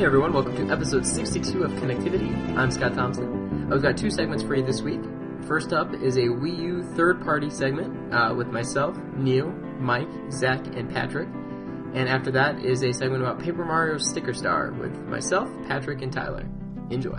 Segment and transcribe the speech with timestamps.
[0.00, 2.56] Hey everyone, welcome to episode 62 of Connectivity.
[2.56, 3.70] I'm Scott Thompson.
[3.70, 5.02] I've got two segments for you this week.
[5.46, 10.66] First up is a Wii U third party segment uh, with myself, Neal, Mike, Zach,
[10.68, 11.28] and Patrick.
[11.92, 16.10] And after that is a segment about Paper Mario Sticker Star with myself, Patrick, and
[16.10, 16.48] Tyler.
[16.88, 17.18] Enjoy.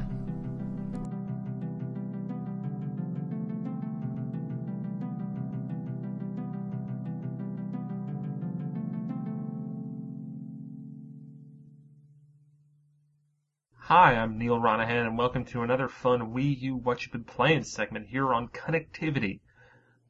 [13.93, 17.65] Hi, I'm Neal Ronaghan, and welcome to another fun Wii U What You've Been Playing
[17.65, 19.41] segment here on Connectivity.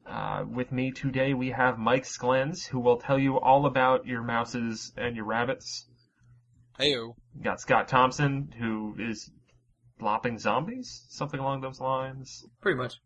[0.06, 4.22] Uh, with me today we have Mike Sklens, who will tell you all about your
[4.22, 5.88] mouses and your rabbits.
[6.78, 7.16] Heyo.
[7.34, 9.28] You got Scott Thompson, who is
[10.00, 12.46] lopping zombies, something along those lines.
[12.60, 13.00] Pretty much.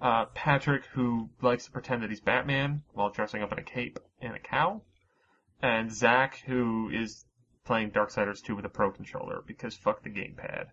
[0.00, 3.98] Uh, Patrick, who likes to pretend that he's Batman while dressing up in a cape
[4.20, 4.80] and a cow.
[5.60, 7.24] And Zach, who is
[7.64, 10.66] playing Darksiders 2 with a Pro controller because fuck the gamepad.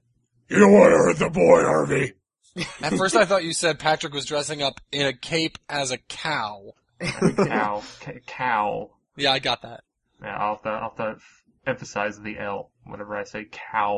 [0.50, 2.14] You don't want to hurt the boy, Harvey.
[2.81, 5.97] At first I thought you said Patrick was dressing up in a cape as a
[5.97, 6.73] cow.
[7.00, 8.89] cow, ca- cow.
[9.16, 9.84] Yeah, I got that.
[10.22, 11.22] Yeah, I'll have to, I'll have to
[11.66, 13.95] emphasize the L whenever I say cow.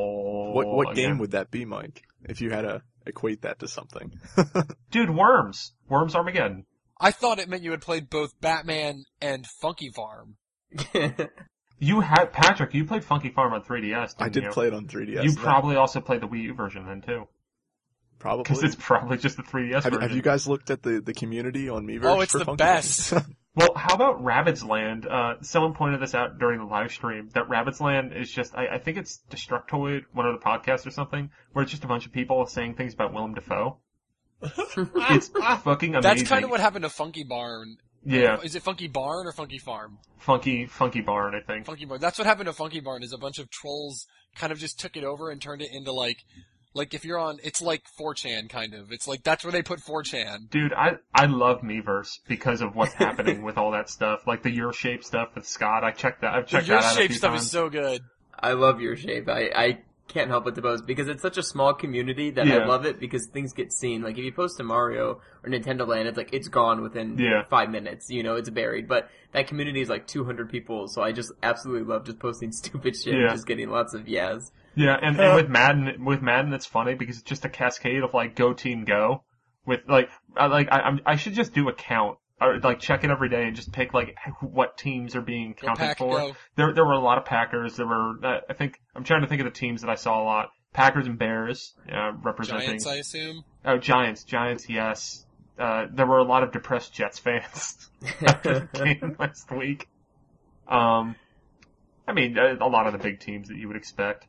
[0.54, 1.12] What what again.
[1.12, 2.04] game would that be, Mike?
[2.24, 4.14] If you had to equate that to something.
[4.92, 5.74] Dude, Worms.
[5.90, 6.66] Worms Armageddon.
[7.00, 10.38] I thought it meant you had played both Batman and Funky Farm.
[11.84, 14.50] You had, Patrick, you played Funky Farm on 3DS, I didn't did you?
[14.52, 15.24] play it on 3DS.
[15.24, 17.28] You that- probably also played the Wii U version then too.
[18.20, 18.44] probably.
[18.44, 20.02] Because it's probably just the 3DS have, version.
[20.02, 22.06] have you guys looked at the, the community on Miiverse?
[22.06, 23.14] Oh, it's for the Funky best.
[23.56, 25.06] Well, how about Rabbids Land?
[25.06, 28.66] Uh, someone pointed this out during the live stream, that Rabbids Land is just, I,
[28.66, 32.08] I think it's Destructoid, one of the podcasts or something, where it's just a bunch
[32.08, 33.78] of people saying things about Willem Dafoe.
[34.42, 36.02] it's fucking amazing.
[36.02, 37.78] That's kind of what happened to Funky Barn.
[38.06, 39.98] Yeah, Is it Funky Barn or Funky Farm?
[40.18, 41.66] Funky, Funky Barn, I think.
[41.66, 42.00] Funky Barn.
[42.02, 44.06] That's what happened to Funky Barn is a bunch of trolls
[44.36, 46.24] kind of just took it over and turned it into like,
[46.74, 48.92] like if you're on, it's like 4chan kind of.
[48.92, 50.50] It's like, that's where they put 4chan.
[50.50, 54.52] Dude, I, I love Miiverse because of what's happening with all that stuff, like the
[54.52, 55.84] Your Shape stuff with Scott.
[55.84, 57.44] I checked that, I've The checked your that out a shape stuff times.
[57.44, 58.02] is so good.
[58.40, 59.30] I love your shape.
[59.30, 59.78] I, I
[60.08, 62.58] can't help but to post because it's such a small community that Yeah.
[62.58, 64.02] I love it because things get seen.
[64.02, 67.44] Like if you post to Mario or Nintendo Land, it's like it's gone within Yeah.
[67.50, 68.10] five minutes.
[68.10, 68.88] You know, it's buried.
[68.88, 72.96] But that community is like 200 people, so I just absolutely love just posting stupid
[72.96, 73.22] shit Yeah.
[73.22, 74.52] and just getting lots of yes.
[74.76, 78.04] Yeah, and, and uh, with Madden, with Madden, it's funny because it's just a cascade
[78.04, 79.24] of like go team go.
[79.66, 83.04] With like, I, like I, I'm, I should just do a count or like check
[83.04, 86.18] it every day and just pick like what teams are being counted Pack, for.
[86.18, 86.36] go.
[86.56, 87.76] There, there were a lot of Packers.
[87.76, 90.22] There were, uh, I think, I'm trying to think of the teams that I saw
[90.22, 90.50] a lot.
[90.74, 92.66] Packers and Bears, uh, representing.
[92.66, 93.44] Giants, I assume.
[93.64, 95.26] Oh, Giants, Giants, yes.
[95.58, 97.90] Uh, there were a lot of depressed Jets fans
[98.26, 99.88] after the game last week.
[100.68, 101.16] Um,
[102.08, 104.26] I mean, a, a lot of the big teams that you would expect.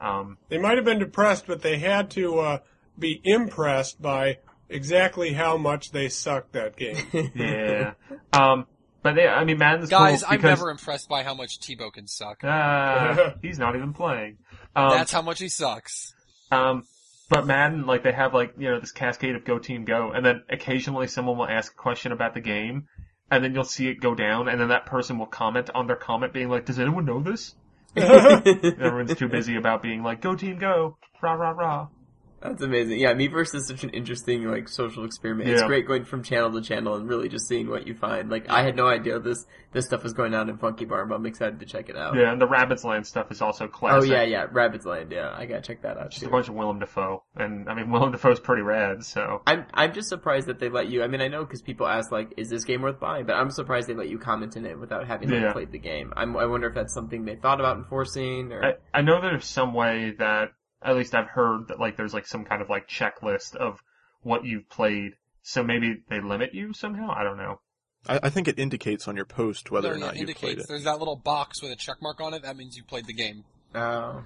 [0.00, 2.58] Um, They might have been depressed, but they had to uh,
[2.98, 4.38] be impressed by
[4.74, 6.96] exactly how much they sucked that game.
[7.34, 7.94] yeah.
[8.32, 8.66] um,
[9.02, 11.92] but they, I mean, Madden's Guys, cool I'm because, never impressed by how much Tebow
[11.92, 12.42] can suck.
[12.42, 14.38] Uh, he's not even playing.
[14.74, 16.14] Um, That's how much he sucks.
[16.50, 16.84] Um,
[17.28, 20.24] but Madden, like they have like you know this cascade of go team go, and
[20.24, 22.88] then occasionally someone will ask a question about the game,
[23.30, 25.96] and then you'll see it go down, and then that person will comment on their
[25.96, 27.54] comment being like, "Does anyone know this?"
[27.96, 31.88] Everyone's too busy about being like, "Go team go!" Rah rah rah.
[32.44, 33.00] That's amazing.
[33.00, 35.48] Yeah, Miiverse is such an interesting like social experiment.
[35.48, 38.28] It's great going from channel to channel and really just seeing what you find.
[38.28, 41.14] Like I had no idea this this stuff was going on in Funky Barn, but
[41.14, 42.14] I'm excited to check it out.
[42.14, 44.10] Yeah, and the Rabbids Land stuff is also oh, classic.
[44.10, 45.10] Oh yeah, yeah, Rabbids Land.
[45.10, 47.90] Yeah, I gotta check that out Just a bunch of Willem Dafoe, and I mean
[47.90, 51.02] Willem Dafoe's pretty rad, so I'm I'm just surprised that they let you.
[51.02, 53.50] I mean, I know because people ask like, "Is this game worth buying?" But I'm
[53.50, 55.52] surprised they let you comment in it without having like, Yeah.
[55.54, 56.12] played the game.
[56.14, 59.46] I'm, I wonder if that's something they thought about enforcing, or I, I know there's
[59.46, 60.50] some way that
[60.84, 63.82] at least I've heard that like there's like some kind of like checklist of
[64.22, 65.12] what you've played.
[65.42, 67.10] So maybe they limit you somehow.
[67.10, 67.60] I don't know.
[68.08, 70.62] I, I think it indicates on your post whether No, or not you played indicates
[70.64, 70.68] it.
[70.68, 72.42] there's that little box with a check mark on it.
[72.42, 73.44] That means you played the game.
[73.74, 74.22] oh,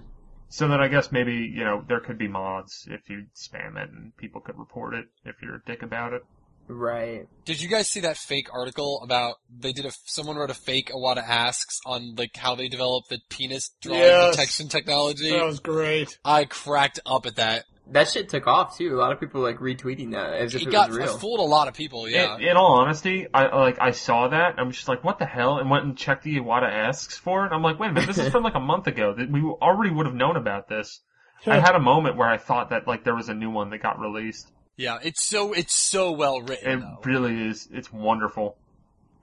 [0.49, 3.91] So then I guess maybe you know there could be mods if you spam it
[3.91, 6.25] and people could report it if you're a dick about it.
[6.69, 7.27] Right.
[7.47, 10.91] Did you guys see that fake article about they did a someone wrote a fake
[10.95, 14.37] Iwata asks on like how they developed the penis drawing Yes.
[14.37, 15.31] detection technology?
[15.31, 16.19] that was great.
[16.25, 17.65] I cracked up at that.
[17.91, 18.95] That shit took off too.
[18.95, 21.41] A lot of people like retweeting that as if It it, got was it fooled
[21.41, 22.07] a lot of people.
[22.07, 22.37] Yeah.
[22.37, 25.57] In, in all honesty, I like I saw that I'm just like what the hell
[25.57, 27.53] and went and checked the Iwata asks for it.
[27.53, 29.15] I'm like wait a minute, this is from like a month ago.
[29.17, 31.01] That we already would have known about this.
[31.47, 33.79] I had a moment where I thought that like there was a new one that
[33.79, 34.53] got released.
[34.79, 34.99] Yeah.
[35.03, 36.79] It's so it's so well written.
[36.79, 37.01] It though.
[37.05, 37.69] really is.
[37.71, 38.57] It's wonderful.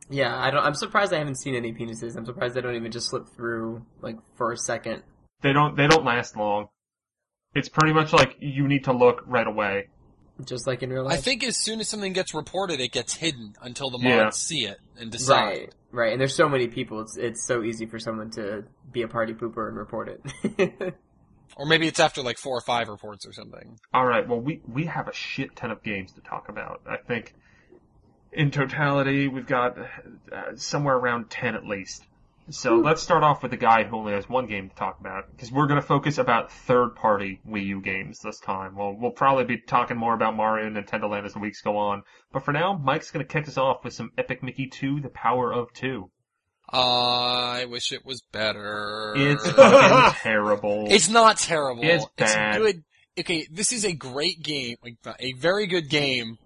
[0.09, 0.63] Yeah, I don't.
[0.63, 2.15] I'm surprised I haven't seen any penises.
[2.15, 5.01] I'm surprised they don't even just slip through like for a second.
[5.41, 6.67] They don't they don't last long.
[7.55, 9.87] It's pretty much like you need to look right away.
[10.43, 11.13] Just like in real life.
[11.13, 14.29] I think as soon as something gets reported, it gets hidden until the mods Yeah.
[14.31, 15.43] see it and decide.
[15.45, 16.11] Right, right.
[16.11, 16.99] And there's so many people.
[16.99, 20.95] It's it's so easy for someone to be a party pooper and report it.
[21.57, 23.79] Or maybe it's after like four or five reports or something.
[23.93, 24.27] All right.
[24.27, 26.81] Well, we we have a shit ton of games to talk about.
[26.87, 27.33] I think
[28.31, 32.05] in totality we've got uh, somewhere around ten at least.
[32.51, 35.31] So let's start off with the guy who only has one game to talk about
[35.31, 38.75] because we're going to focus about third-party Wii U games this time.
[38.75, 41.75] Well, we'll probably be talking more about Mario and Nintendo Land as the weeks go
[41.77, 42.03] on.
[42.31, 45.09] But for now, Mike's going to kick us off with some Epic Mickey 2: The
[45.09, 46.11] Power of Two.
[46.69, 49.13] I wish it was better.
[49.15, 50.87] It's fucking terrible.
[50.89, 51.83] It's not terrible.
[51.83, 52.59] It's bad.
[52.59, 52.83] good.
[53.17, 56.37] Okay, this is a great game, like a very good game,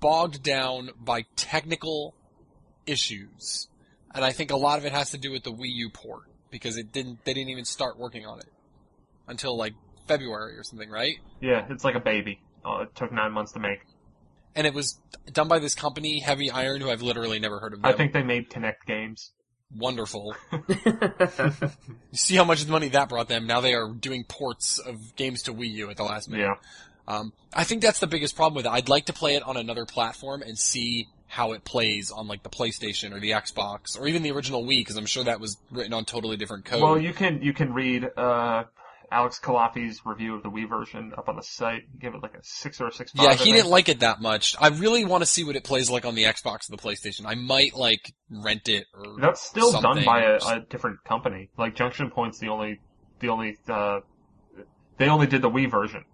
[0.00, 2.14] bogged down by technical
[2.86, 3.68] issues,
[4.14, 6.24] and I think a lot of it has to do with the Wii U port
[6.50, 7.24] because it didn't.
[7.24, 8.48] They didn't even start working on it
[9.28, 9.74] until like
[10.08, 11.14] February or something, right?
[11.40, 12.40] yeah, it's like a baby.
[12.64, 13.80] Oh, it took nine months to make.
[14.54, 14.98] And it was
[15.32, 17.82] done by this company, Heavy Iron, who I've literally never heard of.
[17.82, 17.90] Them.
[17.90, 19.32] I think they made Kinect games.
[19.74, 20.34] wonderful.
[22.12, 23.46] You see how much money that brought them.
[23.46, 26.42] Now they are doing ports of games to Wii U at the last minute.
[26.44, 26.54] Yeah.
[27.08, 28.70] Um, I think that's the biggest problem with it.
[28.70, 32.42] I'd like to play it on another platform and see how it plays on like
[32.42, 35.56] the PlayStation or the Xbox or even the original Wii because I'm sure that was
[35.70, 36.82] written on totally different code.
[36.82, 38.64] Well, you can you can read uh,
[39.12, 41.82] Alex Culafi's review of the Wii version up on the site.
[42.00, 43.12] Give it like a six or a six.
[43.14, 44.56] yeah, he didn't like it that much.
[44.58, 47.26] I really want to see what it plays like on the Xbox or the PlayStation.
[47.26, 51.50] I might like rent it or That's still done by a, a different company.
[51.58, 52.80] Like Junction Point's the only
[53.20, 54.00] the only uh,
[54.96, 56.04] they only did the Wii version.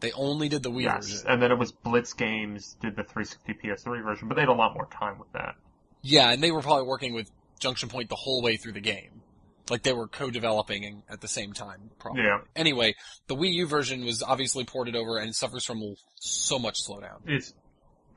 [0.00, 1.26] They only did the Wii yes, version.
[1.28, 4.52] and then it was Blitz Games did the 360 PS3 version, but they had a
[4.52, 5.56] lot more time with that.
[6.02, 9.22] Yeah, and they were probably working with Junction Point the whole way through the game.
[9.70, 12.22] Like they were co-developing at the same time, probably.
[12.22, 12.38] Yeah.
[12.56, 12.94] Anyway,
[13.26, 15.82] the Wii U version was obviously ported over and suffers from
[16.16, 17.20] so much slowdown.
[17.26, 17.52] It's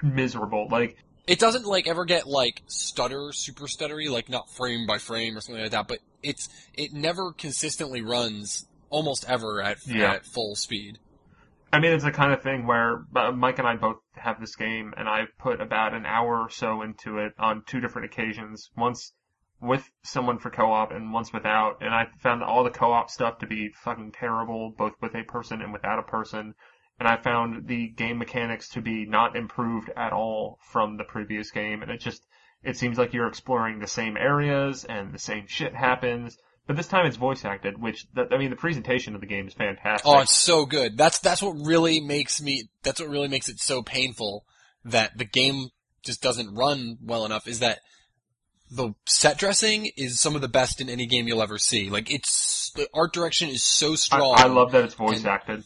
[0.01, 0.68] miserable.
[0.69, 5.38] Like It doesn't like ever get like stutter, super stuttery, like not frame by frame
[5.38, 10.13] or something like that, but it's it never consistently runs almost ever at Yeah.
[10.13, 11.00] at full speed.
[11.74, 14.57] I mean, it's the kind of thing where uh, Mike and I both have this
[14.57, 18.69] game, and I put about an hour or so into it on two different occasions.
[18.75, 19.13] Once
[19.62, 21.78] with someone for co-op, and once without.
[21.81, 25.62] And I found all the co-op stuff to be fucking terrible, both with a person
[25.62, 26.56] and without a person.
[27.00, 31.52] And I found the game mechanics to be not improved at all from the previous
[31.52, 31.81] game.
[31.81, 32.24] And it just,
[32.63, 36.38] it seems like you're exploring the same areas, and the same shit happens.
[36.68, 39.54] But this time it's voice acted, which, I mean, the presentation of the game is
[39.54, 40.07] fantastic.
[40.07, 40.98] Oh, it's so good.
[40.98, 42.69] That's that's what really makes me.
[42.84, 44.46] That's what really makes it so painful
[44.86, 45.69] that the game
[46.04, 47.48] just doesn't run well enough.
[47.48, 47.80] Is that
[48.71, 51.89] the set dressing is some of the best in any game you'll ever see.
[51.89, 54.35] Like it's the art direction is so strong.
[54.38, 55.63] I love that it's voice And- acted.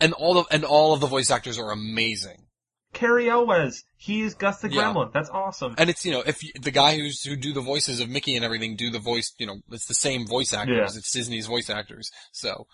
[0.00, 2.46] and all of and all of the voice actors are amazing.
[2.92, 3.84] Cary Elwes.
[3.96, 4.92] He is Gus the Yeah.
[4.92, 5.12] Gremlin.
[5.12, 5.76] That's awesome.
[5.78, 8.34] And it's you know if you, the guy who's who do the voices of Mickey
[8.34, 10.76] and everything do the voice you know it's the same voice actors.
[10.94, 10.98] Yeah.
[10.98, 12.10] It's Disney's voice actors.
[12.32, 12.66] So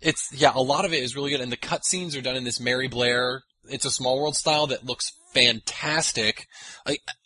[0.00, 2.44] it's yeah a lot of it is really good and the cutscenes are done in
[2.44, 3.42] this Mary Blair.
[3.68, 6.46] It's a small world style that looks fantastic.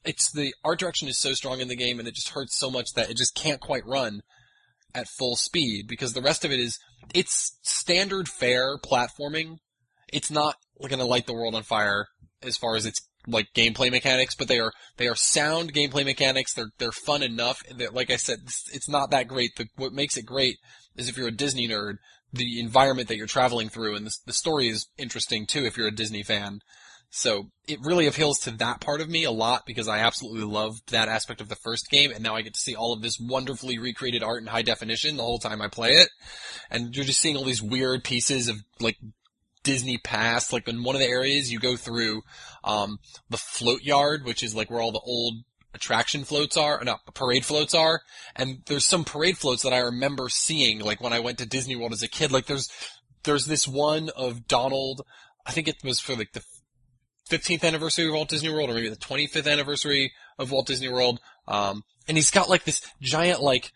[0.05, 2.71] It's the art direction is so strong in the game and it just hurts so
[2.71, 4.21] much that it just can't quite run
[4.95, 6.79] at full speed because the rest of it is
[7.15, 9.59] it's standard fare platforming.
[10.13, 12.07] It's not going to light the world on fire
[12.43, 16.55] as far as its like gameplay mechanics, but they are they are sound gameplay mechanics.
[16.55, 17.63] They're they're fun enough.
[17.93, 19.57] Like I said, it's, it's not that great.
[19.57, 20.57] The, what makes it great
[20.97, 21.97] is if you're a Disney nerd,
[22.37, 25.89] the environment that you're traveling through, and the, the story is interesting too if you're
[25.89, 26.61] a Disney fan.
[27.11, 30.91] So it really appeals to that part of me a lot because I absolutely loved
[30.91, 33.19] that aspect of the first game, and now I get to see all of this
[33.19, 36.09] wonderfully recreated art in high definition the whole time I play it,
[36.71, 38.99] and you're just seeing all these weird pieces of like
[39.63, 40.53] Disney past.
[40.53, 42.23] Like in one of the areas you go through,
[42.65, 42.99] um,
[43.31, 45.37] the float yard, which is like where all the old
[45.77, 48.01] attraction floats are, no, parade floats are,
[48.35, 51.77] and there's some parade floats that I remember seeing, like when I went to Disney
[51.77, 52.33] World as a kid.
[52.33, 52.69] Like there's,
[53.23, 55.03] there's this one of Donald.
[55.45, 56.43] I think it was for like the
[57.31, 61.21] 15th anniversary of Walt Disney World, or maybe the 25th anniversary of Walt Disney World.
[61.47, 63.73] Um, and he's got like this giant, like,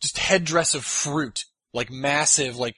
[0.00, 1.44] just headdress of fruit,
[1.74, 2.76] like massive, like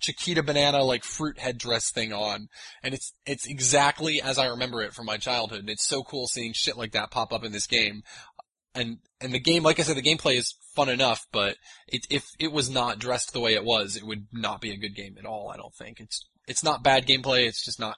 [0.00, 2.48] Chiquita banana, like fruit headdress thing on.
[2.82, 5.60] And it's, it's exactly as I remember it from my childhood.
[5.60, 8.02] And it's so cool seeing shit like that pop up in this game.
[8.74, 11.56] And, and the game, like I said, the gameplay is fun enough, but
[11.88, 14.76] it, if it was not dressed the way it was, it would not be a
[14.76, 15.98] good game at all, I don't think.
[15.98, 17.96] It's, it's not bad gameplay, it's just not,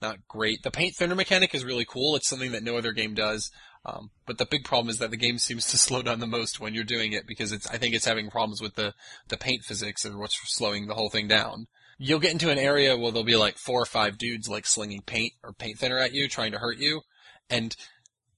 [0.00, 0.62] not great.
[0.62, 2.16] The paint thinner mechanic is really cool.
[2.16, 3.50] It's something that no other game does.
[3.84, 6.60] Um, but the big problem is that the game seems to slow down the most
[6.60, 8.94] when you're doing it because it's I think it's having problems with the
[9.28, 11.66] the paint physics and what's slowing the whole thing down.
[11.98, 15.02] You'll get into an area where there'll be like four or five dudes like slinging
[15.02, 17.02] paint or paint thinner at you, trying to hurt you,
[17.50, 17.76] and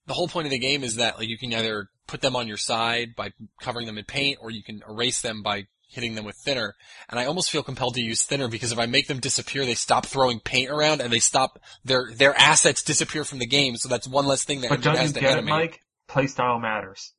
[0.07, 2.49] the whole point of the game is that like you can either put them on
[2.49, 3.31] your side by
[3.61, 6.75] covering them in paint, or you can erase them by hitting them with thinner.
[7.09, 9.75] And I almost feel compelled to use thinner because if I make them disappear, they
[9.75, 13.77] stop throwing paint around and they stop their their assets disappear from the game.
[13.77, 15.45] So that's one less thing that But don't has you to get it.
[15.45, 15.81] Mike?
[16.09, 17.13] Playstyle matters.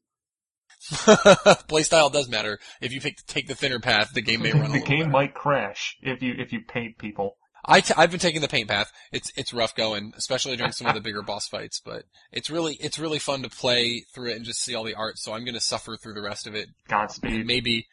[0.92, 2.60] Playstyle does matter.
[2.82, 5.10] If you pick, take the thinner path, the game may run the game better.
[5.12, 7.38] might crash if you if you paint people.
[7.66, 8.92] I t- I've been taking the paint path.
[9.14, 11.80] It's it's rough going, especially during some of the bigger boss fights.
[11.84, 14.96] But it's really it's really fun to play through it and just see all the
[14.96, 15.18] art.
[15.18, 16.68] So I'm gonna suffer through the rest of it.
[16.90, 17.46] Godspeed.
[17.46, 17.88] Maybe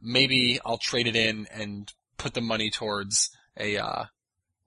[0.00, 4.04] maybe I'll trade it in and put the money towards a uh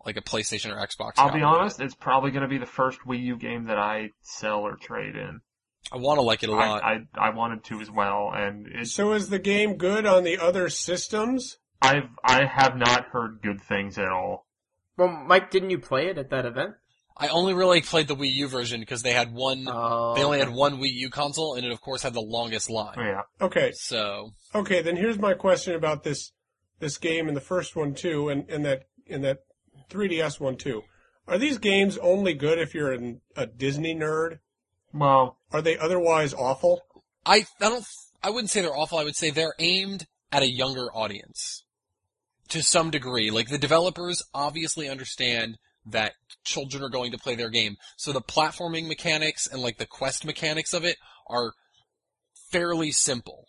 [0.06, 1.14] like a PlayStation or Xbox.
[1.18, 1.44] I'll be of it.
[1.44, 4.76] honest, it's probably going to be the first Wii U game that I sell or
[4.78, 5.42] trade in.
[5.92, 6.84] I want to like it a lot.
[6.84, 10.24] I, I I wanted to as well, and it's So is the game good on
[10.24, 11.58] the other systems?
[11.82, 14.46] I've I have not heard good things at all.
[14.98, 16.76] well, Mike, didn't you play it at that event?
[17.22, 19.68] I only really played the Wii U version because they had one.
[19.68, 22.70] Oh, they only had one Wii U console, and it of course had the longest
[22.70, 22.96] line.
[22.98, 24.82] Oh, yeah, Okay, So okay.
[24.82, 26.32] Then here's my question about this
[26.80, 29.40] this game and the first one too, and, and that and that
[29.90, 30.84] 3DS one too.
[31.28, 34.40] Are these games only good if you're an, a Disney nerd?
[34.94, 36.82] well, Are they otherwise awful?
[37.26, 37.86] I I don't
[38.24, 38.98] I wouldn't say they're awful.
[38.98, 41.66] I would say they're aimed at a younger audience
[42.50, 43.30] to some degree.
[43.30, 47.78] Like the developers obviously understand that children are going to play their game.
[47.98, 51.54] So the platforming mechanics and like the quest mechanics of it are
[52.52, 53.48] fairly simple.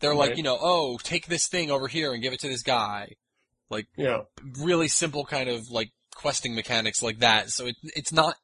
[0.00, 2.62] They're like, you know, oh, take this thing over here and give it to this
[2.62, 3.12] guy.
[3.70, 4.22] Like Yeah.
[4.58, 7.50] Really simple kind of like questing mechanics like that.
[7.50, 8.36] So it, it's not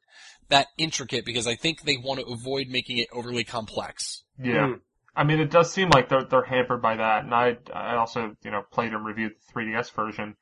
[0.49, 4.23] that intricate because I think they want to avoid making it overly complex.
[4.43, 4.69] yeah.
[4.69, 4.73] Hmm.
[5.14, 8.35] I mean, it does seem like they're they're hampered by that, and I I also
[8.43, 10.37] you know played and reviewed the 3DS version,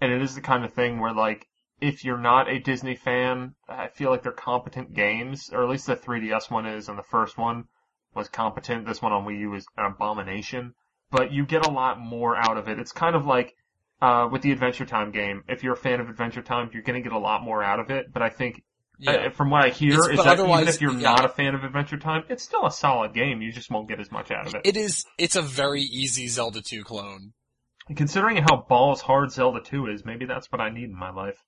[0.00, 1.48] and it is the kind of thing where like
[1.82, 5.86] if you're not a Disney fan, I feel like they're competent games, or at least
[5.86, 7.64] the 3DS one is, and the first one
[8.14, 8.86] was competent.
[8.86, 10.74] This one on Wii U is an abomination,
[11.10, 12.78] but you get a lot more out of it.
[12.78, 13.54] It's kind of like
[14.00, 15.42] uh, with the Adventure Time game.
[15.48, 17.80] If you're a fan of Adventure Time, you're going to get a lot more out
[17.80, 18.12] of it.
[18.12, 18.62] But I think
[19.06, 21.14] uh, from what I hear, It's- is that even if you're yeah.
[21.14, 23.42] not a fan of Adventure Time, it's still a solid game.
[23.42, 24.60] You just won't get as much out of it.
[24.64, 25.04] It is.
[25.18, 27.32] It's a very easy Zelda 2 clone.
[27.96, 31.42] Considering how balls hard Zelda 2 is, maybe that's what I need in my life.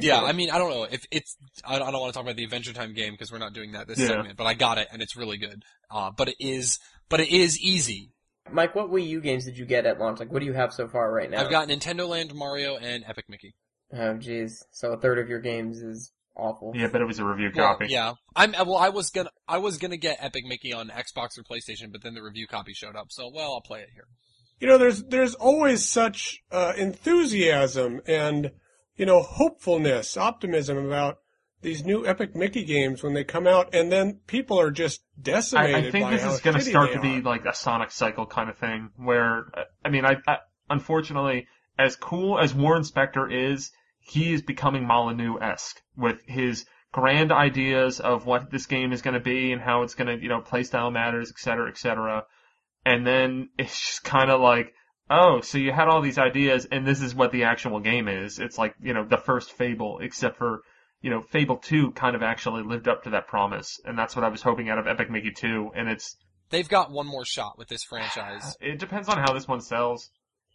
[0.00, 1.36] Yeah, I mean, I don't know if it's.
[1.64, 3.72] I I don't want to talk about the Adventure Time game because we're not doing
[3.72, 4.08] that this Yeah.
[4.08, 4.36] segment.
[4.36, 5.62] But I got it, and it's really good.
[5.90, 6.78] Uh, but it is.
[7.08, 8.10] But it is easy.
[8.50, 10.20] Mike, what Wii U games did you get at launch?
[10.20, 11.40] Like, what do you have so far right now?
[11.42, 13.54] I've got Nintendo Land, Mario, and Epic Mickey.
[13.92, 14.62] Oh, jeez.
[14.72, 16.72] So a third of your games is awful.
[16.74, 17.86] Yeah, but it was a review Well, copy.
[17.88, 18.54] yeah, I'm.
[18.54, 19.30] uh, Well, I was gonna.
[19.48, 22.72] I was gonna get Epic Mickey on Xbox or PlayStation, but then the review copy
[22.72, 23.06] showed up.
[23.10, 24.06] So, well, I'll play it here.
[24.60, 28.50] You know, there's there's always such uh, enthusiasm and
[28.96, 31.18] you know hopefulness, optimism about
[31.62, 35.74] these new Epic Mickey games when they come out, and then people are just decimated.
[35.74, 38.50] I, I think this is going to start to be like a Sonic cycle kind
[38.50, 39.46] of thing, where
[39.84, 40.38] I mean, I, I
[40.68, 41.46] unfortunately,
[41.78, 48.00] as cool as Warren Spector is, he is becoming Molyneux esque with his grand ideas
[48.00, 50.40] of what this game is going to be and how it's going to, you know,
[50.40, 52.24] playstyle matters, et cetera, et cetera.
[52.84, 54.72] And then it's just kind of like,
[55.10, 58.38] oh, so you had all these ideas and this is what the actual game is.
[58.38, 60.60] It's like, you know, the first Fable, except for,
[61.02, 63.78] you know, Fable 2 kind of actually lived up to that promise.
[63.84, 65.70] And that's what I was hoping out of Epic Mickey 2.
[65.76, 66.16] And it's,
[66.50, 68.56] They've got one more shot with this franchise.
[68.60, 70.10] it depends on how this one sells.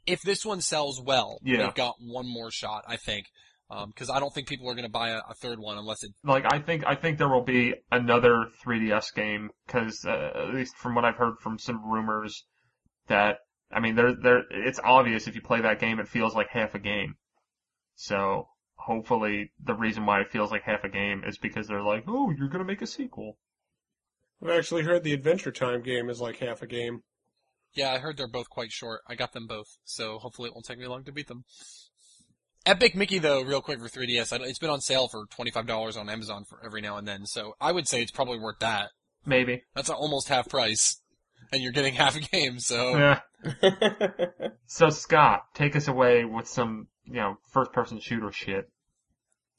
[0.05, 1.65] if this one sells well, Yeah.
[1.65, 3.25] they've got one more shot, I think.
[3.87, 6.11] Because I don't think people are going to buy a, a third one unless it.
[6.25, 10.75] Like, I think, I think there will be another 3DS game, cause, uh, at least
[10.75, 12.43] from what I've heard from some rumors,
[13.07, 13.37] that,
[13.73, 16.75] I mean, there, there, it's obvious if you play that game, it feels like half
[16.75, 17.15] a game.
[17.95, 22.05] So, hopefully, the reason why it feels like half a game is because they're like,
[22.07, 23.37] oh, you're gonna make a sequel.
[24.43, 27.03] I've actually heard the Adventure Time game is like half a game.
[27.73, 29.01] Yeah, I heard they're both quite short.
[29.07, 31.45] I got them both, so hopefully it won't take me long to beat them.
[32.65, 36.43] Epic Mickey, though, real quick for 3DS, it's been on sale for $25 on Amazon
[36.43, 38.89] for every now and then, so I would say it's probably worth that.
[39.25, 39.63] Maybe.
[39.75, 41.00] That's almost half price.
[41.51, 42.97] And you're getting half a game, so.
[42.97, 43.19] Yeah.
[44.67, 48.69] So Scott, take us away with some, you know, first person shooter shit.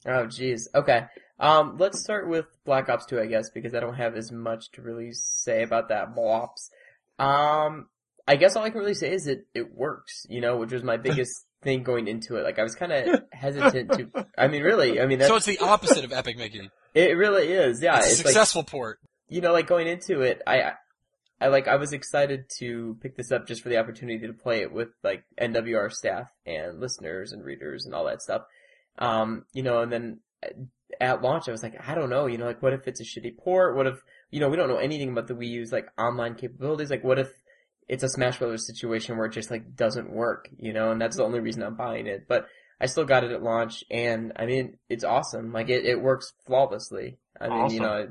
[0.07, 0.61] Oh, jeez.
[0.73, 1.05] Okay.
[1.39, 4.71] Um, let's start with Black Ops 2, I guess, because I don't have as much
[4.71, 6.69] to really say about that Blops.
[7.19, 7.87] Um,
[8.27, 10.81] I guess all I can really say is it, it works, you know, which was
[10.83, 12.43] my biggest thing going into it.
[12.43, 14.25] Like I was kind of hesitant to.
[14.37, 14.99] I mean, really.
[14.99, 16.69] I mean, that's, So it's the opposite of Epic Mickey.
[16.95, 17.81] it really is.
[17.83, 18.99] Yeah, it's a it's like successful port.
[19.29, 20.73] you know, like going into it, I,
[21.43, 24.61] I like, I was excited to pick this up just for the opportunity to play
[24.61, 28.43] it with like NWR staff and listeners and readers and all that stuff.
[28.97, 30.19] Um, you know, and then
[31.01, 33.03] at launch, I was like, I don't know, you know, like what if it's a
[33.03, 33.75] shitty port?
[33.75, 36.89] What if, you know, we don't know anything about the Wii U's like online capabilities.
[36.89, 37.29] Like what if
[37.89, 41.17] it's a Smash Brothers situation where it just like doesn't work, you know, and that's
[41.17, 42.25] the only reason I'm buying it.
[42.25, 42.47] But
[42.79, 45.51] I still got it at launch and I mean, it's awesome.
[45.51, 47.17] Like it, it works flawlessly.
[47.41, 48.07] I mean, you know,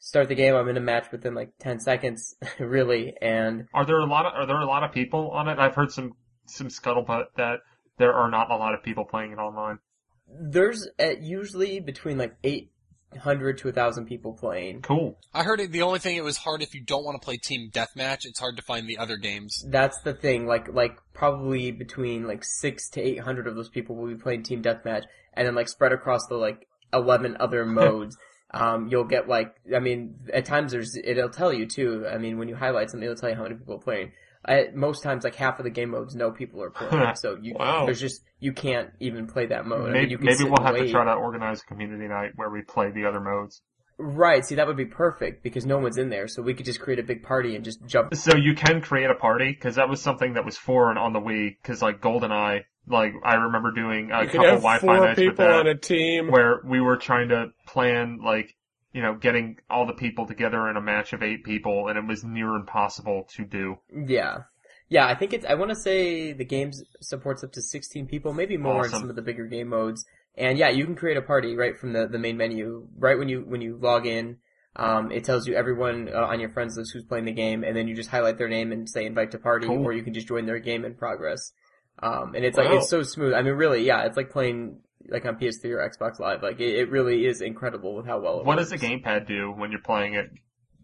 [0.00, 4.00] start the game, I'm in a match within like 10 seconds, really, and Are there
[4.00, 5.58] a lot of are there a lot of people on it?
[5.58, 6.14] I've heard some
[6.46, 7.60] some scuttlebutt that
[7.98, 9.78] there are not a lot of people playing it online.
[10.26, 14.82] there's uh, usually between like 800 to 1,000 people playing.
[14.82, 15.18] Cool.
[15.34, 17.36] I heard it, the only thing it was hard if you don't want to play
[17.36, 19.64] team deathmatch, it's hard to find the other games.
[19.68, 24.08] That's the thing, like, like probably between like 6 to 800 of those people will
[24.08, 25.04] be playing Team Deathmatch,
[25.34, 28.16] and then like spread across the like 11 other modes.
[28.52, 32.06] Um, you'll get like, I mean, at times there's, it'll tell you too.
[32.10, 34.12] I mean, when you highlight something, it'll tell you how many people are playing.
[34.44, 37.14] At most times, like half of the game modes, no people are playing.
[37.14, 37.84] so you, Wow.
[37.84, 39.80] there's just, you can't even play that mode.
[39.80, 42.32] I mean, maybe you can maybe we'll have to try to organize a community night
[42.36, 43.62] where we play the other modes.
[44.02, 46.80] Right, see that would be perfect because no one's in there, so we could just
[46.80, 48.14] create a big party and just jump.
[48.14, 51.20] So you can create a party because that was something that was foreign on the
[51.20, 51.56] Wii.
[51.60, 55.44] Because like GoldenEye, like I remember doing a You couple Wi-Fi four nights with people
[55.44, 56.30] that, on a team.
[56.30, 58.56] where we were trying to plan like
[58.94, 62.06] you know getting all the people together in a match of eight people, and it
[62.06, 63.76] was near impossible to do.
[63.94, 64.44] Yeah.
[64.88, 68.32] Yeah, I think it's, I want to say the game supports up to 16 people,
[68.32, 70.04] maybe more in some of the bigger game modes.
[70.36, 72.86] And yeah, you can create a party right from the, the main menu.
[72.96, 74.38] Right when you, when you log in,
[74.76, 77.76] um, it tells you everyone uh, on your friends list who's playing the game, and
[77.76, 79.84] then you just highlight their name and say invite to party, Cool.
[79.84, 81.52] or you can just join their game in progress.
[82.02, 83.34] Um, and it's like, it's so smooth.
[83.34, 84.78] I mean, really, yeah, it's like playing,
[85.08, 86.42] like on PS3 or Xbox Live.
[86.42, 88.70] Like, it, it really is incredible with how well it What works.
[88.70, 90.30] does the gamepad do when you're playing it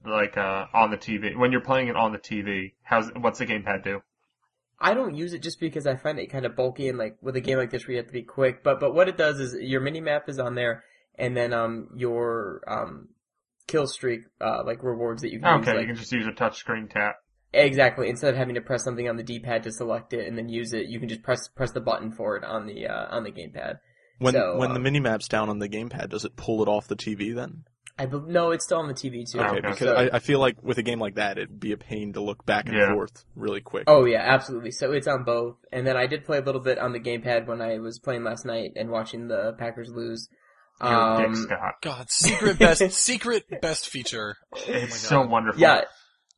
[0.05, 1.37] like uh on the TV?
[1.37, 4.01] When you're playing it on the TV, how's what's the gamepad do?
[4.79, 7.37] I don't use it just because I find it kind of bulky and like with
[7.37, 8.63] a game like this where you have to be quick.
[8.63, 10.85] But but what it does is your mini map is on there,
[11.19, 13.09] and then um your um
[13.67, 15.69] kill streak uh like rewards that you can use.
[15.69, 17.17] Okay, Like, you can just use a touchscreen tap.
[17.53, 18.09] Exactly.
[18.11, 20.75] Instead of having to press something on the D-pad to select it and then use
[20.75, 23.31] it, you can just press press the button for it on the uh, on the
[23.31, 23.79] gamepad.
[24.19, 26.69] When So, when the um, mini map's down on the gamepad, does it pull it
[26.69, 27.65] off the TV then?
[27.99, 29.41] I be- no, it's still on the TV too.
[29.41, 29.61] Okay, okay.
[29.63, 32.13] because So- I, I feel like with a game like that, it'd be a pain
[32.13, 32.93] to look back and Yeah.
[32.93, 33.85] forth really quick.
[33.87, 34.71] Oh yeah, absolutely.
[34.71, 35.57] So it's on both.
[35.73, 38.25] And then I did play a little bit on the gamepad when I was playing
[38.25, 40.29] last night and watching the Packers lose.
[40.83, 41.75] You're Um, dick, Scott.
[41.81, 44.37] God, secret best, secret best feature.
[44.55, 45.09] Oh my It's God.
[45.25, 45.59] so wonderful.
[45.63, 45.85] yeah,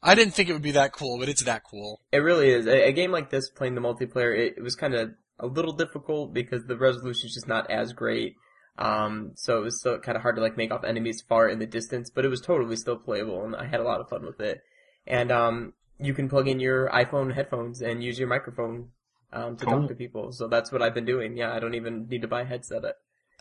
[0.00, 2.00] I didn't think it would be that cool, but it's that cool.
[2.12, 2.66] It really is.
[2.68, 5.72] A, a game like this, playing the multiplayer, it, it was kind of a little
[5.72, 8.36] difficult because the resolution's just not as great.
[8.78, 11.58] Um, so it was still kind of hard to like make off enemies far in
[11.58, 14.24] the distance, but it was totally still playable and I had a lot of fun
[14.24, 14.62] with it.
[15.06, 18.90] And, um, you can plug in your iPhone headphones and use your microphone,
[19.32, 19.80] um, to Cool.
[19.80, 20.30] talk to people.
[20.32, 21.36] So that's what I've been doing.
[21.36, 22.82] Yeah, I don't even need to buy a headset.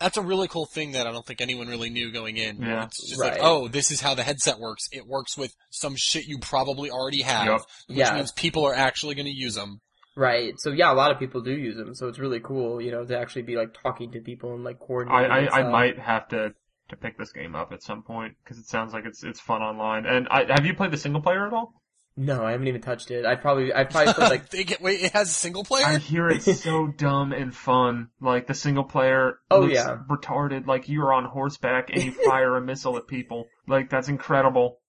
[0.00, 2.60] That's a really cool thing that I don't think anyone really knew going in.
[2.60, 2.84] Yeah.
[2.86, 3.32] It's just Right.
[3.34, 4.84] like, oh, this is how the headset works.
[4.92, 7.60] It works with some shit you probably already have, Yup.
[7.88, 8.14] which Yeah.
[8.14, 9.80] means people are actually going to use them.
[10.18, 10.58] Right.
[10.58, 11.94] So yeah, a lot of people do use them.
[11.94, 14.78] So it's really cool, you know, to actually be like talking to people and like
[14.82, 15.30] I, coordinating.
[15.30, 16.54] I, and I might have to
[16.88, 19.62] to pick this game up at some point because it sounds like it's it's fun
[19.62, 20.06] online.
[20.06, 21.72] And I, have you played the single player at all?
[22.16, 23.24] No, I haven't even touched it.
[23.24, 25.86] I probably, I probably played like They get, wait, it has a single player?
[25.86, 28.08] I hear it's so dumb and fun.
[28.20, 29.98] Like the single player Oh, looks yeah.
[30.10, 30.66] retarded.
[30.66, 33.46] Like you're on horseback and you fire a missile at people.
[33.68, 34.80] Like that's incredible.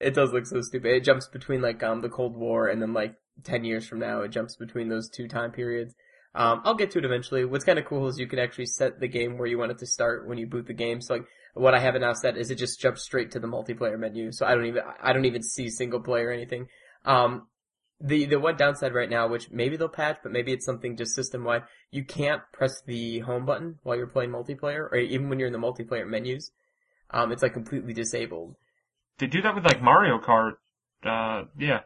[0.00, 0.92] It does look so stupid.
[0.92, 4.22] It jumps between like um the Cold War and then like ten years from now.
[4.22, 5.94] It jumps between those two time periods.
[6.34, 7.44] Um, I'll get to it eventually.
[7.44, 9.78] What's kind of cool is you can actually set the game where you want it
[9.78, 11.00] to start when you boot the game.
[11.00, 13.48] So like what I have it now set is it just jumps straight to the
[13.48, 14.30] multiplayer menu.
[14.30, 16.68] So I don't even I don't even see single player or anything.
[17.04, 17.48] Um,
[18.00, 21.14] the the one downside right now, which maybe they'll patch, but maybe it's something just
[21.14, 21.62] system wide.
[21.90, 25.52] You can't press the home button while you're playing multiplayer, or even when you're in
[25.52, 26.52] the multiplayer menus.
[27.10, 28.54] Um, it's like completely disabled.
[29.18, 30.52] They do that with like Mario Kart.
[31.04, 31.80] Uh, yeah.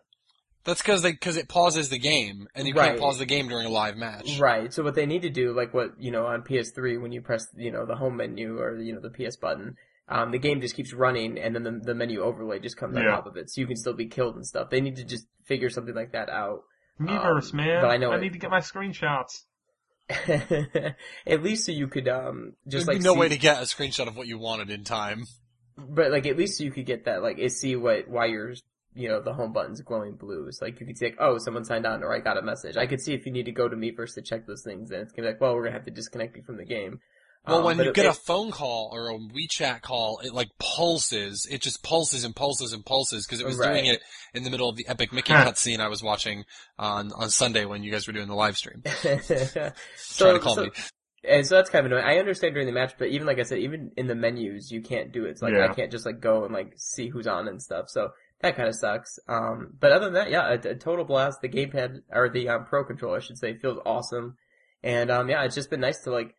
[0.64, 2.90] That's because they because it pauses the game, and you Right.
[2.90, 4.38] can't pause the game during a live match.
[4.38, 4.72] Right.
[4.72, 7.46] So what they need to do, like what you know on PS3, when you press
[7.56, 9.74] you know the home menu or you know the PS button,
[10.08, 13.02] um, the game just keeps running, and then the, the menu overlay just comes on
[13.02, 13.10] Yeah.
[13.10, 14.70] top of it, so you can still be killed and stuff.
[14.70, 16.62] They need to just figure something like that out.
[17.00, 17.82] Miiverse, Um, man.
[17.82, 19.42] but I know it- need to get my screenshots.
[21.26, 23.58] at least so you could um just There'd like be no see, way to get
[23.58, 25.24] a screenshot of what you wanted in time.
[25.76, 28.54] But like at least you could get that like it see what why you're
[28.94, 30.48] you know, the home button's glowing blue.
[30.52, 32.76] So like you could see like, oh, someone signed on or I got a message.
[32.76, 35.00] I could see if you need to go to Miiverse to check those things and
[35.00, 36.98] it's gonna be like, well, we're gonna have to disconnect you from the game.
[37.46, 40.48] Well, Um, when you it- get a phone call or a WeChat call, it like
[40.58, 41.46] pulses.
[41.50, 44.00] It just pulses and pulses and pulses because it was doing it
[44.34, 45.46] in the middle of the epic Mickey Huh.
[45.46, 46.44] cutscene I was watching
[46.78, 48.82] on on Sunday when you guys were doing the live stream.
[48.86, 49.16] so,
[50.18, 50.70] Trying to call so- me.
[51.28, 52.04] And so that's kind of annoying.
[52.04, 54.82] I understand during the match, but even like I said, even in the menus, you
[54.82, 55.30] can't do it.
[55.30, 55.68] It's like Yeah.
[55.70, 57.88] I can't just like go and like see who's on and stuff.
[57.88, 59.18] So that kind of sucks.
[59.28, 61.40] Um, but other than that, yeah, a, a total blast.
[61.40, 64.36] The gamepad or the um, pro controller, I should say, feels awesome.
[64.82, 66.34] And um, yeah, it's just been nice to like.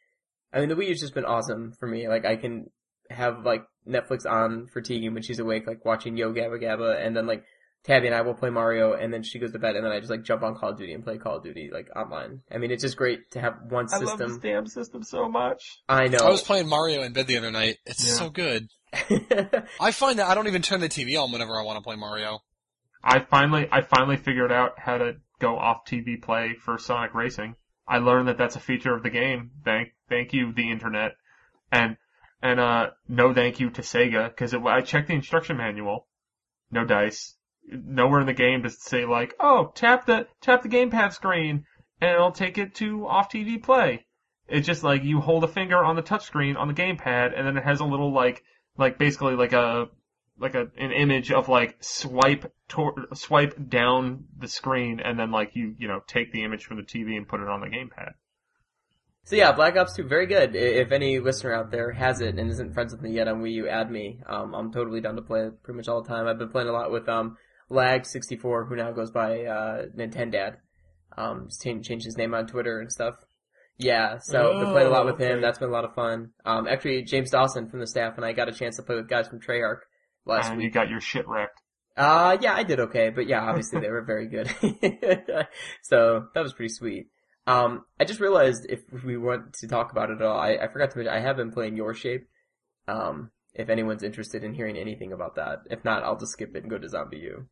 [0.52, 2.10] I mean, the Wii U's just been awesome for me.
[2.10, 2.70] Like I can
[3.10, 7.16] have like Netflix on for Tegan when she's awake, like watching Yo Gabba Gabba, and
[7.16, 7.46] then like
[7.84, 10.00] Tabby and I will play Mario, and then she goes to bed, and then I
[10.00, 12.42] just like jump on Call of Duty and play Call of Duty like online.
[12.50, 14.08] I mean, it's just great to have one system.
[14.08, 14.50] I love this system.
[14.52, 15.82] damn system so much.
[15.90, 16.20] I know.
[16.20, 17.78] I was playing Mario in bed the other night.
[17.86, 18.14] It's Yeah.
[18.14, 18.70] so good.
[19.82, 21.96] I find that I don't even turn the TV on whenever I want to play
[21.96, 22.40] Mario.
[23.04, 27.56] I finally, I finally figured out how to go off TV play for Sonic Racing.
[27.86, 29.52] I learned that that's a feature of the game.
[29.66, 31.16] Thank, thank you, the internet,
[31.70, 31.98] and
[32.42, 36.08] and uh, no thank you to Sega because I checked the instruction manual.
[36.72, 37.36] No dice.
[37.66, 41.66] Nowhere in the game it say like, oh, tap the tap the gamepad screen
[42.02, 44.06] and it'll take it to off TV play.
[44.48, 47.58] It's just like you hold a finger on the touchscreen on the gamepad and then
[47.58, 48.44] it has a little like
[48.78, 49.88] like basically like a
[50.38, 55.56] like a an image of like swipe tor- swipe down the screen and then like
[55.56, 58.14] you you know take the image from the TV and put it on the gamepad.
[59.26, 60.54] So yeah, Black Ops 2, very good.
[60.54, 63.54] If any listener out there has it and isn't friends with me yet on Wii
[63.54, 64.20] U, add me.
[64.26, 66.28] Um, I'm totally down to play pretty much all the time.
[66.28, 67.38] I've been playing a lot with um,
[67.72, 70.56] Lag64, who now goes by uh, Nintendad.
[71.18, 73.16] Um, just changed, changed his name on Twitter and stuff.
[73.78, 75.32] Yeah, so been played a lot with Oh, him.
[75.34, 75.42] okay.
[75.42, 76.30] That's been a lot of fun.
[76.46, 79.10] Um, actually, James Dawson from the staff and I got a chance to play with
[79.10, 79.80] guys from Treyarch
[80.26, 80.66] last and week.
[80.66, 81.60] you got your shit wrecked.
[81.98, 84.48] Uh, yeah, I did okay, but yeah, obviously they were very good.
[85.82, 87.08] so that was pretty sweet.
[87.46, 90.68] Um, I just realized if we want to talk about it at all, I, I
[90.72, 92.28] forgot to mention I have been playing Your Shape.
[92.88, 96.64] Um, if anyone's interested in hearing anything about that, if not, I'll just skip it
[96.64, 97.48] and go to Zombie U.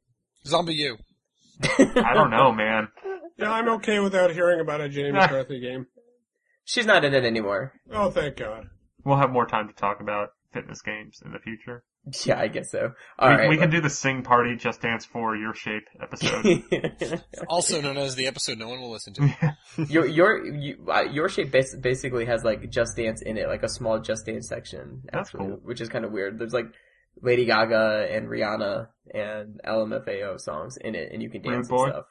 [0.45, 0.97] Zombie U.
[1.63, 2.87] I don't know, man.
[3.37, 5.87] Yeah, I'm okay without hearing about a Jenny McCarthy game.
[6.63, 7.73] She's not in it anymore.
[7.91, 8.69] Oh, thank God.
[9.03, 11.83] We'll have more time to talk about fitness games in the future.
[12.25, 12.79] Yeah, I guess so.
[12.81, 13.47] we, All right.
[13.49, 16.63] we can do the Sing Party Just Dance for Your Shape episode.
[17.47, 19.55] Also known as the episode no one will listen to.
[19.87, 23.61] your your you, uh, your shape bas- basically has like Just Dance in it, like
[23.63, 25.03] a small Just Dance section.
[25.11, 25.59] That's actually, cool.
[25.63, 26.39] Which is kind of weird.
[26.39, 26.65] There's like
[27.21, 31.83] Lady Gaga and Rihanna and LMFAO songs in it, and you can dance Boy?
[31.85, 32.05] and stuff.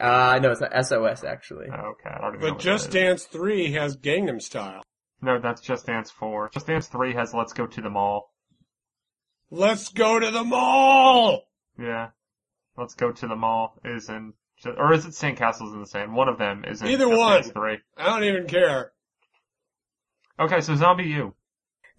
[0.00, 1.66] Uh, no, it's not SOS actually.
[1.72, 2.90] Oh, okay, I don't even know But what Just.
[2.90, 4.82] Dance 3 has Gangnam Style.
[5.20, 6.50] No, that's Just Dance 4.
[6.52, 8.27] Just Dance 3 has Let's Go to the Mall.
[9.50, 11.48] Let's go to the mall!
[11.78, 12.08] Yeah.
[12.78, 14.34] Let's Go to the Mall is in,
[14.64, 16.14] or is it Sandcastles in the Sand?
[16.14, 17.42] One of them is in Either one.
[17.42, 17.78] 3.
[17.96, 18.92] I don't even care.
[20.38, 21.34] Okay, so Zombie U.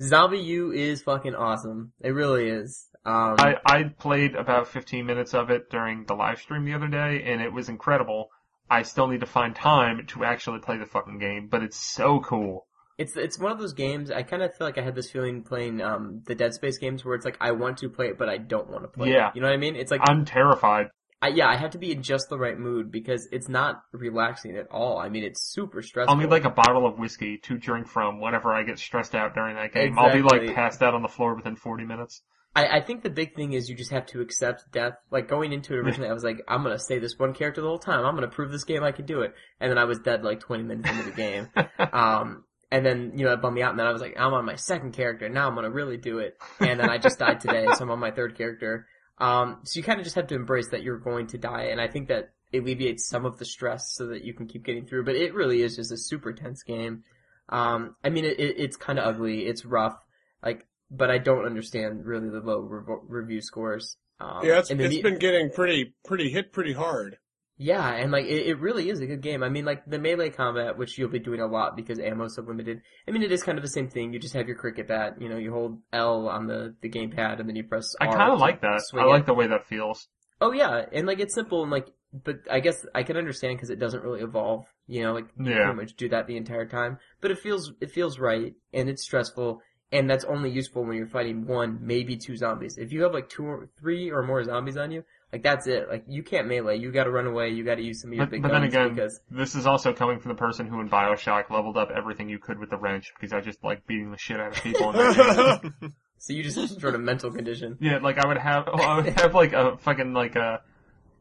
[0.01, 1.91] Zombie U is fucking awesome.
[1.99, 2.87] It really is.
[3.03, 6.87] Um, I, I played about 15 minutes of it during the live stream the other
[6.87, 8.29] day, and it was incredible.
[8.69, 12.21] I still need to find time to actually play the fucking game, but it's so
[12.21, 12.67] cool.
[12.99, 14.11] It's it's one of those games.
[14.11, 17.03] I kind of feel like I had this feeling playing um the Dead Space games
[17.03, 19.29] where it's like I want to play it, but I don't want to play Yeah.
[19.29, 19.35] it.
[19.35, 19.75] You know what I mean?
[19.75, 20.87] It's like I'm terrified.
[21.21, 24.55] I, yeah, I have to be in just the right mood because it's not relaxing
[24.55, 24.97] at all.
[24.99, 26.13] I mean, it's super stressful.
[26.13, 29.33] I'll need like a bottle of whiskey to drink from whenever I get stressed out
[29.33, 29.99] during that game.
[29.99, 32.21] I'll be like passed out on the floor within 40 minutes.
[32.55, 34.93] I, I think the big thing is you just have to accept death.
[35.11, 37.67] Like going into it originally, I was like, I'm gonna stay this one character the
[37.67, 38.05] whole time.
[38.05, 39.33] I'm gonna prove this game I can do it.
[39.59, 41.47] And then I was dead like 20 minutes into the game.
[41.93, 44.33] Um, and then, you know, it bummed me out and then I was like, I'm
[44.33, 45.27] on my second character.
[45.29, 46.37] Now I'm gonna really do it.
[46.59, 48.87] And then I just died today, so I'm on my third character.
[49.17, 51.63] Um, so you kind of just have to embrace that you're going to die.
[51.71, 54.85] And I think that alleviates some of the stress so that you can keep getting
[54.85, 55.03] through.
[55.03, 57.03] But it really is just a super tense game.
[57.49, 59.45] Um, I mean, it, it, it's kind of ugly.
[59.45, 59.97] It's rough.
[60.43, 63.97] Like, but I don't understand really the low revo- review scores.
[64.19, 67.17] Um, Yeah, it's, it's me- been getting pretty, pretty hit pretty hard.
[67.61, 69.43] Yeah, and like it, it really is a good game.
[69.43, 72.41] I mean, like the melee combat, which you'll be doing a lot because ammo's so
[72.41, 72.81] limited.
[73.05, 74.13] I mean, it is kind of the same thing.
[74.13, 75.21] You just have your cricket bat.
[75.21, 77.93] You know, you hold L on the the gamepad, and then you press.
[77.99, 78.81] I kind of like that.
[78.93, 79.07] I it.
[79.07, 80.07] like the way that feels.
[80.39, 83.69] Oh yeah, and like it's simple and like, but I guess I can understand because
[83.69, 84.65] it doesn't really evolve.
[84.87, 85.65] You know, like you Yeah.
[85.65, 86.97] pretty much do that the entire time.
[87.19, 91.07] But it feels it feels right, and it's stressful, and that's only useful when you're
[91.07, 92.77] fighting one, maybe two zombies.
[92.77, 95.89] If you have like two or three or more zombies on you, like that's it.
[95.89, 96.77] Like you can't melee.
[96.79, 97.49] You got to run away.
[97.49, 99.55] You got to use some of your But, big but then guns again, because this
[99.55, 102.69] is also coming from the person who in Bioshock leveled up everything you could with
[102.69, 105.93] the wrench because I just like beating the shit out of people in.
[106.19, 107.77] So you just have some sort of mental condition.
[107.79, 110.61] Yeah, like I would have, well, I would have like a fucking like a.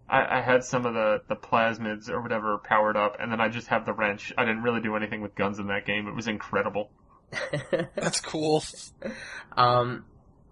[0.09, 3.49] I, I had some of the the plasmids or whatever powered up, and then I
[3.49, 4.33] just have the wrench.
[4.37, 6.09] I didn't really do anything with guns in that game.
[6.09, 6.91] It was incredible.
[7.95, 8.65] That's cool.
[9.57, 10.05] Um,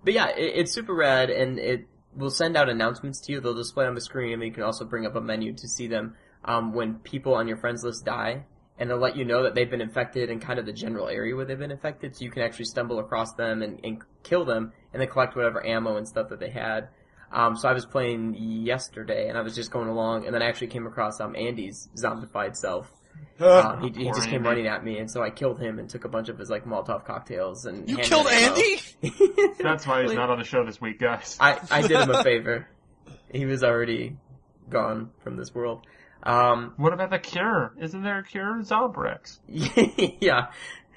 [0.04, 3.40] but yeah, it, it's super rad, and it will send out announcements to you.
[3.40, 5.86] They'll display on the screen, and you can also bring up a menu to see
[5.86, 8.44] them um, when people on your friends list die,
[8.78, 11.34] and they'll let you know that they've been infected and kind of the general area
[11.34, 14.72] where they've been infected, so you can actually stumble across them and, and kill them,
[14.92, 16.88] and then collect whatever ammo and stuff that they had.
[17.32, 20.48] Um, so I was playing yesterday, and I was just going along, and then I
[20.48, 22.90] actually came across um, Andy's zombified self.
[23.38, 24.48] Uh, he, he just came Andy.
[24.48, 26.64] running at me, and so I killed him and took a bunch of his like
[26.64, 27.88] Molotov cocktails and.
[27.88, 28.26] You killed.
[28.28, 28.80] Andy?
[29.60, 31.36] That's why he's not on the show this week, guys.
[31.38, 32.68] I, I did him a favor.
[33.32, 34.16] He was already
[34.70, 35.86] gone from this world.
[36.22, 37.74] Um, What about the cure?
[37.78, 38.60] Isn't there a cure?
[38.62, 39.38] Zombrex.
[40.20, 40.46] yeah.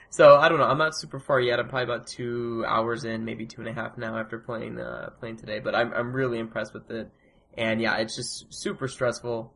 [0.10, 0.65] So I don't know.
[0.65, 1.60] I'm not super far yet.
[1.60, 5.10] I'm probably about two hours in, maybe two and a half now after playing uh,
[5.19, 5.60] playing today.
[5.60, 7.12] But I'm I'm really impressed with it.
[7.58, 9.53] And yeah, it's just super stressful,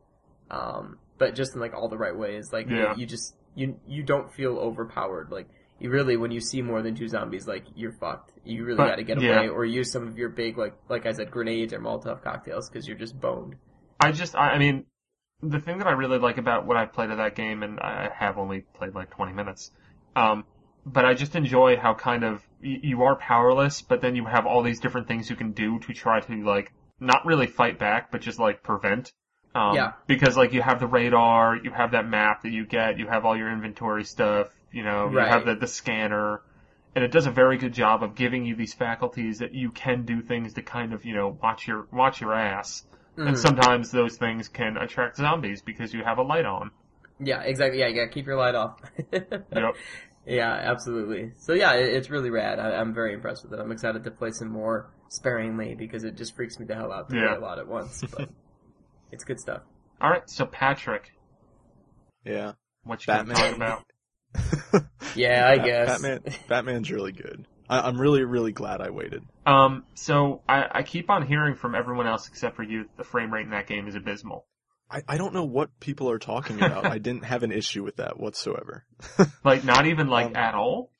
[0.50, 2.52] um, but just in like all the right ways.
[2.52, 2.94] Like Yeah.
[2.96, 5.30] you just you you don't feel overpowered.
[5.30, 8.32] Like you really when you see more than two zombies, like you're fucked.
[8.44, 9.38] You really got to get yeah.
[9.38, 12.68] away or use some of your big like like I said grenades or Molotov cocktails
[12.68, 13.56] because you're just boned.
[14.00, 14.84] I just, I, I mean,
[15.42, 18.10] the thing that I really like about what I've played of that game, and I
[18.14, 19.70] have only played like 20 minutes,
[20.16, 20.44] um,
[20.84, 24.46] but I just enjoy how kind of y- you are powerless, but then you have
[24.46, 28.10] all these different things you can do to try to like not really fight back,
[28.10, 29.12] but just like prevent.
[29.54, 29.92] Um, Yeah.
[30.06, 33.24] Because like you have the radar, you have that map that you get, you have
[33.24, 36.42] all your inventory stuff, you know, you have the the scanner,
[36.94, 40.04] and it does a very good job of giving you these faculties that you can
[40.04, 42.84] do things to kind of you know watch your watch your ass.
[43.16, 43.38] And Mhm.
[43.38, 46.72] sometimes those things can attract zombies because you have a light on.
[47.20, 47.78] Yeah, exactly.
[47.78, 48.06] Yeah, yeah.
[48.08, 48.80] keep your light off.
[49.12, 49.74] Yep.
[50.26, 51.32] Yeah, absolutely.
[51.38, 52.58] So yeah, it, it's really rad.
[52.58, 53.60] I, I'm very impressed with it.
[53.62, 57.08] I'm excited to play some more sparingly because it just freaks me the hell out
[57.10, 57.28] to Yeah.
[57.28, 58.02] play a lot at once.
[58.10, 58.30] But
[59.14, 59.62] it's good stuff.
[60.00, 61.12] All right, so Patrick,
[62.24, 62.52] Yeah.
[62.82, 63.36] what you gonna Batman.
[63.36, 64.84] talk about?
[65.16, 66.02] Yeah, I Bat- guess.
[66.02, 66.34] Batman.
[66.48, 67.46] Batman's really good.
[67.68, 69.22] I, I'm really, really glad I waited.
[69.46, 73.04] Um, so I, I keep on hearing from everyone else except for you that the
[73.04, 74.44] frame rate in that game is abysmal.
[74.90, 76.84] I, I don't know what people are talking about.
[76.84, 78.84] I didn't have an issue with that whatsoever.
[79.44, 80.90] Like not even like Um, at all.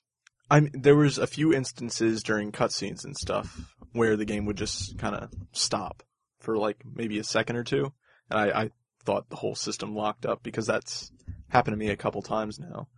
[0.51, 3.59] I mean, there was a few instances during cutscenes and stuff
[3.93, 6.03] where the game would just kind of stop
[6.41, 7.93] for like maybe a second or two,
[8.31, 8.71] and I, I
[9.05, 11.13] thought the whole system locked up because that's
[11.49, 12.89] happened to me a couple times now.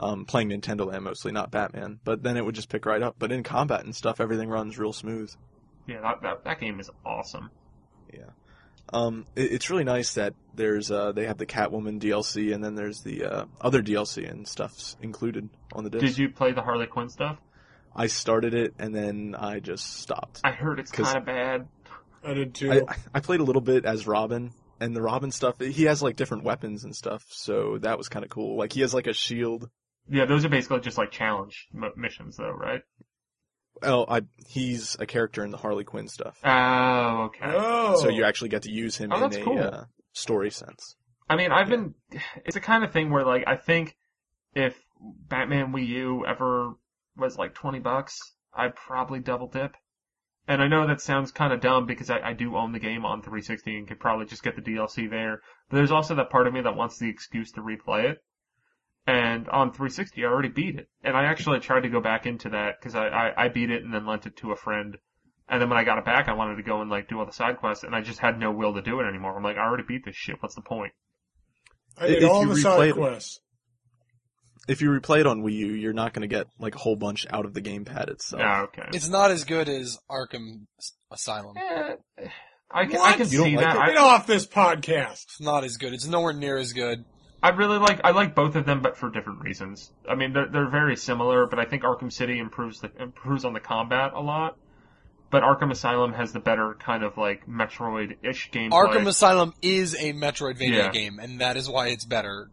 [0.00, 3.16] Um, playing Nintendo Land mostly, not Batman, but then it would just pick right up.
[3.18, 5.32] But in combat and stuff, everything runs real smooth.
[5.88, 7.50] Yeah, that, that that game is awesome.
[8.12, 8.30] Yeah.
[8.92, 12.74] Um, it, it's really nice that there's uh, they have the Catwoman DLC and then
[12.74, 16.04] there's the uh, other DLC and stuff's included on the disc.
[16.04, 17.38] Did you play the Harley Quinn stuff?
[17.96, 20.40] I started it and then I just stopped.
[20.44, 21.66] I heard it's kind of bad.
[22.24, 22.72] I did too.
[22.72, 26.16] I, I played a little bit as Robin, and the Robin stuff, he has like
[26.16, 28.56] different weapons and stuff, so that was kind of cool.
[28.56, 29.70] Like he has like a shield.
[30.10, 32.82] Yeah, those are basically just like challenge m- missions, though, right?
[33.82, 37.44] Oh, I, he's a character in the Harley Quinn stuff, Oh, okay.
[37.54, 39.58] oh, so you actually get to use him Oh, in that's a cool.
[39.60, 40.96] uh, story sense.
[41.30, 41.94] I mean, I've been.
[42.44, 43.96] It's the kind of thing where, like, I think
[44.54, 44.74] if
[45.28, 46.72] Batman Wii U ever
[47.16, 48.18] was like twenty bucks,
[48.54, 49.76] I'd probably double dip.
[50.48, 53.04] And I know that sounds kind of dumb because I, I do own the game
[53.04, 55.42] on 360 and could probably just get the DLC there.
[55.68, 58.24] But there's also that part of me that wants the excuse to replay it.
[59.06, 60.88] And on 360, I already beat it.
[61.04, 63.84] And I actually tried to go back into that because I, I, I beat it
[63.84, 64.96] and then lent it to a friend.
[65.50, 67.26] And then when I got it back, I wanted to go and like do all
[67.26, 69.34] the side quests, and I just had no will to do it anymore.
[69.36, 70.36] I'm like, I already beat this shit.
[70.42, 70.92] What's the point?
[71.96, 73.40] I did if all you the side replayed it- quests.
[74.68, 76.94] If you replay it on Wii U, you're not going to get like a whole
[76.96, 78.40] bunch out of the gamepad itself.
[78.40, 78.88] Yeah, okay.
[78.92, 80.66] It's not as good as Arkham
[81.10, 81.56] Asylum.
[81.56, 81.94] Eh,
[82.70, 83.16] I can, I What?
[83.16, 83.86] can You don't see like that.
[83.88, 85.24] Get I, off this podcast.
[85.24, 85.94] It's not as good.
[85.94, 87.04] It's nowhere near as good.
[87.42, 89.90] I really like I like both of them, but for different reasons.
[90.08, 93.52] I mean, they're they're very similar, but I think Arkham City improves the improves on
[93.52, 94.56] the combat a lot.
[95.30, 98.70] But Arkham Asylum has the better kind of like Metroid-ish gameplay.
[98.70, 100.90] Arkham Asylum is a Metroidvania Yeah.
[100.90, 102.50] game, and that is why it's better.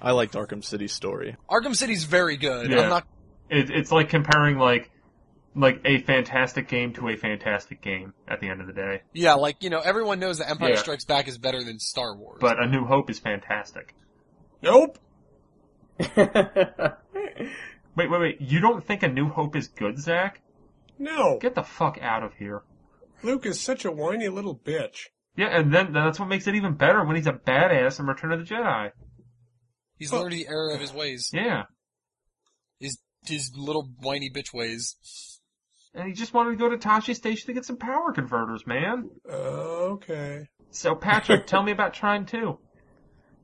[0.00, 1.36] I liked Arkham City's story.
[1.50, 2.70] Arkham City's very good.
[2.70, 2.80] Yeah.
[2.82, 3.06] I'm not.
[3.50, 4.90] it, it's like comparing like
[5.56, 9.02] like a fantastic game to a fantastic game at the end of the day.
[9.12, 10.76] Yeah, like you know, everyone knows that Empire Yeah.
[10.76, 12.38] Strikes Back is better than Star Wars.
[12.40, 13.94] But A New Hope is fantastic.
[14.62, 14.98] Nope.
[17.96, 18.40] Wait, wait, wait!
[18.40, 20.40] You don't think A New Hope is good, Zach?
[21.00, 21.38] No.
[21.40, 22.62] Get the fuck out of here!
[23.24, 25.06] Luke is such a whiny little bitch.
[25.36, 28.30] Yeah, and then that's what makes it even better when he's a badass in Return
[28.30, 28.92] of the Jedi.
[29.98, 31.30] He's Well- learned the error of his ways.
[31.32, 31.64] Yeah.
[32.78, 34.96] His his little whiny bitch ways.
[35.94, 39.10] and he just wanted to go to Tosche Station to get some power converters, man.
[39.28, 39.32] Uh,
[39.94, 40.46] okay.
[40.70, 42.58] So Patrick, tell me about Trine 2.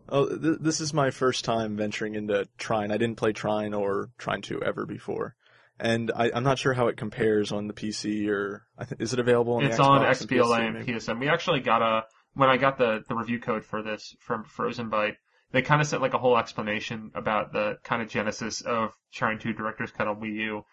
[0.06, 2.92] Oh, th- this is my first time venturing into Trine.
[2.92, 5.34] I didn't play Trine or Trine 2 ever before.
[5.80, 9.14] And I, I'm not sure how it compares on the PC or I th- is
[9.14, 10.86] it available on It's the on Xbox and XBLA PS3 and?
[10.86, 11.20] PSN.
[11.20, 15.16] We actually got a when I got the the review code for this from Frozenbyte.
[15.54, 19.38] They kind of sent like a whole explanation about the kind of genesis of Trine
[19.38, 20.64] 2 Director's Cut on Wii U,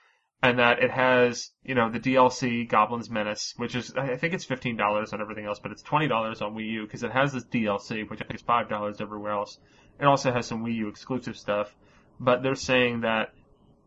[0.41, 4.33] and that it has you know the DLC Goblin's Menace, which is I I think
[4.33, 7.11] it's fifteen dollars on everything else, but it's twenty dollars on Wii U because it
[7.11, 9.59] has this DLC, which I think is five dollars everywhere else.
[9.99, 11.75] It also has some Wii U exclusive stuff,
[12.19, 13.35] but they're saying that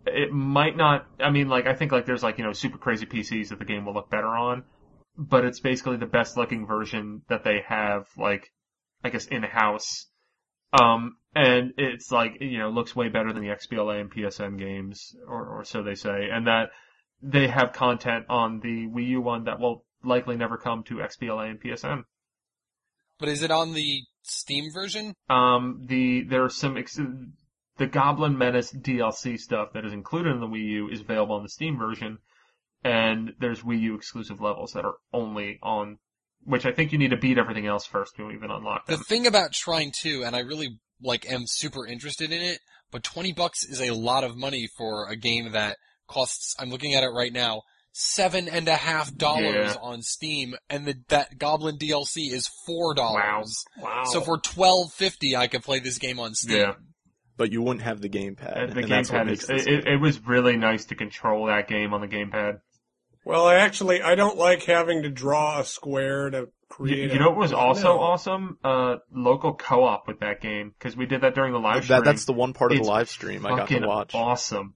[0.06, 1.06] it might not.
[1.18, 3.64] I mean, like I think like there's like you know super crazy PCs that the
[3.64, 4.62] game will look better on,
[5.18, 8.52] but it's basically the best looking version that they have, like
[9.02, 10.06] I guess in house.
[10.78, 15.14] Um, and it's like you know looks way better than the XBLA and PSN games,
[15.26, 16.70] or or so they say, and that
[17.22, 21.50] they have content on the Wii U one that will likely never come to XBLA
[21.50, 22.04] and PSN.
[23.18, 25.14] But is it on the Steam version?
[25.30, 26.98] Um, the there's some ex-
[27.76, 31.42] the Goblin Menace DLC stuff that is included in the Wii U is available on
[31.42, 32.18] the Steam version,
[32.82, 35.98] and there's Wii U exclusive levels that are only on,
[36.44, 38.94] which I think you need to beat everything else first to even unlock them.
[38.94, 39.04] The them.
[39.04, 42.58] thing about Trine 2, and I really like am super interested in it,
[42.90, 45.76] but 20 bucks is a lot of money for a game that
[46.08, 49.76] costs, I'm looking at it right now, seven and a half dollars Yeah.
[49.80, 53.64] on Steam, and the, that Goblin DLC is four dollars.
[53.80, 53.84] wow.
[53.84, 54.04] wow.
[54.06, 56.56] So for twelve fifty, I could play this game on Steam.
[56.58, 56.72] Yeah.
[57.36, 58.62] But you wouldn't have the gamepad.
[58.64, 61.92] And the and that's gamepad is it, it was really nice to control that game
[61.94, 62.58] on the gamepad.
[63.24, 67.10] Well, I actually I don't like having to draw a square to You, create.
[67.10, 68.00] you a- know what was also No.
[68.00, 68.58] awesome?
[68.62, 71.98] Uh, local co-op with that game because we did that during the live stream.
[72.00, 74.14] That, that's the one part of the live stream I got to watch.
[74.14, 74.74] awesome.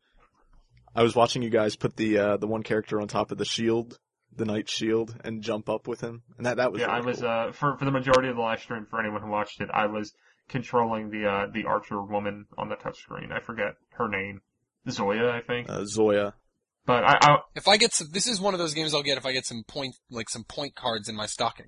[0.94, 3.44] I was watching you guys put the uh, the one character on top of the
[3.44, 3.98] shield,
[4.34, 7.04] the knight shield, and jump up with him, and that that was yeah, really I
[7.06, 7.28] was cool.
[7.28, 9.86] uh for for the majority of the live stream for anyone who watched it, I
[9.86, 10.12] was
[10.48, 13.30] controlling the uh the archer woman on the touchscreen.
[13.30, 14.40] I forget her name,
[14.88, 15.68] Zoya, I think.
[15.68, 16.34] uh, Zoya.
[16.88, 19.18] But I, I If I get some, this is one of those games I'll get
[19.18, 21.66] if I get some point, like some point cards in my stocking.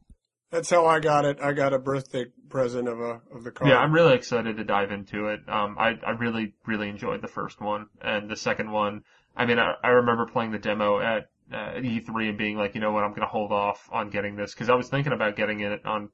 [0.51, 1.39] That's how I got it.
[1.43, 3.71] I got a birthday present of a of the card.
[3.71, 5.41] yeah, I'm really excited to dive into it.
[5.47, 9.03] Um, I I really really enjoyed the first one and the second one.
[9.37, 12.75] I mean, I, I remember playing the demo at uh, at E3 and being like,
[12.75, 15.37] you know what, I'm gonna hold off on getting this because I was thinking about
[15.37, 16.09] getting it on.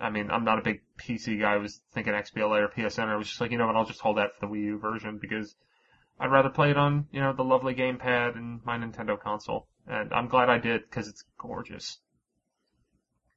[0.00, 1.52] I mean, I'm not a big PC guy.
[1.52, 3.06] I was thinking XBLA or PSN.
[3.06, 4.78] I was just like, you know what, I'll just hold that for the Wii U
[4.80, 5.54] version because
[6.20, 9.66] I'd rather play it on, you know, the lovely gamepad and my Nintendo console.
[9.86, 11.98] And I'm glad I did because it's gorgeous.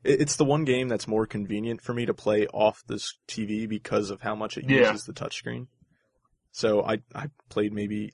[0.04, 4.10] It's the one game that's more convenient for me to play off this TV because
[4.10, 4.91] of how much it Yeah.
[4.91, 5.67] uses the touchscreen.
[6.52, 8.13] So I I played maybe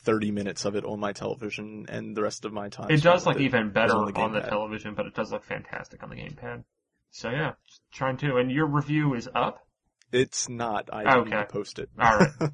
[0.00, 2.90] 30 minutes of it on my television, and the rest of my time.
[2.90, 6.02] It does look even better on on the the, television, but it does look fantastic
[6.02, 6.64] on the gamepad.
[7.10, 7.52] So yeah,
[7.92, 8.38] Trine 2.
[8.38, 9.66] And your review is up,
[10.12, 10.88] It's not.
[10.92, 11.30] I need Okay.
[11.42, 11.90] to post it.
[11.98, 12.30] All right.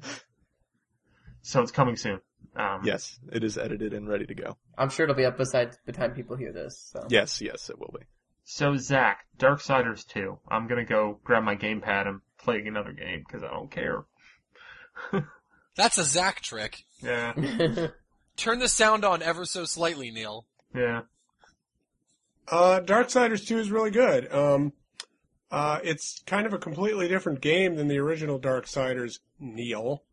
[1.43, 2.19] so it's coming soon.
[2.55, 4.57] Um, yes, it is edited and ready to go.
[4.77, 6.89] I'm sure it'll be up beside the time people hear this.
[6.91, 7.05] So.
[7.09, 8.05] Yes, yes, it will be.
[8.43, 10.37] So Zach, Darksiders 2.
[10.49, 14.05] I'm gonna go grab my gamepad and play another game because I don't care.
[15.75, 16.83] That's a Zach trick.
[17.01, 17.33] Yeah,
[18.37, 20.45] Turn the sound on ever so slightly, Neal.
[20.75, 21.01] yeah.
[22.47, 24.31] Uh, Darksiders 2 is really good.
[24.33, 24.73] Um,
[25.49, 30.03] uh, it's kind of a completely different game than the original Darksiders, Neal.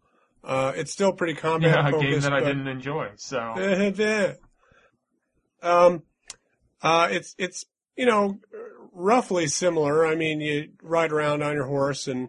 [0.43, 2.11] Uh, it's still pretty combat Yeah, a focused.
[2.11, 3.11] game that I didn't enjoy.
[3.17, 3.39] So
[5.63, 6.03] um,
[6.83, 7.65] uh, it's it's
[7.97, 8.39] you know
[8.93, 10.07] roughly similar.
[10.07, 12.29] I mean, you ride around on your horse and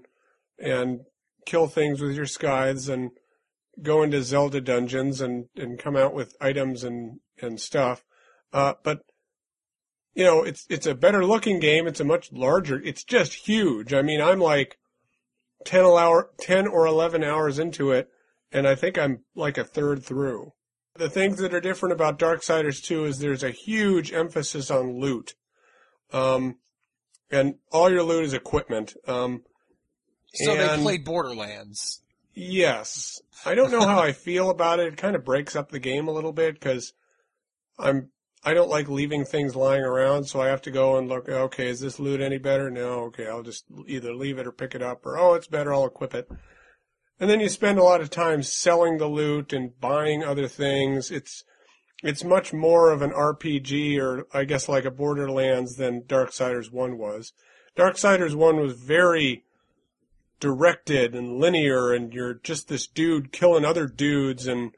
[0.60, 1.02] and
[1.46, 3.12] kill things with your scythes and
[3.82, 8.04] go into Zelda dungeons and and come out with items and and stuff.
[8.54, 9.02] Uh, but
[10.14, 11.88] you know, it's it's a better looking game.
[11.88, 12.82] It's a much larger.
[12.84, 13.94] It's just huge.
[13.94, 14.78] I mean, I'm like
[15.66, 18.10] ten hour, ten or eleven hours into it,
[18.52, 20.52] and I think I'm like a third through.
[20.96, 25.36] The things that are different about Darksiders 2 is there's a huge emphasis on loot.
[26.12, 26.58] Um,
[27.32, 28.94] and all your loot is equipment.
[29.08, 29.44] Um,
[30.34, 32.02] So they played Borderlands.
[32.34, 33.22] yes.
[33.46, 34.88] I don't know how I feel about it.
[34.94, 36.92] It kind of breaks up the game a little bit because
[37.80, 38.10] I'm,
[38.44, 41.70] I don't like leaving things lying around, so I have to go and look, okay,
[41.70, 42.72] is this loot any better?
[42.72, 45.74] No, okay, I'll just either leave it or pick it up, or oh, it's better,
[45.74, 46.28] I'll equip it.
[47.20, 51.12] And then you spend a lot of time selling the loot and buying other things.
[51.12, 51.44] It's,
[52.02, 56.98] it's much more of an RPG or I guess like a Borderlands than Darksiders 1
[56.98, 57.34] was.
[57.78, 59.44] Darksiders 1 was very
[60.40, 64.72] directed and linear and you're just this dude killing other dudes and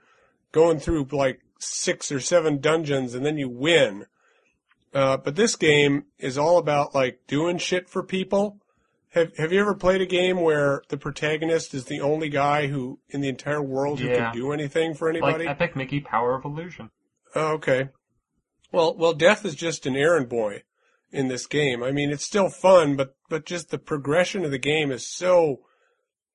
[0.52, 4.06] going through like six or seven dungeons and then you win.
[4.94, 8.60] Uh, but this game is all about like doing shit for people.
[9.10, 13.00] Have Have you ever played a game where the protagonist is the only guy who
[13.10, 14.32] in the entire world who Yeah.
[14.32, 15.46] can do anything for anybody?
[15.46, 15.56] Like?
[15.62, 16.90] Epic Mickey Power of Illusion.
[17.36, 17.90] Oh, okay.
[18.72, 20.64] Well, well, Death is just an errand boy
[21.12, 21.84] in this game.
[21.84, 25.62] I mean, it's still fun, but but just the progression of the game is so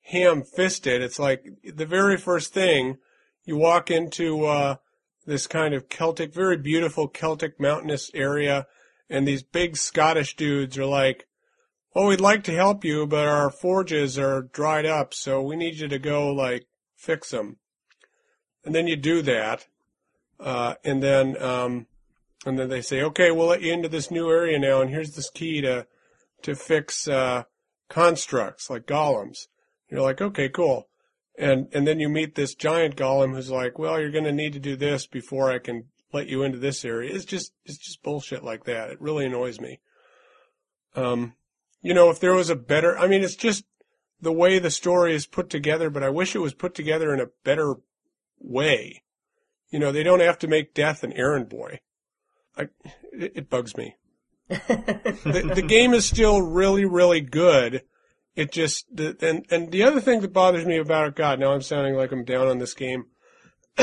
[0.02, 1.02] ham-fisted.
[1.02, 2.98] It's like the very first thing
[3.44, 4.76] you walk into uh,
[5.28, 8.66] this kind of Celtic, very beautiful Celtic mountainous area,
[9.10, 11.28] and these big Scottish dudes are like,
[11.94, 15.74] "Well, we'd like to help you, but our forges are dried up, so we need
[15.76, 16.66] you to go like
[16.96, 17.58] fix them."
[18.64, 19.66] And then you do that,
[20.40, 21.86] uh, and then um,
[22.46, 25.14] and then they say, "Okay, we'll let you into this new area now, and here's
[25.14, 25.86] this key to
[26.42, 27.44] to fix uh,
[27.90, 29.46] constructs like golems."
[29.90, 30.88] You're like, "Okay, cool."
[31.38, 34.52] And and then you meet this giant golem who's like, "Well, you're going to need
[34.54, 38.02] to do this before I can let you into this area." It's just it's just
[38.02, 38.90] bullshit like that.
[38.90, 39.78] It really annoys me.
[40.96, 41.34] Um,
[41.80, 43.64] you know, if there was a better, I mean, it's just
[44.20, 47.20] the way the story is put together, but I wish it was put together in
[47.20, 47.76] a better
[48.40, 49.02] way.
[49.70, 51.80] You know, they don't have to make Death an errand boy.
[52.56, 52.62] I,
[53.12, 53.94] it, it bugs me.
[54.48, 57.82] the, the game is still really, really good.
[58.38, 61.52] It just, the, and, and the other thing that bothers me about it, God, now
[61.52, 63.06] I'm sounding like I'm down on this game.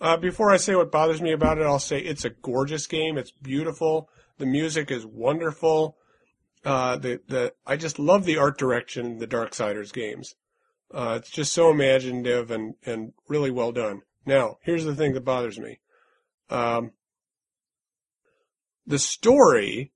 [0.00, 3.16] uh, before I say what bothers me about it, I'll say it's a gorgeous game.
[3.16, 4.10] It's beautiful.
[4.38, 5.96] The music is wonderful.
[6.64, 10.34] Uh, the, the, I just love the art direction in the Darksiders games.
[10.92, 14.02] Uh, it's just so imaginative and, and really well done.
[14.26, 15.78] Now, here's the thing that bothers me.
[16.50, 16.90] Um,
[18.84, 19.92] the story,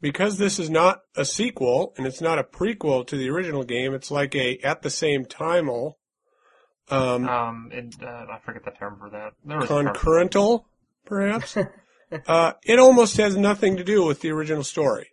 [0.00, 3.94] because this is not a sequel and it's not a prequel to the original game,
[3.94, 5.68] it's like a at the same time
[6.90, 9.32] um, Um, and uh, I forget the term for that.
[9.44, 10.66] There concurrental,
[11.04, 11.56] perhaps.
[12.26, 15.08] uh, it almost has nothing to do with the original story.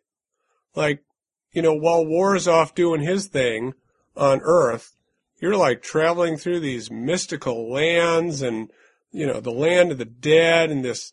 [0.76, 1.04] Like,
[1.52, 3.74] you know, while War is off doing his thing
[4.16, 4.96] on Earth,
[5.42, 8.72] you're like traveling through these mystical lands and,
[9.12, 11.12] you know, the land of the dead and this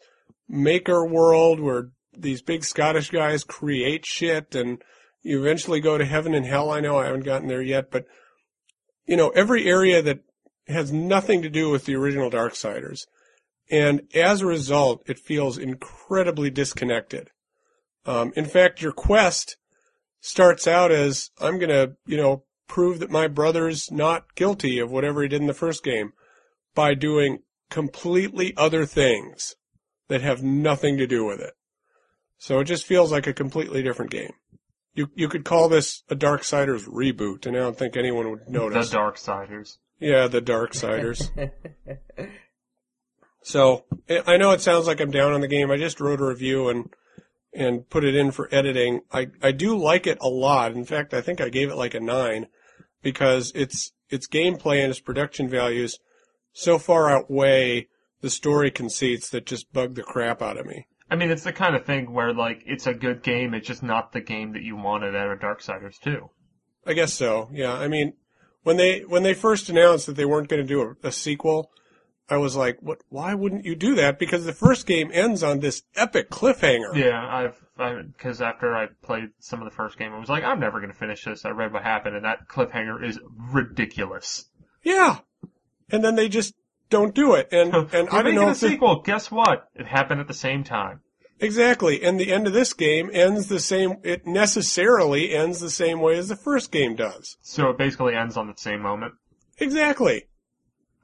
[0.48, 4.82] maker world where these big Scottish guys create shit and
[5.22, 6.70] you eventually go to heaven and hell.
[6.70, 8.06] I know I haven't gotten there yet, but,
[9.06, 10.20] you know, every area that
[10.68, 13.06] has nothing to do with the original Darksiders.
[13.70, 17.30] And as a result, it feels incredibly disconnected.
[18.04, 19.56] Um, in fact, your quest
[20.20, 24.90] starts out as I'm going to, you know, prove that my brother's not guilty of
[24.90, 26.12] whatever he did in the first game
[26.74, 27.40] by doing
[27.70, 29.56] completely other things
[30.08, 31.52] that have nothing to do with it.
[32.42, 34.32] So it just feels like a completely different game.
[34.94, 38.90] You you could call this a Darksiders reboot, and I don't think anyone would notice.
[38.90, 39.76] The Darksiders.
[40.00, 41.30] Yeah, the Darksiders.
[43.42, 45.70] so I I know it sounds like I'm down on the game.
[45.70, 46.92] I just wrote a review and
[47.54, 49.02] and put it in for editing.
[49.12, 50.72] I I do like it a lot.
[50.72, 52.48] In fact, I think I gave it like a nine
[53.02, 55.96] because its its gameplay and its production values
[56.52, 57.86] so far outweigh
[58.20, 60.88] the story conceits that just bug the crap out of me.
[61.12, 63.52] I mean, it's the kind of thing where like it's a good game.
[63.52, 66.30] It's just not the game that you wanted out of Darksiders 2.
[66.86, 67.50] I guess so.
[67.52, 67.74] Yeah.
[67.74, 68.14] I mean,
[68.62, 71.70] when they when they first announced that they weren't going to do a, a sequel,
[72.30, 73.02] I was like, "What?
[73.10, 76.96] Why wouldn't you do that?" Because the first game ends on this epic cliffhanger.
[76.96, 80.60] Yeah, I've because after I played some of the first game, I was like, I'm
[80.60, 81.44] never going to finish this.
[81.44, 84.48] I read what happened, and that cliffhanger is ridiculous.
[84.82, 85.18] Yeah.
[85.90, 86.54] And then they just
[86.92, 87.48] don't do it.
[87.50, 89.02] And and I don't know a sequel.
[89.02, 89.68] Guess what?
[89.74, 91.00] It happened at the same time.
[91.40, 92.02] exactly.
[92.04, 93.96] And the end of this game ends the same.
[94.04, 97.36] It necessarily ends the same way as the first game does.
[97.42, 99.14] So it basically ends on the same moment.
[99.58, 100.26] Exactly.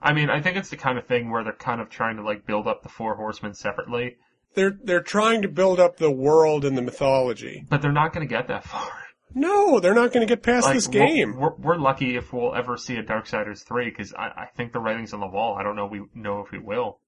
[0.01, 2.22] I mean, I think it's the kind of thing where they're kind of trying to
[2.22, 4.16] like build up the four horsemen separately,
[4.55, 7.64] They're they're trying to build up the world and the mythology.
[7.68, 8.89] but they're not going to get that far.
[9.35, 11.37] No, they're not going to get past Like, this we're- game.
[11.37, 14.81] We're, we're lucky if we'll ever see a Darksiders 3, because I, I think the
[14.81, 15.57] writing's on the wall.
[15.59, 16.99] I don't know we know if we will.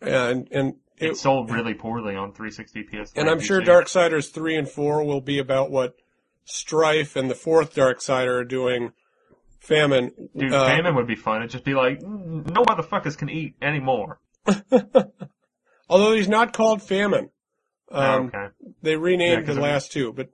[0.00, 3.12] And and It it, sold really poorly on 360 PS3.
[3.16, 3.60] and I'm sure.
[3.60, 5.94] Darksiders three and four will be about what
[6.44, 8.92] Strife and the fourth Darksider are doing.
[9.58, 10.12] Famine.
[10.34, 11.40] Dude, uh, Famine would be fun.
[11.42, 14.20] It'd just be like, "Mm, no motherfuckers can eat anymore.
[15.88, 17.30] Although he's not called Famine.
[17.90, 18.46] Um, okay.
[18.82, 20.30] They renamed Yeah, the last two, but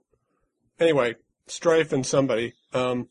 [0.79, 1.15] anyway,
[1.47, 2.53] Strife and somebody.
[2.73, 3.07] Um,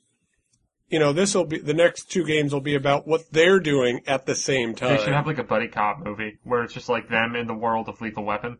[0.88, 4.00] you know, this will be the next two games will be about what they're doing
[4.06, 4.96] at the same time.
[4.96, 7.54] They should have like a buddy cop movie where it's just like them in the
[7.54, 8.58] world of Lethal Weapon.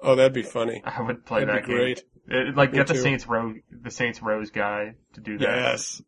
[0.00, 0.82] oh, that'd be funny.
[0.84, 1.76] I would play That'd that be game.
[1.78, 2.04] great.
[2.28, 3.00] It, like Me get the too.
[3.00, 5.48] Saints Row, the Saints Row's guy to do that.
[5.48, 6.02] Yes.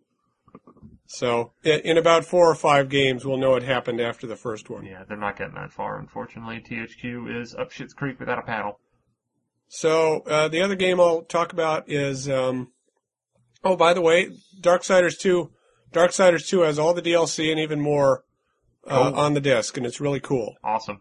[1.07, 4.69] So in, in about four or five games, we'll know what happened after the first
[4.69, 4.85] one.
[4.85, 6.63] Yeah, they're not getting that far, unfortunately.
[6.69, 8.81] THQ is up shit's creek without a paddle.
[9.69, 12.73] So uh, the other game I'll talk about is um,
[13.65, 15.51] oh by the way, Darksiders two.
[15.93, 18.25] Darksiders two has all the DLC and even more
[18.87, 19.19] uh, Cool.
[19.21, 20.55] on the disc, and it's really cool.
[20.63, 21.01] Awesome.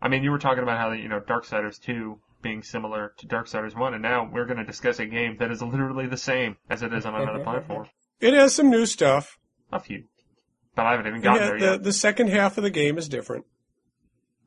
[0.00, 3.74] I mean, you were talking about how, you know, Darksiders 2 being similar to Darksiders
[3.74, 6.82] 1, and now we're going to discuss a game that is literally the same as
[6.82, 7.86] it is on another platform.
[8.20, 9.38] It has some new stuff.
[9.72, 10.04] A few.
[10.74, 11.82] But I haven't even gotten Yeah, there the yet.
[11.82, 13.46] the second half of the game is different.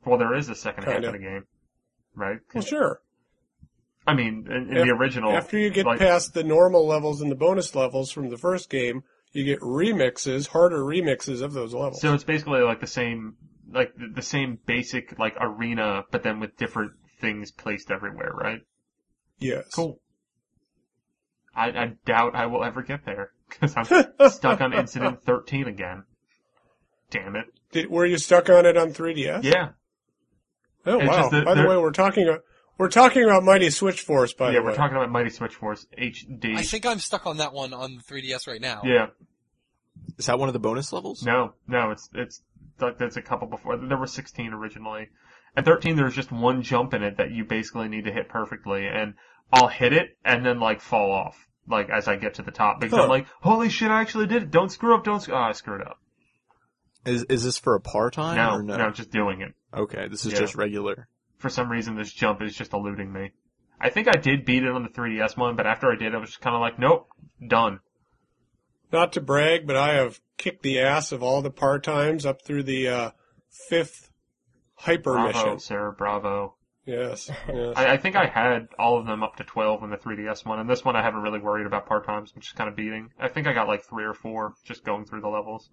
[0.06, 1.08] Well, there is a second half Kinda.
[1.08, 1.44] of the game.
[2.20, 2.38] Right?
[2.54, 3.00] Well, sure.
[4.06, 5.32] I mean, in, in the original.
[5.32, 8.68] After you get like, past the normal levels and the bonus levels from the first
[8.68, 9.02] game,
[9.32, 12.00] you get remixes, harder remixes of those levels.
[12.00, 13.36] So it's basically like the same,
[13.72, 18.60] like the, the same basic, like, arena, but then with different things placed everywhere, right?
[19.38, 19.64] yes.
[19.74, 20.00] Cool.
[21.54, 23.84] I, I doubt I will ever get there, because I'm
[24.30, 26.04] stuck on Incident 13 again.
[27.10, 27.46] Damn it.
[27.72, 29.42] Did, were you stuck on it on 3DS?
[29.42, 29.70] Yeah.
[30.86, 31.16] Oh It's wow.
[31.18, 32.42] just that by the way, we're talking about
[32.78, 34.32] we're talking about Mighty Switch Force.
[34.32, 36.56] By yeah, the we're talking about Mighty Switch Force HD.
[36.56, 38.82] I think I'm stuck on that one on the 3DS right now.
[38.84, 39.08] yeah.
[40.16, 41.22] Is that one of the bonus levels?
[41.22, 42.42] No, no, it's, it's,
[42.78, 43.76] that's a couple before.
[43.76, 45.08] There were 16 originally.
[45.56, 48.86] At 13, there's just one jump in it that you basically need to hit perfectly,
[48.86, 49.14] and
[49.52, 52.80] I'll hit it and then, like, fall off, like, as I get to the top,
[52.80, 53.02] because Huh.
[53.04, 54.50] I'm like, holy shit, I actually did it.
[54.50, 55.98] Don't screw up, don't screw, oh, ah, I screwed up.
[57.04, 58.36] Is is this for a par time?
[58.36, 58.76] No, or no?
[58.76, 59.54] no, just doing it.
[59.72, 60.40] Okay, this is Yeah.
[60.40, 61.08] just regular.
[61.38, 63.30] For some reason, this jump is just eluding me.
[63.80, 66.18] I think I did beat it on the 3DS one, but after I did, I
[66.18, 67.08] was just kind of like, nope,
[67.46, 67.80] done.
[68.92, 72.42] not to brag, but I have kicked the ass of all the par times up
[72.42, 73.10] through the uh,
[73.68, 74.10] fifth
[74.74, 75.58] hyper Bravo, mission.
[75.60, 76.56] sir, bravo.
[76.84, 77.30] Yes.
[77.48, 77.74] yes.
[77.76, 80.58] I, I think I had all of them up to 12 in the 3DS one,
[80.58, 83.10] and this one I haven't really worried about par times, which is kind of beating.
[83.18, 85.70] I think I got like three or four just going through the levels.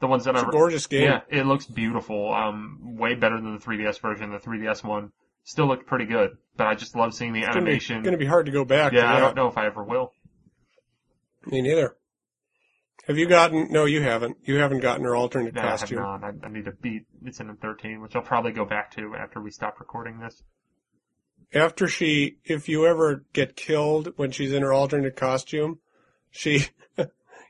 [0.00, 1.02] The ones that it's I a gorgeous game.
[1.02, 2.32] yeah, it looks beautiful.
[2.32, 4.30] Um, way better than the 3DS version.
[4.30, 5.12] The 3DS one
[5.44, 7.48] still looked pretty good, but I just love seeing the animation.
[7.48, 8.02] It's gonna be, animation.
[8.02, 8.92] gonna be hard to go back.
[8.92, 10.12] yeah, to I don't know if I ever will.
[11.46, 11.96] Me neither.
[13.06, 13.68] Have you gotten?
[13.70, 14.36] No, you haven't.
[14.44, 15.98] You haven't gotten her alternate No, I have costume.
[15.98, 16.22] not.
[16.24, 19.50] I, I need to beat Incident 13, which I'll probably go back to after we
[19.50, 20.42] stop recording this.
[21.52, 25.80] After she, if you ever get killed when she's in her alternate costume,
[26.30, 26.66] she,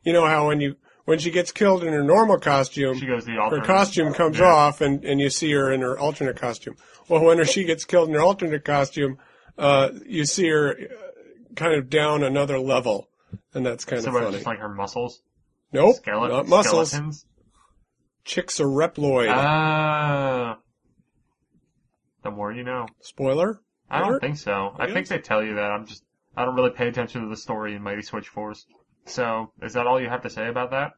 [0.02, 0.76] you know how when you
[1.10, 4.46] when she gets killed in her normal costume, She goes the her costume comes Yeah.
[4.46, 6.76] off and, and you see her in her alternate costume.
[7.08, 9.18] Well, when she gets killed in her alternate costume,
[9.58, 13.08] uh, you see her uh, kind of down another level.
[13.52, 14.32] And that's kind So of funny.
[14.36, 15.20] just like her muscles?
[15.72, 16.90] nope, not muscles.
[16.90, 17.26] Skeletons?
[18.24, 19.30] Chicks are reploid.
[19.34, 20.58] Ah.
[22.22, 22.86] the more you know.
[23.00, 23.60] Spoiler?
[23.90, 24.74] I don't think so.
[24.78, 25.70] I, I think they tell you that.
[25.72, 26.04] I'm just,
[26.36, 28.64] I don't really pay attention to the story in Mighty Switch Force.
[29.06, 30.92] So, is that all you have to say about that?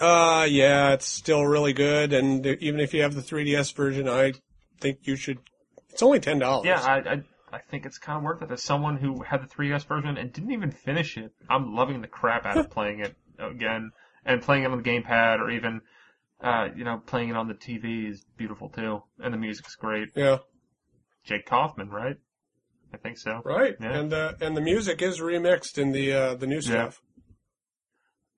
[0.00, 2.12] Uh, yeah, it's still really good.
[2.12, 4.34] And even if you have the 3DS version, I
[4.80, 5.38] think you should.
[5.90, 6.66] It's only ten dollars.
[6.66, 7.22] Yeah, I, I,
[7.52, 8.50] I think it's kind of worth it.
[8.50, 12.08] As someone who had the 3DS version and didn't even finish it, I'm loving the
[12.08, 13.90] crap out of playing it again.
[14.26, 15.82] And playing it on the gamepad or even,
[16.42, 19.02] uh, you know, playing it on the TV is beautiful too.
[19.18, 20.08] And the music's great.
[20.16, 20.38] yeah,
[21.24, 22.16] Jake Kaufman, right?
[22.92, 23.42] I think so.
[23.44, 23.74] right.
[23.80, 23.98] Yeah.
[23.98, 27.02] And uh, and the music is remixed in the uh, the new stuff.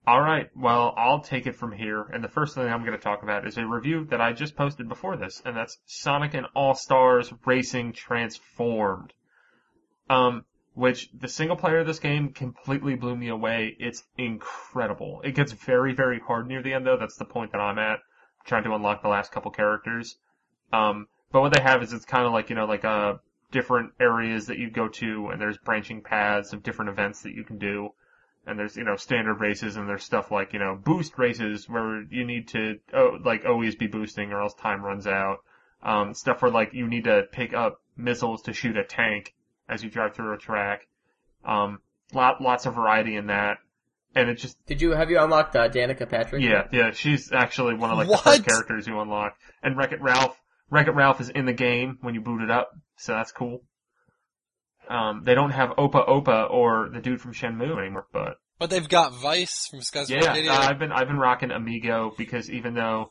[0.07, 0.49] All right.
[0.55, 2.03] Well, I'll take it from here.
[2.03, 4.55] And the first thing I'm going to talk about is a review that I just
[4.55, 9.13] posted before this, and that's Sonic and All Stars Racing Transformed.
[10.09, 10.45] Um,
[10.75, 13.75] which the single player of this game completely blew me away.
[13.81, 15.23] It's incredible.
[15.25, 16.99] It gets very, very hard near the end though.
[16.99, 17.99] That's the point that I'm at.
[18.45, 20.17] trying to unlock the last couple characters.
[20.73, 23.15] Um, but what they have is it's kind of like, you know, like, uh,
[23.51, 27.43] different areas that you go to, and there's branching paths of different events that you
[27.43, 27.91] can do
[28.47, 32.03] and there's you know standard races and there's stuff like you know boost races where
[32.11, 35.39] you need to oh, like always be boosting or else time runs out.
[35.83, 39.35] Um, stuff where like you need to pick up missiles to shoot a tank
[39.69, 40.87] as you drive through a track.
[41.45, 41.81] Um,
[42.13, 43.59] lot, lots of variety in that.
[44.15, 46.43] And it just Did you have you unlocked uh, Danica Patrick?
[46.43, 49.37] yeah yeah she's actually one of like the first characters you unlock.
[49.63, 50.41] And Wreck-It Ralph
[50.71, 53.63] Wreck-It Ralph is in the game when you boot it up so that's cool
[54.89, 58.89] um, they don't have Opa Opa or the dude from Shenmue anymore, but But they've
[58.89, 60.53] got Vyse from Skies yeah, Idiot.
[60.53, 63.11] uh, I've been I've been rocking Amigo because even though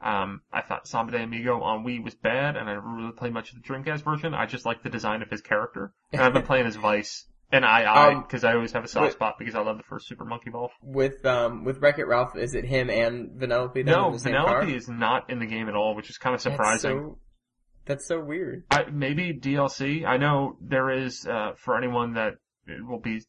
[0.00, 3.32] um, I thought Samba de Amigo on Wii was bad and I never really played
[3.32, 5.92] much of the Dreamcast version, I just like the design of his character.
[6.12, 8.88] And I've been playing as Vyse and I I Um, because I always have a
[8.88, 9.12] soft wait.
[9.12, 10.70] spot because I love the first Super Monkey Ball.
[10.82, 13.74] With um with Wreck It Ralph, is it him and Vanellope?
[13.74, 14.62] then No, in the same car?
[14.64, 16.96] Vanellope is not in the game at all, which is kind of surprising.
[16.96, 17.18] That's so,
[17.86, 18.64] that's so weird.
[18.70, 20.04] I, maybe DLC.
[20.04, 22.34] I know there is uh, for anyone that
[22.66, 23.22] it will be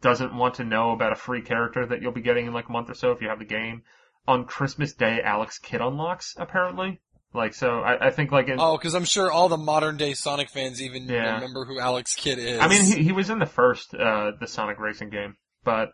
[0.00, 2.72] doesn't want to know about a free character that you'll be getting in like a
[2.72, 3.82] month or so if you have the game.
[4.26, 7.00] On Christmas Day, Alex Kidd unlocks apparently.
[7.34, 10.14] Like so, I, I think like in Oh, because I'm sure all the modern day
[10.14, 11.34] Sonic fans even Yeah.
[11.34, 12.58] remember who Alex Kidd is.
[12.60, 15.90] I mean, he, he was in the first, uh, the Sonic Racing game, but,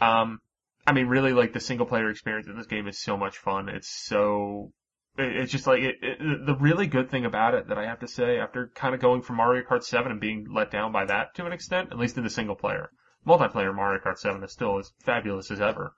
[0.00, 0.40] um,
[0.86, 3.68] I mean, really, like, the single player experience in this game is so much fun.
[3.68, 4.83] It's so, it,
[5.16, 8.08] it's just like, it, it, the really good thing about it that I have to
[8.08, 11.34] say, after kind of going from Mario Kart 7 and being let down by that
[11.36, 12.90] to an extent, at least in the single player,
[13.26, 15.94] multiplayer Mario Kart 7 is still as fabulous as ever.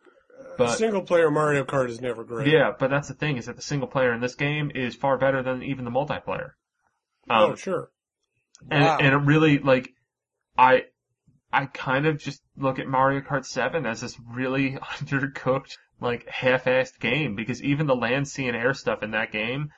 [0.58, 2.48] But, Single player Mario Kart is never great.
[2.48, 5.16] yeah, but that's the thing, is that the single player in this game is far
[5.18, 6.50] better than even the multiplayer.
[7.28, 7.90] Um, oh, sure.
[8.70, 8.98] and, Wow.
[8.98, 9.90] and it really like
[10.58, 10.84] I
[11.52, 16.98] I kind of just look at Mario Kart 7 as this really undercooked like half-assed
[17.00, 19.70] game because even the land, sea, and air stuff in that game,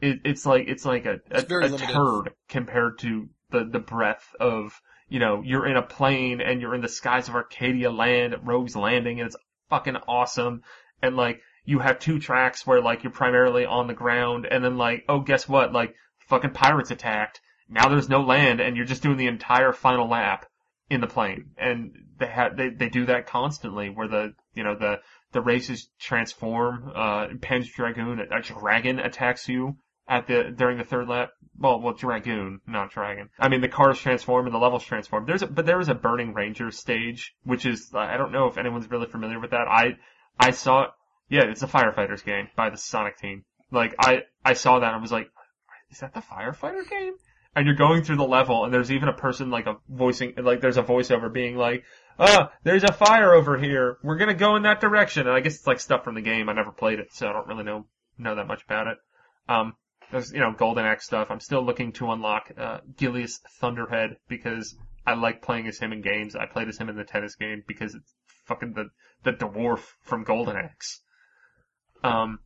[0.00, 4.80] it, it's like it's like a a, a turd compared to the the breadth of
[5.08, 8.44] you know you're in a plane and you're in the skies of Arcadia Land at
[8.44, 9.36] Rogue's Landing and it's
[9.68, 10.62] fucking awesome.
[11.02, 14.76] And like you have two tracks where like you're primarily on the ground and then
[14.76, 15.72] like oh guess what?
[15.72, 15.94] Like
[16.28, 17.40] fucking pirates attacked.
[17.68, 20.46] Now there's no land and you're just doing the entire final lap
[20.90, 21.50] in the plane.
[21.56, 25.00] And they have they, they do that constantly where the you know the
[25.34, 29.76] the races transform uh Panzer Dragoon a dragon attacks you
[30.08, 31.30] at the during the third lap.
[31.58, 33.28] Well well Dragoon not dragon.
[33.38, 35.26] I mean the cars transform and the levels transform.
[35.26, 38.56] There's a but there is a Burning Ranger stage which is I don't know if
[38.56, 39.68] anyone's really familiar with that.
[39.68, 39.98] I
[40.38, 40.86] I saw
[41.28, 43.44] yeah it's a firefighters game by the Sonic team.
[43.70, 45.28] Like I I saw that and was like
[45.90, 47.14] is that the firefighter game?
[47.56, 50.60] And you're going through the level, and there's even a person like a voicing, like
[50.60, 51.84] there's a voiceover being like,
[52.18, 53.98] "Ah, there's a fire over here.
[54.02, 56.48] We're gonna go in that direction." And I guess it's like stuff from the game.
[56.48, 57.86] I never played it, so I don't really know
[58.18, 58.98] know that much about it.
[59.48, 59.74] Um,
[60.10, 61.30] there's you know Golden Axe stuff.
[61.30, 66.02] I'm still looking to unlock uh, Gilius Thunderhead because I like playing as him in
[66.02, 66.36] games.
[66.36, 68.14] I played as him in the tennis game because it's
[68.46, 68.90] fucking the
[69.22, 71.00] the dwarf from Golden Axe.
[72.02, 72.40] Um,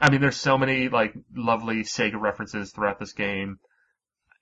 [0.00, 3.58] I mean, there's so many like lovely Sega references throughout this game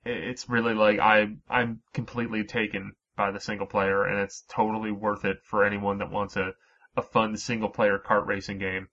[0.05, 5.25] it's really like I I'm completely taken by the single player and it's totally worth
[5.25, 6.53] it for anyone that wants a
[6.97, 8.89] a fun single player kart racing game.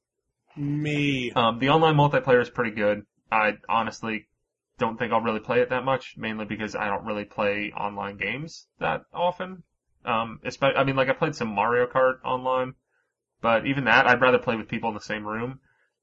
[0.56, 1.32] Me.
[1.32, 3.06] Um the online multiplayer is pretty good.
[3.32, 4.28] I honestly
[4.78, 8.18] don't think I'll really play it that much mainly because I don't really play online
[8.18, 9.64] games that often.
[10.06, 12.76] Um I mean like I played some Mario Kart online,
[13.42, 15.60] but even that I'd rather play with people in the same room.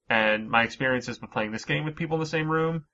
[0.09, 2.85] And my experiences with playing this game with people in the same room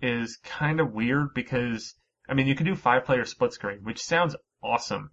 [0.00, 1.94] is kind of weird because
[2.28, 5.10] I mean you can do five player split screen, which sounds awesome.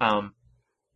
[0.00, 0.34] Um,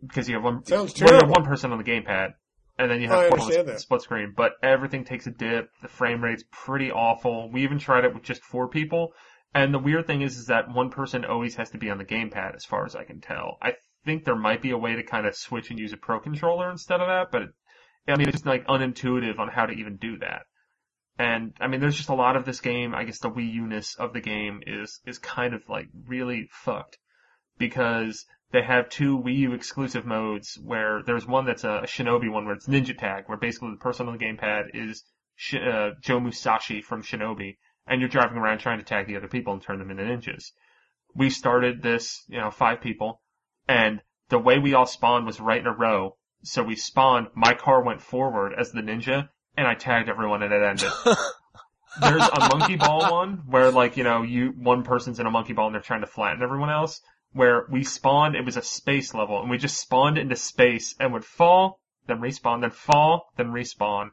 [0.00, 1.32] because you have one Sounds well, you have terrible.
[1.32, 2.34] one person on the gamepad,
[2.78, 4.34] and then you have on the split screen.
[4.36, 5.70] But everything takes a dip.
[5.82, 7.50] The frame rate's pretty awful.
[7.50, 9.14] We even tried it with just four people,
[9.54, 12.04] and the weird thing is, is that one person always has to be on the
[12.04, 13.58] gamepad, as far as I can tell.
[13.62, 13.74] I
[14.04, 16.70] think there might be a way to kind of switch and use a pro controller
[16.70, 17.48] instead of that, but it,
[18.06, 20.42] I mean it's just like unintuitive on how to even do that.
[21.18, 22.94] And I mean, there's just a lot of this game.
[22.94, 26.98] I guess the Wii U-ness of the game is is kind of like really fucked
[27.58, 32.46] because they have two Wii U exclusive modes where there's one that's a, Shinobi one
[32.46, 36.20] where it's Ninja Tag, where basically the person on the gamepad is Sh- uh, Joe
[36.20, 39.78] Musashi from Shinobi, and you're driving around trying to tag the other people and turn
[39.78, 40.52] them into ninjas.
[41.14, 43.20] We started this, you know, five people,
[43.68, 46.16] and the way we all spawned was right in a row.
[46.42, 50.52] So we spawned, my car went forward as the ninja, and I tagged everyone and
[50.52, 50.92] it ended.
[52.00, 55.52] There's a monkey ball one where like, you know, you, one person's in a monkey
[55.52, 57.00] ball and they're trying to flatten everyone else.
[57.34, 61.12] Where we spawned, it was a space level and we just spawned into space and
[61.12, 64.10] would fall, then respawn, then fall, then respawn.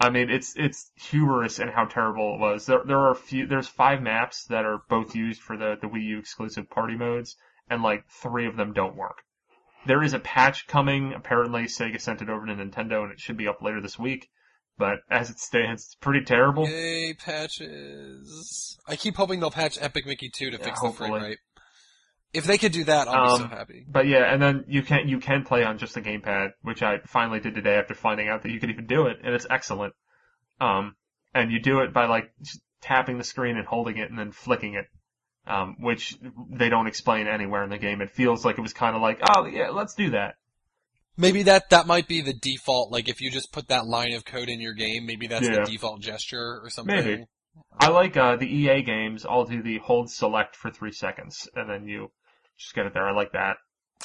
[0.00, 2.66] I mean, it's, it's humorous in how terrible it was.
[2.66, 5.88] There, there are a few, there's five maps that are both used for the, the
[5.88, 7.36] Wii U exclusive party modes
[7.70, 9.22] and like three of them don't work.
[9.86, 11.14] There is a patch coming.
[11.14, 14.28] Apparently Sega sent it over to Nintendo and it should be up later this week.
[14.76, 16.68] But as it stands, it's pretty terrible.
[16.68, 18.78] Yay, patches.
[18.86, 21.38] I keep hoping they'll patch Epic Mickey 2 to Yeah, fix the frame rate.
[22.32, 23.84] If they could do that, I'll be so Um, happy.
[23.88, 26.98] But yeah, and then you can you can play on just the gamepad, which I
[27.06, 29.94] finally did today after finding out that you could even do it, and it's excellent.
[30.60, 30.94] Um,
[31.34, 32.30] and you do it by like
[32.82, 34.86] tapping the screen and holding it and then flicking it,
[35.46, 36.16] um, which
[36.50, 38.00] they don't explain anywhere in the game.
[38.02, 40.34] It feels like it was kind of like, oh yeah, let's do that.
[41.16, 44.24] Maybe that, that might be the default, like if you just put that line of
[44.24, 45.64] code in your game, maybe that's Yeah.
[45.64, 46.94] the default gesture or something.
[46.94, 47.24] Maybe.
[47.80, 49.26] I like uh, the EA games.
[49.26, 52.12] I'll do the hold select for three seconds, and then you
[52.58, 53.06] just get it there.
[53.08, 53.56] I like that.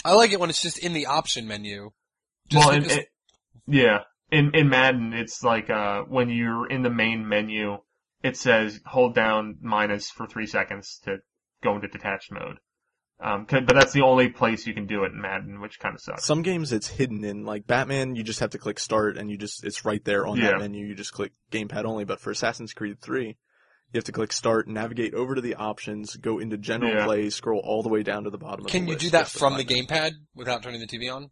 [0.06, 1.92] I like it when it's just in the option menu.
[2.50, 3.08] Just well, hit in, it,
[3.68, 4.00] yeah,
[4.32, 7.78] in in Madden, it's like uh, when you're in the main menu,
[8.24, 11.18] it says hold down minus for three seconds to
[11.64, 12.58] go into detached mode.
[13.20, 15.96] Um, 'cause- but that's the only place you can do it in Madden, which kind
[15.96, 16.26] of sucks.
[16.26, 19.38] Some games it's hidden in, like Batman, you just have to click start and you
[19.38, 20.52] just, it's right there on Yeah.
[20.52, 23.38] that menu, you just click gamepad only, but for Assassin's Creed 3,
[23.94, 27.06] you have to click start, navigate over to the options, go into general Yeah.
[27.06, 29.10] play, scroll all the way down to the bottom of Can the you list do
[29.12, 29.88] that from the find it.
[29.88, 31.30] gamepad without turning the TV on?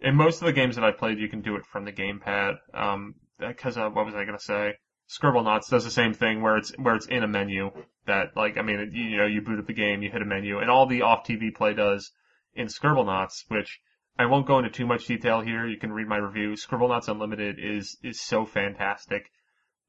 [0.00, 2.56] In most of the games that I played, you can do it from the gamepad.
[2.74, 4.74] Um, because uh, what was I gonna say?
[5.06, 7.70] Scribble Scribblenauts does the same thing where it's where it's in a menu.
[8.06, 10.24] That like I mean you, you know you boot up the game, you hit a
[10.26, 12.10] menu, and all the off TV play does
[12.54, 13.80] in Scribble Scribblenauts, which
[14.18, 15.66] I won't go into too much detail here.
[15.66, 16.56] You can read my review.
[16.56, 19.30] Scribble Scribblenauts Unlimited is is so fantastic.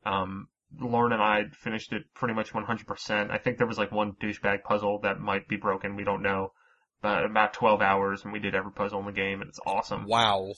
[0.06, 0.48] Um,
[0.80, 3.32] Lauren and I finished it pretty much 100%.
[3.32, 5.96] I think there was like one douchebag puzzle that might be broken.
[5.96, 6.52] We don't know.
[7.02, 10.06] But about 12 hours and we did every puzzle in the game and it's awesome.
[10.08, 10.54] Wow.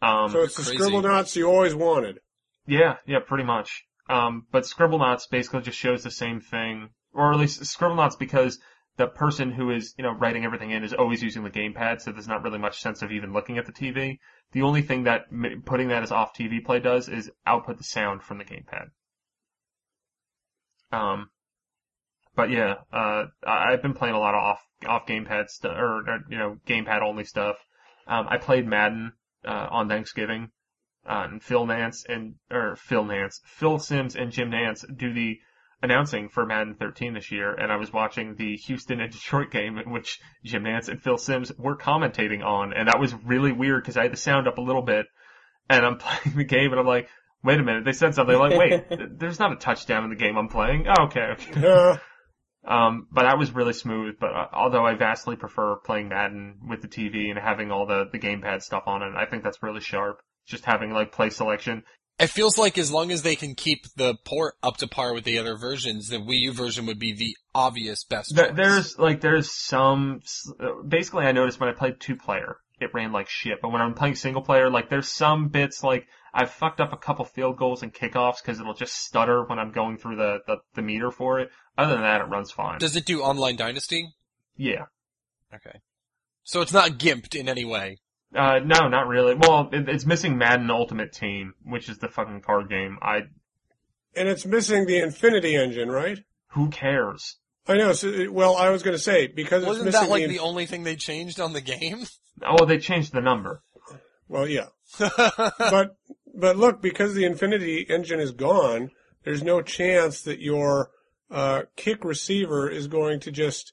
[0.00, 0.78] Um, so it's the crazy.
[0.78, 2.20] scribble knots you always wanted.
[2.66, 3.84] yeah, yeah, pretty much.
[4.08, 8.58] Um, but Scribblenauts basically just shows the same thing, or at least scribble Scribblenauts because
[8.96, 12.10] the person who is, you know, writing everything in is always using the gamepad, so
[12.10, 14.18] there's not really much sense of even looking at the TV.
[14.52, 15.26] The only thing that
[15.66, 18.88] putting that as off TV play does is output the sound from the gamepad.
[20.92, 21.30] Um,
[22.34, 26.18] but yeah, uh, I've been playing a lot of off off gamepad stuff, or, or
[26.30, 27.56] you know, gamepad only stuff.
[28.06, 29.12] Um, I played Madden
[29.44, 30.50] uh, on Thanksgiving,
[31.08, 35.38] uh, and Phil Nance and or Phil Nance, Phil Simms and Jim Nantz do the
[35.82, 39.78] announcing for Madden 13 this year, and I was watching the Houston and Detroit game
[39.78, 43.82] in which Jim Nantz and Phil Simms were commentating on, and that was really weird
[43.82, 45.06] because I had the sound up a little bit,
[45.70, 47.08] and I'm playing the game, and I'm like,
[47.42, 48.84] wait a minute, they said something like, wait,
[49.18, 50.86] there's not a touchdown in the game I'm playing.
[50.88, 52.00] Oh, okay, okay.
[52.66, 54.16] Um, but that was really smooth.
[54.20, 58.04] But uh, although I vastly prefer playing Madden with the TV and having all the
[58.12, 60.20] the gamepad stuff on it, I think that's really sharp.
[60.46, 61.84] Just having like play selection.
[62.18, 65.24] It feels like as long as they can keep the port up to par with
[65.24, 68.34] the other versions, the Wii U version would be the obvious best.
[68.34, 68.56] There, choice.
[68.56, 70.20] there's like there's some
[70.60, 73.82] uh, basically I noticed when I played two player it ran like shit, but when
[73.82, 77.56] I'm playing single player like there's some bits like I've fucked up a couple field
[77.56, 81.10] goals and kickoffs because it'll just stutter when I'm going through the, the the meter
[81.10, 81.50] for it.
[81.76, 82.78] Other than that, it runs fine.
[82.78, 84.14] Does it do Online Dynasty?
[84.56, 84.86] yeah.
[85.54, 85.80] Okay.
[86.44, 87.98] So it's not gimped in any way.
[88.34, 89.34] Uh, no, not really.
[89.34, 92.98] Well, it, it's missing Madden Ultimate Team, which is the fucking card game.
[93.00, 93.22] I
[94.14, 96.18] and it's missing the Infinity engine, right?
[96.52, 97.36] who cares?
[97.68, 97.92] I know.
[97.92, 100.66] So, well, I was going to say because Wasn't missing that like the, the only
[100.66, 102.06] thing they changed on the game?
[102.40, 103.64] Oh, they changed the number.
[104.28, 104.66] well, yeah.
[105.58, 105.96] but
[106.32, 108.92] but look, because the Infinity engine is gone,
[109.24, 110.92] there's no chance that your
[111.32, 113.72] uh, kick receiver is going to just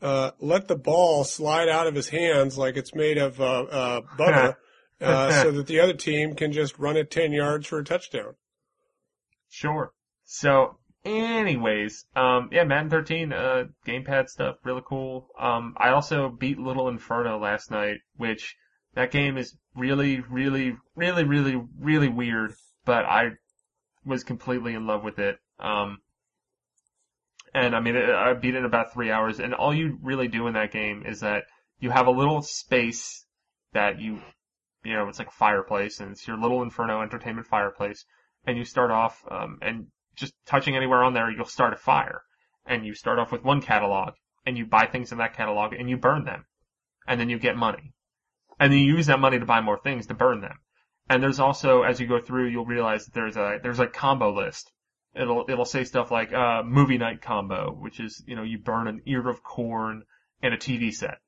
[0.00, 4.00] uh, let the ball slide out of his hands like it's made of uh, uh,
[4.16, 4.58] butter,
[5.00, 8.34] uh, so that the other team can just run it ten yards for a touchdown.
[9.48, 9.92] Sure.
[10.24, 15.28] So, anyways, um, yeah, Madden 13, uh, gamepad stuff, really cool.
[15.38, 18.56] Um, I also beat Little Inferno last night, which
[18.94, 22.54] that game is really, really, really, really, really weird,
[22.84, 23.30] but I
[24.04, 25.38] was completely in love with it.
[25.58, 25.98] Um,
[27.54, 30.46] and I mean, I beat it in about three hours, and all you really do
[30.46, 31.44] in that game is that
[31.78, 33.24] you have a little space
[33.72, 34.20] that you,
[34.84, 38.04] you know, it's like a fireplace, and it's your little Inferno entertainment fireplace,
[38.46, 39.86] and you start off, um, and
[40.16, 42.22] just touching anywhere on there, you'll start a fire.
[42.66, 44.14] And you start off with one catalog,
[44.44, 46.46] and you buy things in that catalog, and you burn them.
[47.06, 47.92] And then you get money.
[48.58, 50.58] And then you use that money to buy more things to burn them.
[51.08, 54.34] And there's also, as you go through, you'll realize that there's a, there's a combo
[54.34, 54.72] list.
[55.14, 58.88] It'll, it'll say stuff like, uh, movie night combo, which is, you know, you burn
[58.88, 60.02] an ear of corn
[60.42, 61.18] and a TV set.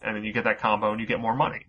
[0.00, 1.66] And then you get that combo and you get more money.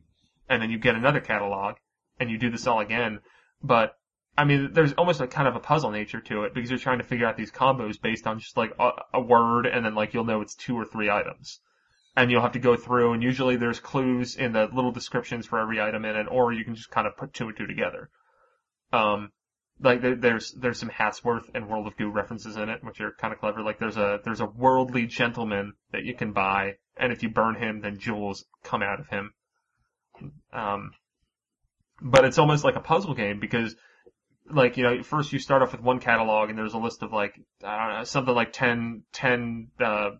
[0.50, 1.76] And then you get another catalog,
[2.20, 3.20] and you do this all again.
[3.62, 3.96] But
[4.36, 6.98] I mean, there's almost a kind of a puzzle nature to it because you're trying
[6.98, 10.14] to figure out these combos based on just like a, a word and then like
[10.14, 11.60] you'll know it's two or three items.
[12.16, 15.60] And you'll have to go through and usually there's clues in the little descriptions for
[15.60, 18.10] every item in it or you can just kind of put two and two together.
[18.92, 19.32] Um,
[19.80, 23.12] like there, there's, there's some Hatsworth and World of Goo references in it, which are
[23.20, 23.62] kind of clever.
[23.62, 27.56] Like there's a, there's a worldly gentleman that you can buy and if you burn
[27.56, 29.32] him then jewels come out of him.
[30.52, 30.92] Um,
[32.02, 33.76] but it's almost like a puzzle game because
[34.50, 37.12] like, you know, first you start off with one catalog and there's a list of
[37.12, 40.12] like, I don't know, something like 10, 10, uh,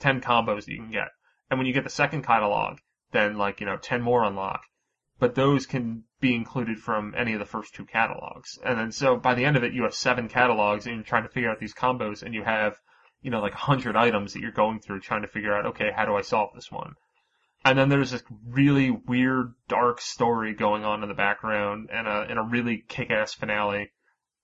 [0.00, 1.08] 10 combos that you can get.
[1.50, 2.78] And when you get the second catalog,
[3.12, 4.62] then like, you know, 10 more unlock.
[5.18, 8.58] But those can be included from any of the first two catalogs.
[8.64, 11.24] And then so by the end of it, you have seven catalogs and you're trying
[11.24, 12.76] to figure out these combos and you have,
[13.20, 16.06] you know, like hundred items that you're going through trying to figure out, okay, how
[16.06, 16.94] do I solve this one?
[17.64, 22.26] And then there's this really weird, dark story going on in the background and a,
[22.28, 23.92] and a really kick-ass finale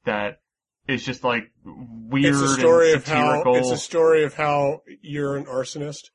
[0.04, 0.38] that
[0.86, 4.82] is just like weird It's a story and of how it's a story of how
[5.02, 6.10] you're an arsonist.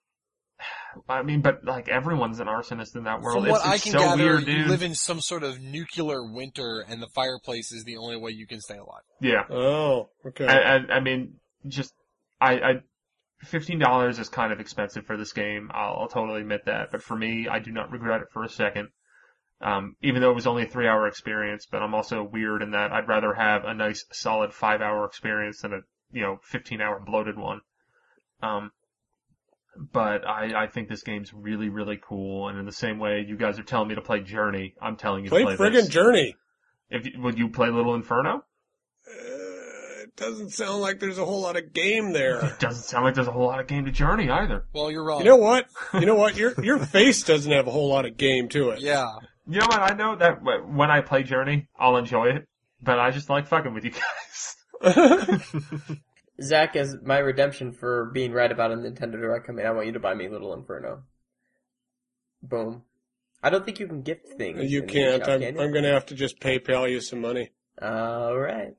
[1.10, 3.44] I mean, but like everyone's an arsonist in that world.
[3.44, 5.60] From it's, what I it's can so gather, weird, you live in some sort of
[5.62, 9.02] nuclear winter, and the fireplace is the only way you can stay alive.
[9.20, 10.46] yeah, Oh, okay.
[10.48, 11.36] I, I, I mean,
[11.68, 11.94] just
[12.40, 12.74] I, I
[13.44, 15.70] fifteen dollars is kind of expensive for this game.
[15.74, 18.50] I'll, I'll totally admit that, but for me, I do not regret it for a
[18.50, 18.90] second.
[19.62, 22.92] Um, even though it was only a three-hour experience, but I'm also weird in that
[22.92, 25.80] I'd rather have a nice, solid five-hour experience than a
[26.12, 27.62] you know fifteen-hour bloated one.
[28.42, 28.72] Um,
[29.92, 33.38] but I, I think this game's really, really cool, and in the same way you
[33.38, 35.88] guys are telling me to play Journey, I'm telling you Play to play friggin' this.
[35.88, 36.36] Journey.
[36.90, 38.44] If would you play Little Inferno?
[40.16, 42.46] It doesn't sound like there's a whole lot of game there.
[42.46, 44.66] It doesn't sound like there's a whole lot of game to Journey either.
[44.72, 45.20] Well, you're wrong.
[45.20, 45.66] You know what?
[45.94, 46.38] You know what?
[46.38, 48.80] Your your face doesn't have a whole lot of game to it.
[48.82, 49.08] Yeah.
[49.48, 49.82] You know what?
[49.82, 52.48] I know that when I play Journey, I'll enjoy it,
[52.82, 54.56] but I just like fucking with you guys.
[56.42, 59.94] Zach, as my redemption for being right about a Nintendo Direct coming, I want you
[59.94, 61.04] to buy me Little Inferno.
[62.42, 62.84] Boom.
[63.42, 64.72] I don't think you can gift things.
[64.72, 65.24] you can't.
[65.24, 65.62] shop, I'm, can you?
[65.62, 67.52] I'm going to have to just PayPal you some money.
[67.82, 68.74] All right.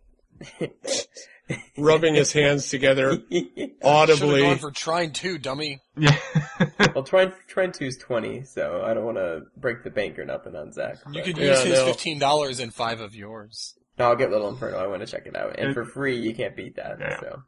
[1.76, 4.40] Rubbing his hands together Should have audibly.
[4.42, 5.82] gone for Trine two, dummy.
[5.97, 6.16] yeah.
[6.95, 10.57] well, trying Trine two's twenty, so I don't want to break the bank or nothing
[10.57, 10.97] on Zach.
[11.07, 11.86] You but- could Yeah, use his no.
[11.86, 13.74] fifteen dollars and five of yours.
[13.99, 14.78] No, I'll get Little Inferno.
[14.78, 16.97] I want to check it out, and for free, you can't beat that.
[16.99, 17.20] Yeah.
[17.20, 17.42] So.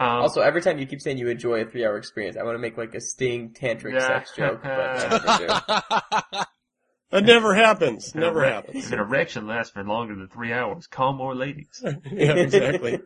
[0.00, 2.58] um, Also, every time you keep saying you enjoy a three-hour experience, I want to
[2.58, 4.06] make like a sting tantric Yeah.
[4.08, 6.38] sex joke, but I never do.
[7.12, 8.14] That never happens.
[8.14, 8.86] Never happens.
[8.86, 11.84] If an erection lasts for longer than three hours, call more ladies.
[12.10, 12.98] yeah, exactly.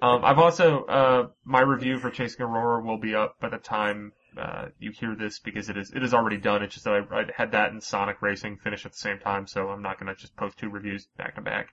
[0.00, 4.12] Um, I've also uh, my review for Chasing Aurora will be up by the time
[4.40, 6.62] uh, you hear this because it is it is already done.
[6.62, 9.46] It's just that I, I had that and Sonic Racing finish at the same time,
[9.46, 11.68] so I'm not gonna just post two reviews back to back.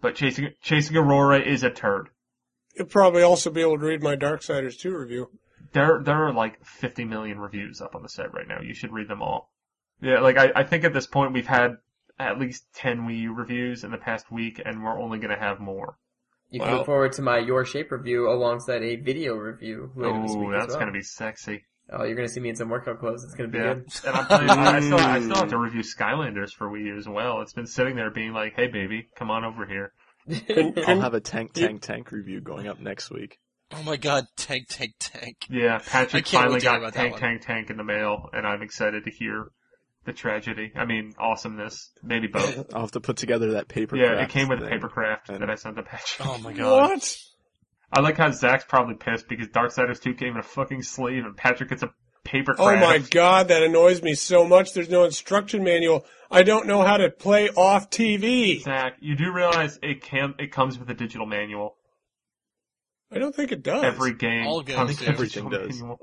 [0.00, 2.08] But Chasing Chasing Aurora is a turd.
[2.76, 5.30] You'll probably also be able to read my Darksiders 2 review.
[5.72, 8.60] There there are like 50 million reviews up on the site right now.
[8.60, 9.50] You should read them all.
[10.00, 11.76] Yeah, like I, I think at this point we've had
[12.18, 15.60] at least 10 Wii U reviews in the past week, and we're only gonna have
[15.60, 15.98] more.
[16.50, 16.76] You can Wow.
[16.78, 20.50] look forward to my Your Shape review alongside a video review later this Oh, week
[20.52, 20.80] that's as well.
[20.80, 21.64] gonna be sexy.
[21.90, 23.24] Oh, you're gonna see me in some workout clothes.
[23.24, 23.86] It's gonna be Yeah, good.
[24.06, 26.96] and I'm playing, I, I still I still have to review Skylanders for Wii U
[26.96, 27.40] as well.
[27.42, 29.92] It's been sitting there being like, hey baby, come on over here.
[30.28, 33.38] Can, I'll can, have a tank tank tank review going up next week.
[33.72, 35.36] Oh my god, tank, tank, tank.
[35.50, 37.20] Yeah, I Patrick can't finally wait to hear got about that Tank one.
[37.20, 39.50] Tank Tank in the mail, and I'm excited to hear
[40.06, 40.72] the tragedy.
[40.74, 41.90] I mean, awesomeness.
[42.02, 42.66] Maybe both.
[42.74, 43.96] I'll have to put together that paper.
[43.96, 44.68] yeah, it came with thing.
[44.70, 46.26] papercraft And- that I sent to Patrick.
[46.28, 46.90] Oh my god.
[46.90, 47.16] what?
[47.92, 51.36] I like how Zach's probably pissed because Darksiders 2 came in a fucking sleeve, and
[51.36, 51.90] Patrick gets a
[52.24, 52.56] papercraft.
[52.58, 54.72] Oh my god, that annoys me so much.
[54.72, 56.04] There's no instruction manual.
[56.28, 58.60] I don't know how to play off TV.
[58.60, 61.76] Zach, you do realize it can it comes with a digital manual.
[63.12, 63.84] I don't think it does.
[63.84, 65.00] Every game All games comes do.
[65.04, 65.78] with a Everything digital does.
[65.80, 65.98] manual.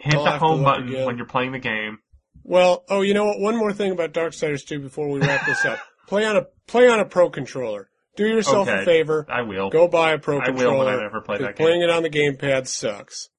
[0.00, 1.98] Hit I'll the home button when you're playing the game.
[2.44, 3.40] Well, oh, you know what?
[3.40, 5.78] One more thing about Darksiders 2 before we wrap this up.
[6.08, 7.88] Play on a play on a pro controller.
[8.16, 8.82] Do yourself Okay.
[8.82, 9.24] a favor.
[9.30, 9.70] I will.
[9.70, 10.84] Go buy a pro I will controller.
[10.84, 11.66] when I ever play 'cause that game.
[11.66, 13.30] playing it on the gamepad sucks.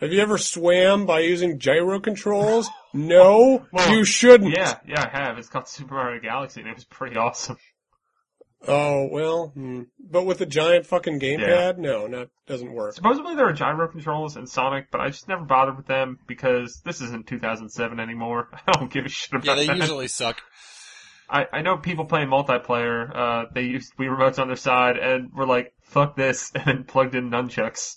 [0.00, 2.68] Have you ever swam by using gyro controls?
[2.94, 4.56] No, Well, you shouldn't.
[4.56, 5.38] Yeah, yeah, I have.
[5.38, 7.58] It's called Super Mario Galaxy, and it was pretty awesome.
[8.66, 9.82] Oh well, hmm.
[10.00, 12.94] but with a giant fucking gamepad, no, that doesn't work.
[12.94, 16.80] Supposedly there are gyro controls in Sonic, but I just never bothered with them because
[16.84, 18.48] this isn't 2007 anymore.
[18.66, 19.50] I don't give a shit about that.
[19.50, 19.76] Yeah, they that.
[19.76, 20.42] usually suck.
[21.30, 25.32] I, I know people playing multiplayer, uh, they used Wii remotes on their side and
[25.32, 27.96] were like, fuck this, and then plugged in nunchucks.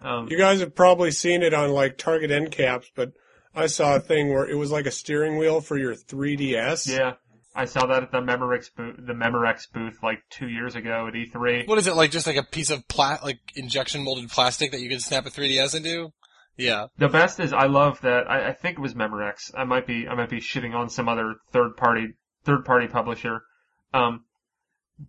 [0.00, 3.12] Um, You guys have probably seen it on like Target end caps, but
[3.54, 6.88] I saw a thing where it was like a steering wheel for your 3DS.
[6.88, 7.14] yeah.
[7.54, 11.16] I saw that at the Memorex booth, the Memorex booth like two years ago at
[11.16, 11.66] E E3.
[11.66, 12.10] What is it like?
[12.10, 15.30] Just like a piece of pla- like injection molded plastic that you can snap a
[15.30, 16.12] 3ds into?
[16.56, 16.86] Yeah.
[16.98, 19.50] The best is I love that I, I think it was Memorex.
[19.56, 23.42] I might be I might be shitting on some other third party third party publisher.
[23.92, 24.24] Um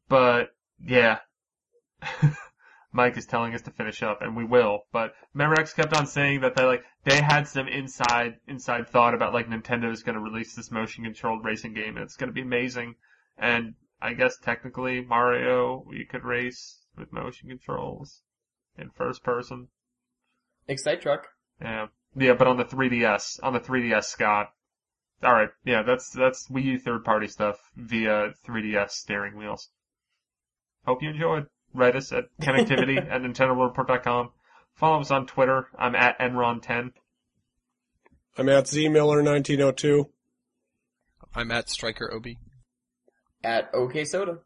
[0.07, 0.49] but
[0.83, 1.19] yeah.
[2.93, 4.79] Mike is telling us to finish up and we will.
[4.91, 9.33] But Memorex kept on saying that they like they had some inside inside thought about
[9.33, 12.95] like Nintendo is gonna release this motion controlled racing game and it's gonna be amazing.
[13.37, 18.21] And I guess technically Mario you could race with motion controls
[18.77, 19.67] in first person.
[20.67, 21.27] Excite truck.
[21.59, 24.53] Yeah, yeah, but on the 3DS, on the 3DS, Scott.
[25.23, 29.69] All right, yeah, that's that's Wii U third party stuff via 3DS steering wheels.
[30.85, 31.45] Hope you enjoyed.
[31.73, 34.31] Write us at connectivity at NintendoWorldReport.com.
[34.75, 35.67] Follow us on Twitter.
[35.77, 36.91] I'm at Enron10.
[38.37, 40.09] I'm at Z Miller 1902.
[41.35, 42.37] I'm at Striker Obi.
[43.43, 44.39] At OK Soda.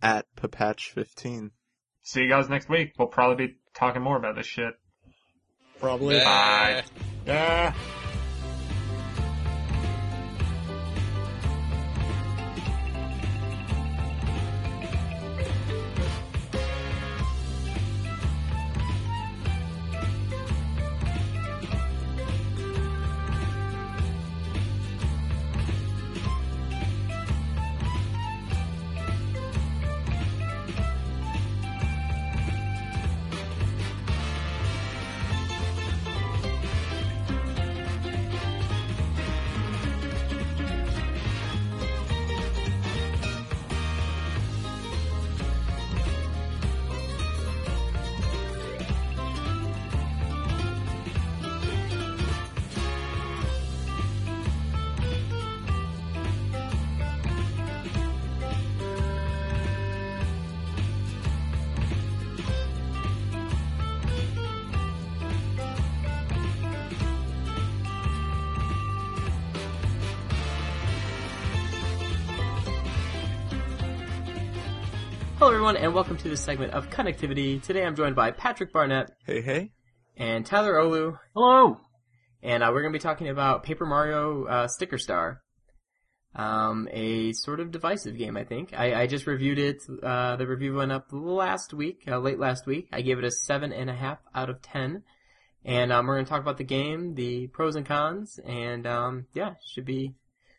[0.00, 1.50] At Papatch15.
[2.02, 2.92] See you guys next week.
[2.98, 4.74] We'll probably be talking more about this shit.
[5.78, 6.18] Probably.
[6.18, 6.84] Bye.
[7.24, 7.74] Bye.
[75.72, 77.62] Everyone, and welcome to this segment of Connectivity.
[77.62, 79.70] Today I'm joined by Patrick Barnett Hey, hey.
[80.18, 81.78] and Tyler Ohlew, Hello.
[82.42, 85.40] and uh, we're going to be talking about Paper Mario uh, Sticker Star.
[86.34, 88.74] Um, a sort of divisive game, I think.
[88.76, 89.78] I, I just reviewed it.
[90.02, 92.88] Uh, the review went up last week, uh, late last week.
[92.92, 95.04] I gave it a seven and a half out of ten.
[95.64, 99.26] And um, we're going to talk about the game, the pros and cons, and um,
[99.32, 100.16] yeah, should be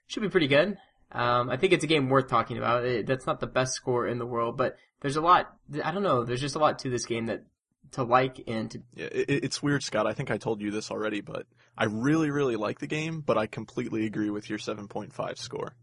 [0.07, 0.75] should be pretty good.
[1.13, 2.83] Um, I think it's a game worth talking about.
[2.85, 5.55] It, that's not the best score in the world, but there's a lot.
[5.83, 6.23] I don't know.
[6.23, 7.43] There's just a lot to this game that
[7.91, 10.07] to like and to Yeah, it, it's weird, Scott.
[10.07, 11.45] I think I told you this already, but
[11.77, 15.75] I really, really like the game, but I completely agree with your 7.5 score.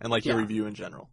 [0.00, 1.10] And like your review in general.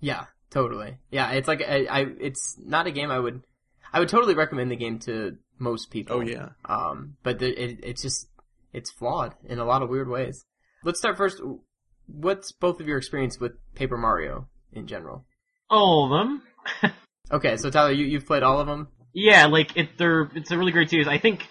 [0.00, 0.98] Yeah, totally.
[1.10, 3.42] Yeah, it's like I, I it's not a game I would
[3.90, 6.16] I would totally recommend the game to most people.
[6.16, 6.50] Oh yeah.
[6.66, 8.28] Um, but the, it it's just
[8.74, 10.44] it's flawed in a lot of weird ways.
[10.84, 11.40] Let's start first.
[12.08, 15.24] What's both of your experience with Paper Mario in general?
[15.70, 16.42] all of them.
[17.30, 18.88] Okay, so Tyler, you you've played all of them.
[19.12, 21.06] Yeah, like it, they're it's a really great series.
[21.06, 21.46] I think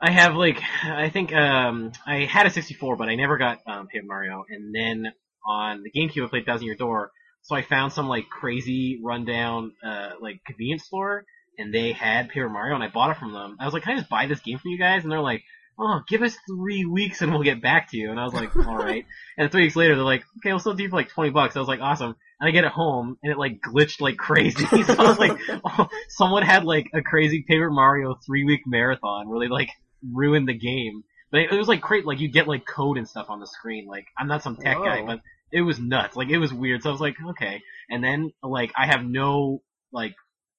[0.00, 3.86] I have like I think um I had a 64, but I never got um,
[3.86, 4.44] Paper Mario.
[4.48, 5.12] And then
[5.46, 7.10] on the GameCube, I played Thousand Year Door.
[7.42, 11.26] So I found some like crazy rundown uh like convenience store,
[11.58, 13.58] and they had Paper Mario, and I bought it from them.
[13.60, 15.02] I was like, can I just buy this game from you guys?
[15.02, 15.42] And they're like.
[15.78, 18.10] Oh, give us three weeks and we'll get back to you.
[18.10, 19.06] And I was like, alright.
[19.36, 21.56] and three weeks later, they're like, okay, we'll still do for like 20 bucks.
[21.56, 22.14] I was like, awesome.
[22.40, 24.66] And I get it home, and it like glitched like crazy.
[24.84, 29.28] so I was like, oh, someone had like a crazy Paper Mario three week marathon
[29.28, 29.70] where they like
[30.12, 31.04] ruined the game.
[31.30, 33.46] But it, it was like great, like you get like code and stuff on the
[33.46, 33.86] screen.
[33.86, 35.06] Like I'm not some tech guy, oh.
[35.06, 35.20] but
[35.52, 36.16] it was nuts.
[36.16, 36.82] Like it was weird.
[36.82, 37.62] So I was like, okay.
[37.88, 39.62] And then like I have no
[39.92, 40.14] like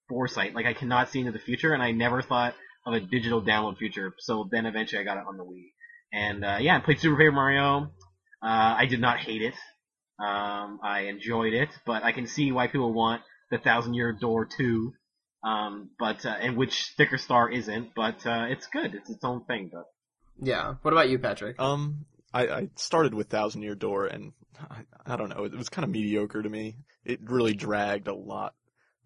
[0.08, 0.56] foresight.
[0.56, 2.56] Like I cannot see into the future, and I never thought
[2.86, 4.14] of a digital download feature.
[4.20, 5.72] So then eventually I got it on the Wii.
[6.14, 7.92] And uh, yeah, I played Super Paper Mario.
[8.42, 9.56] Uh, I did not hate it.
[10.20, 13.22] Um, I enjoyed it, but I can see why people want
[13.52, 14.94] the Thousand Year Door 2.
[15.44, 18.96] Um, but, uh, and which Sticker Star isn't, but, uh, it's good.
[18.96, 19.86] It's its own thing, but.
[20.42, 20.76] Yeah.
[20.82, 21.60] What about you, Patrick?
[21.60, 25.70] Um, I, I started with Thousand Year Door, and I, I don't know, it was
[25.70, 26.78] kind of mediocre to me.
[27.04, 28.56] It really dragged a lot.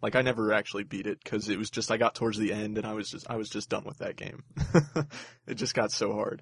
[0.02, 2.78] Like I never actually beat it because it was just I got towards the end
[2.78, 4.44] and I was just I was just done with that game.
[5.48, 6.42] it just got so hard.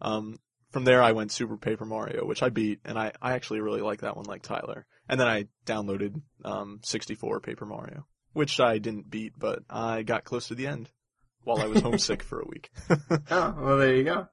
[0.00, 0.38] Um,
[0.70, 3.80] from there I went Super Paper Mario, which I beat, and I, I actually really
[3.80, 4.86] like that one, like Tyler.
[5.08, 10.24] And then I downloaded um 64 Paper Mario, which I didn't beat, but I got
[10.24, 10.90] close to the end
[11.44, 12.70] while I was homesick for a week.
[13.30, 14.28] Oh, well, there you go.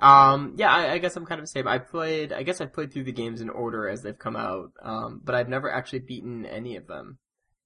[0.00, 1.68] Um, yeah, I, I guess I'm kind of the same.
[1.68, 4.72] I played, I guess I've played through the games in order as they've come out,
[4.82, 7.18] um, but I've never actually beaten any of them.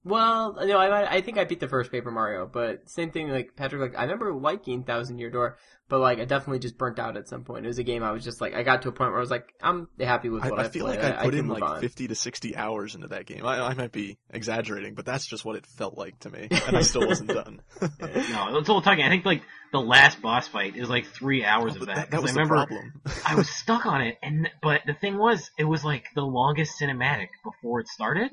[0.05, 3.57] Well, no, I, I think I beat the first Paper Mario, but same thing, like,
[3.57, 5.57] Patrick, like, I remember liking Thousand Year Door,
[5.89, 7.65] but like, I definitely just burnt out at some point.
[7.65, 9.21] It was a game I was just like, I got to a point where I
[9.21, 11.01] was like, I'm happy with I, what I I've feel played.
[11.01, 11.81] like I put can in like on.
[11.81, 13.47] 50 to 60 hours into that game.
[13.47, 16.77] I, I might be exaggerating, but that's just what it felt like to me, and
[16.77, 17.63] I still wasn't done.
[17.81, 19.05] No, that's all we're talking.
[19.05, 19.43] I think like
[19.73, 21.97] the last boss fight is like three hours oh, of But that.
[21.97, 22.93] that, that 'cause was I the problem.
[23.27, 26.79] I was stuck on it, and but the thing was, it was like the longest
[26.81, 28.31] cinematic before it started,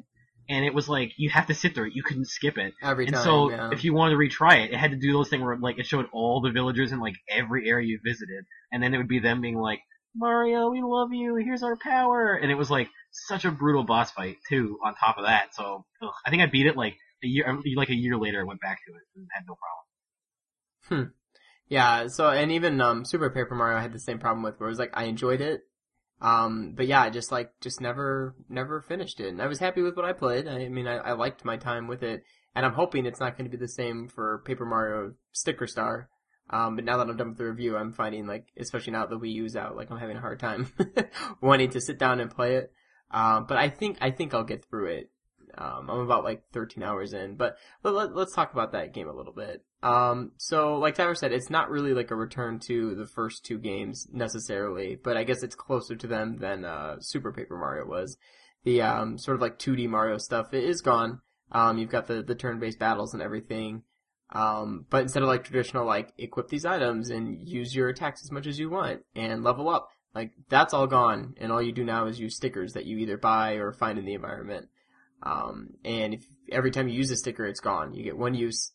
[0.51, 2.73] and it was like you have to sit there, you couldn't skip it.
[2.83, 3.69] Every And time, so yeah.
[3.71, 5.85] if you wanted to retry it, it had to do those things where like it
[5.85, 9.19] showed all the villagers in like every area you visited, and then it would be
[9.19, 9.79] them being like,
[10.13, 14.11] Mario, we love you, here's our power, and it was like such a brutal boss
[14.11, 14.77] fight too.
[14.85, 17.45] On top of that, so ugh, I think I beat it like a year,
[17.75, 18.41] like a year later.
[18.41, 21.05] I went back to it and had no problem.
[21.05, 21.11] Hmm.
[21.69, 24.67] Yeah, so and even um Super Paper Mario I had the same problem with where
[24.67, 25.61] it was like I enjoyed it.
[26.21, 29.29] Um but yeah, I just like just never never finished it.
[29.29, 30.47] And I was happy with what I played.
[30.47, 32.23] I mean I, I liked my time with it.
[32.53, 36.09] And I'm hoping it's not gonna be the same for Paper Mario Sticker Star.
[36.51, 39.09] Um, but now that I'm done with the review, I'm finding like, especially now that
[39.09, 40.71] the Wii U's out, like I'm having a hard time
[41.41, 42.73] wanting to sit down and play it.
[43.09, 45.11] Um, but I think I think I'll get through it.
[45.57, 49.13] Um, I'm about like 13 hours in, but let, us talk about that game a
[49.13, 49.63] little bit.
[49.83, 53.57] Um, so like Tyler said, it's not really like a return to the first two
[53.57, 58.17] games necessarily, but I guess it's closer to them than uh, Super Paper Mario was.
[58.63, 61.21] The um, sort of like 2D Mario stuff it is gone.
[61.51, 63.83] Um, you've got the the turn-based battles and everything.
[64.33, 68.31] Um, but instead of like traditional like equip these items and use your attacks as
[68.31, 71.83] much as you want and level up, like that's all gone, and all you do
[71.83, 74.69] now is use stickers that you either buy or find in the environment.
[75.23, 77.93] Um, and if every time you use a sticker, it's gone.
[77.93, 78.71] You get one use,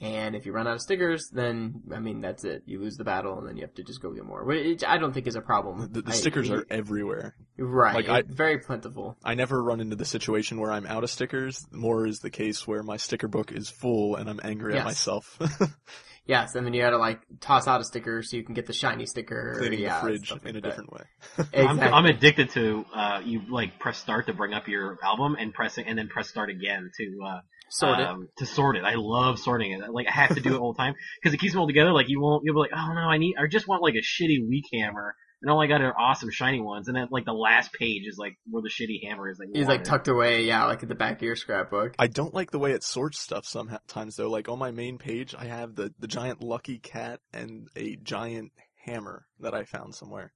[0.00, 2.62] and if you run out of stickers, then I mean that's it.
[2.66, 4.44] You lose the battle, and then you have to just go get more.
[4.44, 5.90] Which I don't think is a problem.
[5.92, 7.34] The, the I- stickers I- are everywhere.
[7.58, 7.94] right.
[7.94, 9.16] like, I- very plentiful.
[9.24, 11.66] I never run into the situation where I'm out of stickers.
[11.72, 14.80] More is the case where my sticker book is full and I'm angry Yes.
[14.80, 15.38] at myself.
[16.28, 18.72] Yes, and then you gotta like toss out a sticker so you can get the
[18.72, 19.54] shiny sticker.
[19.58, 20.68] Cleaning yeah, the fridge stuff like in a that.
[20.70, 21.02] different way.
[21.38, 21.60] Exactly.
[21.62, 25.54] I'm, I'm addicted to uh, you like press start to bring up your album and
[25.54, 28.06] pressing and then press start again to uh, Sort it.
[28.06, 28.84] um, to sort it.
[28.84, 29.90] I love sorting it.
[29.90, 31.92] Like I have to do it all the time because it keeps them all together.
[31.92, 33.98] Like you won't you'll be like, oh no, I need I just want like a
[34.02, 35.14] shitty weak hammer.
[35.42, 38.16] And all I got are awesome shiny ones, and then like the last page is
[38.16, 39.38] like where the shitty hammer is.
[39.38, 39.84] Like He's like wanted.
[39.84, 41.94] tucked away, yeah, like at the back of your scrapbook.
[41.98, 44.30] I don't like the way it sorts stuff sometimes though.
[44.30, 48.52] Like on my main page, I have the, the giant lucky cat and a giant
[48.86, 50.32] hammer that I found somewhere.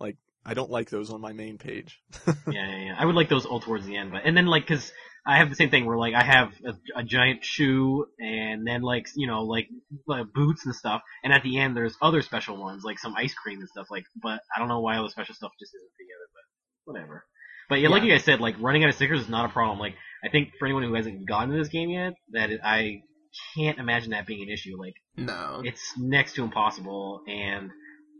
[0.00, 2.00] Like, I don't like those on my main page.
[2.26, 2.94] yeah, yeah, yeah.
[2.98, 4.90] I would like those all towards the end, but and then like because
[5.26, 8.82] I have the same thing where like I have a, a giant shoe and then
[8.82, 9.68] like you know like
[10.10, 13.34] uh, boots and stuff, and at the end there's other special ones like some ice
[13.34, 14.04] cream and stuff like.
[14.22, 17.24] But I don't know why all the special stuff just isn't together, but whatever.
[17.68, 18.08] But yeah, like Yeah.
[18.08, 19.78] you guys said, like running out of stickers is not a problem.
[19.78, 23.00] Like I think for anyone who hasn't gotten to this game yet, that it, I
[23.56, 24.78] can't imagine that being an issue.
[24.78, 25.62] Like No.
[25.64, 27.70] it's next to impossible and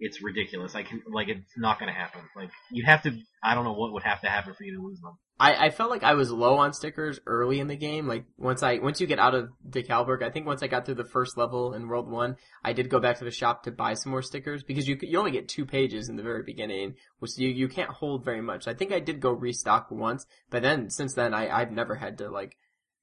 [0.01, 0.75] it's ridiculous.
[0.75, 2.23] I can like it's not gonna happen.
[2.37, 3.17] Like you'd have to.
[3.43, 5.19] I don't know what would have to happen for you to lose them.
[5.39, 8.07] I, I felt like I was low on stickers early in the game.
[8.07, 10.95] Like once I once you get out of Decalburg, I think once I got through
[10.95, 13.95] the first level in World One, I did go back to the shop to buy
[13.95, 17.37] some more stickers because you you only get two pages in the very beginning, which
[17.37, 18.69] you you can't hold very much.
[18.69, 22.19] I think I did go restock once, but then since then I I've never had
[22.19, 22.57] to like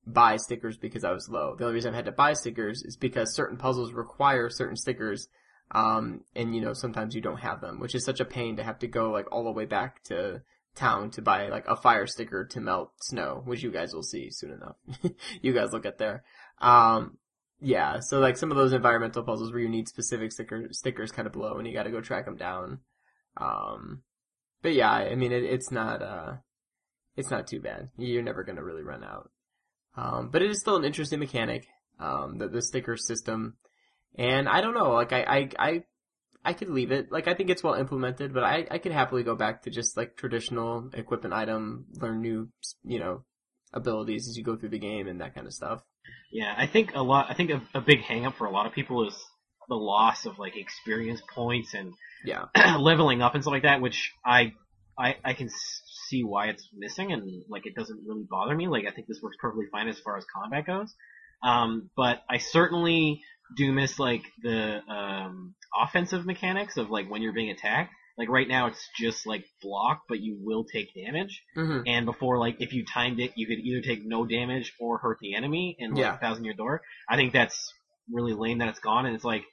[0.07, 1.55] buy stickers because I was low.
[1.57, 5.27] The only reason I've had to buy stickers is because certain puzzles require certain stickers.
[5.73, 8.63] Um, and you know, sometimes you don't have them, which is such a pain to
[8.63, 10.41] have to go like all the way back to
[10.75, 14.29] town to buy like a fire sticker to melt snow, which you guys will see
[14.31, 14.75] soon enough.
[15.41, 16.23] you guys look at there.
[16.59, 17.17] Um,
[17.61, 21.25] yeah, so like some of those environmental puzzles where you need specific sticker, stickers kind
[21.25, 22.79] of below and you gotta go track them down.
[23.37, 24.03] Um,
[24.61, 26.33] but yeah, I mean, it, it's not, uh,
[27.15, 27.89] it's not too bad.
[27.97, 29.29] You're never gonna really run out.
[29.95, 31.67] Um, but it is still an interesting mechanic,
[31.99, 33.57] um, the, the sticker system.
[34.17, 35.83] And I don't know, like I, I, I
[36.43, 37.11] I could leave it.
[37.11, 39.95] Like I think it's well implemented, but I I could happily go back to just
[39.95, 42.49] like traditional equipment item, learn new
[42.83, 43.23] you know
[43.73, 45.81] abilities as you go through the game and that kind of stuff.
[46.31, 47.27] Yeah, I think a lot.
[47.29, 49.15] I think a, a big hang up for a lot of people is
[49.69, 51.93] the loss of like experience points and
[52.25, 52.45] Yeah.
[52.79, 54.53] leveling up and stuff like that, which I
[54.97, 55.47] I I can
[56.09, 58.67] see why it's missing and like it doesn't really bother me.
[58.67, 60.93] Like I think this works perfectly fine as far as combat goes.
[61.43, 63.21] Um, but I certainly
[63.55, 67.93] do miss like the um, offensive mechanics of like when you're being attacked.
[68.17, 71.41] Like right now, it's just like block, but you will take damage.
[71.57, 71.81] Mm-hmm.
[71.87, 75.17] And before, like, if you timed it, you could either take no damage or hurt
[75.21, 76.17] the enemy and like Yeah.
[76.17, 76.81] Thousand Year Door.
[77.09, 77.73] I think that's
[78.11, 79.43] really lame that it's gone, and it's like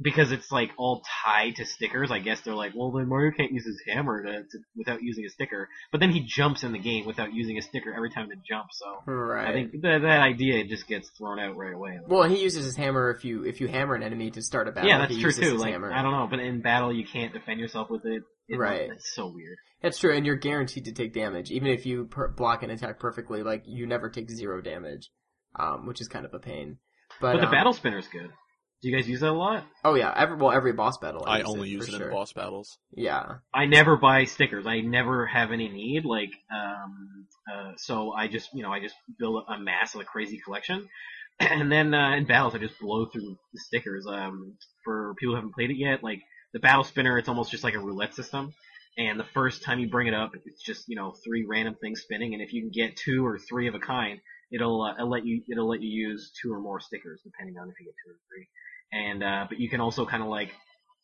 [0.00, 2.10] because it's like all tied to stickers.
[2.10, 5.24] I guess they're like, well, then Mario can't use his hammer to, to without using
[5.24, 8.28] a sticker, but then he jumps in the game without using a sticker every time
[8.28, 8.66] to jump.
[8.72, 9.48] So Right.
[9.48, 11.98] I think that that idea just gets thrown out right away.
[12.06, 14.72] well, he uses his hammer if you if you hammer an enemy to start a
[14.72, 14.88] battle.
[14.88, 15.56] yeah, that's he true uses too.
[15.56, 15.92] Like hammer.
[15.92, 18.22] I don't know, but in battle you can't defend yourself with it.
[18.48, 18.88] It- Right.
[18.90, 19.58] It's so weird.
[19.82, 22.98] That's true, and you're guaranteed to take damage, even if you per- block an attack
[22.98, 23.42] perfectly.
[23.42, 25.10] Like you never take zero damage,
[25.58, 26.78] um, which is kind of a pain.
[27.20, 28.30] But, But, the um, battle spinner's good.
[28.80, 29.64] Do you guys use that a lot?
[29.84, 31.24] Oh yeah, every well every boss battle.
[31.26, 32.06] I use only use it sure.
[32.06, 32.78] in boss battles.
[32.94, 33.38] Yeah.
[33.52, 34.66] I never buy stickers.
[34.68, 36.04] I never have any need.
[36.04, 40.04] Like, um, uh, so I just, you know, I just build a mass of a
[40.04, 40.88] crazy collection,
[41.40, 44.06] and then uh, in battles I just blow through the stickers.
[44.06, 46.20] Um, for people who haven't played it yet, like
[46.52, 48.54] the battle spinner, it's almost just like a roulette system.
[48.96, 52.02] And the first time you bring it up, it's just you know three random things
[52.02, 54.20] spinning, and if you can get two or three of a kind,
[54.52, 57.68] it'll uh, it'll let you it'll let you use two or more stickers depending on
[57.68, 58.46] if you get two or three.
[58.92, 60.50] And uh, but you can also kind of like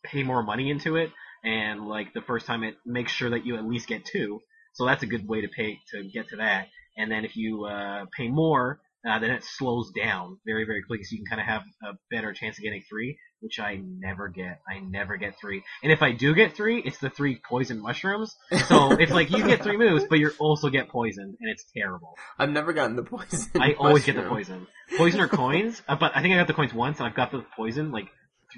[0.04, 1.10] pay more money into it
[1.44, 4.40] and like the first time it makes sure that you at least get two.
[4.72, 6.68] So that's a good way to pay to get to that.
[6.96, 11.04] And then if you uh, pay more, uh, then it slows down very, very quickly,
[11.04, 14.28] so you can kind of have a better chance of getting three, which I never
[14.28, 14.62] get.
[14.66, 15.62] I never get three.
[15.82, 18.34] And if I do get three, it's the three poison mushrooms.
[18.68, 22.16] So it's like you get three moves, but you also get poisoned, and it's terrible.
[22.38, 23.50] I've never gotten the poison.
[23.60, 24.66] I always get the poison.
[24.96, 27.32] Poison or coins, uh, but I think I got the coins once, and I've got
[27.32, 28.08] the poison like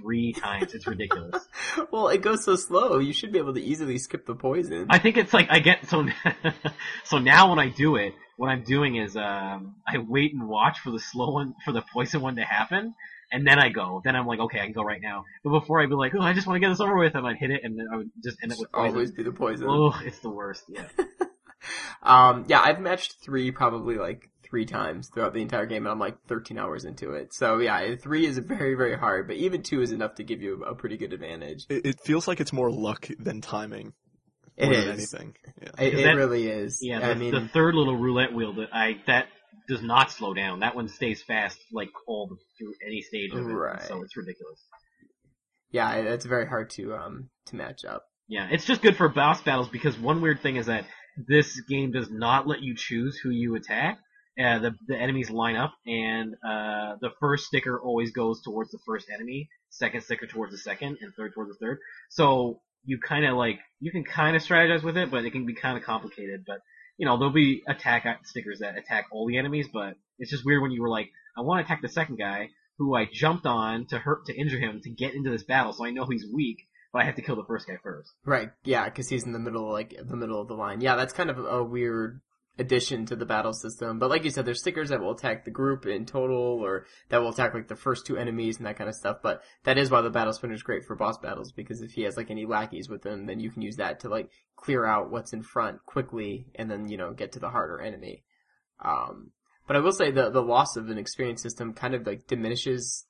[0.01, 0.73] three times.
[0.75, 1.47] It's ridiculous.
[1.91, 2.99] Well, it goes so slow.
[2.99, 4.87] You should be able to easily skip the poison.
[4.89, 6.07] I think it's like I get so
[7.05, 10.79] so now when I do it, what I'm doing is um I wait and watch
[10.81, 12.95] for the slow one for the poison one to happen,
[13.33, 14.01] and then I go.
[14.05, 15.25] Then I'm like, okay, I can go right now.
[15.45, 17.27] But before I'd be like, oh, I just want to get this over with, and
[17.27, 18.95] I'd hit it, and then I would just end up with poison.
[18.95, 19.67] Always be the poison.
[19.69, 20.65] Oh, it's the worst.
[20.69, 20.87] Yeah.
[22.03, 25.99] Um, yeah, I've matched three probably like three times throughout the entire game, and I'm
[25.99, 27.35] like 13 hours into it.
[27.35, 30.63] So yeah, three is very, very hard, but even two is enough to give you
[30.63, 31.67] a pretty good advantage.
[31.69, 33.93] It, it feels like it's more luck than timing.
[34.57, 34.87] It more is.
[34.87, 35.37] anything.
[35.61, 35.69] Yeah.
[35.85, 36.79] It, Is it that- really is.
[36.81, 37.01] Yeah.
[37.01, 39.27] I mean, the third little roulette wheel that I that
[39.69, 40.61] does not slow down.
[40.61, 43.53] That one stays fast like all the, through any stage of it.
[43.53, 43.83] Right.
[43.83, 44.61] So it's ridiculous.
[45.71, 48.05] yeah, it's very hard to um to match up.
[48.29, 50.85] Yeah, it's just good for boss battles because one weird thing is that
[51.29, 53.99] this game does not let you choose who you attack.
[54.39, 58.79] Uh, the the enemies line up, and uh, the first sticker always goes towards the
[58.85, 61.79] first enemy, second sticker towards the second, and third towards the third.
[62.11, 65.47] So you kind of like you can kind of strategize with it, but it can
[65.47, 66.45] be kind of complicated.
[66.47, 66.59] But
[66.97, 70.63] you know there'll be attack stickers that attack all the enemies, but it's just weird
[70.63, 73.87] when you were like, I want to attack the second guy who I jumped on
[73.87, 76.59] to hurt to injure him to get into this battle, so I know he's weak,
[76.93, 78.11] but I have to kill the first guy first.
[78.25, 78.51] Right.
[78.65, 80.81] Yeah, because he's in the middle, like the middle of the line.
[80.81, 82.21] Yeah, that's kind of a weird
[82.59, 83.99] addition to the battle system.
[83.99, 87.19] But like you said, there's stickers that will attack the group in total, or that
[87.19, 89.19] will attack like the first two enemies and that kind of stuff.
[89.23, 92.03] But that is why the battle spinner is great for boss battles because if he
[92.03, 95.11] has like any lackeys with him, then you can use that to like clear out
[95.11, 98.25] what's in front quickly, and then you know get to the harder enemy.
[98.83, 99.33] Um,
[99.67, 103.07] but I will say the the loss of an experience system kind of like diminishes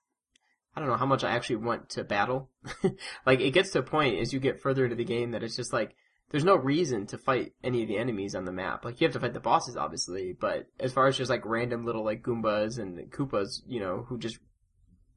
[0.77, 2.51] I don't know how much I actually want to battle.
[3.27, 5.57] like it gets to a point as you get further into the game that it's
[5.57, 5.95] just like
[6.31, 8.85] there's no reason to fight any of the enemies on the map.
[8.85, 11.85] Like you have to fight the bosses obviously, but as far as just like random
[11.85, 14.39] little like Goombas and Koopas, you know, who just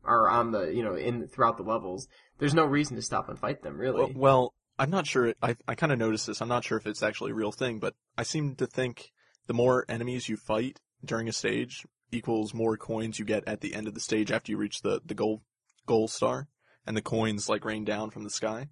[0.03, 2.07] are on the, you know, in throughout the levels,
[2.37, 4.01] there's no reason to stop and fight them really.
[4.01, 5.33] Well, well, I'm not sure.
[5.41, 6.41] I I kind of noticed this.
[6.41, 9.11] I'm not sure if it's actually a real thing, but I seem to think
[9.47, 13.75] the more enemies you fight during a stage equals more coins you get at the
[13.75, 15.41] end of the stage after you reach the the goal
[15.85, 16.47] goal star,
[16.85, 18.67] and the coins like rain down from the sky.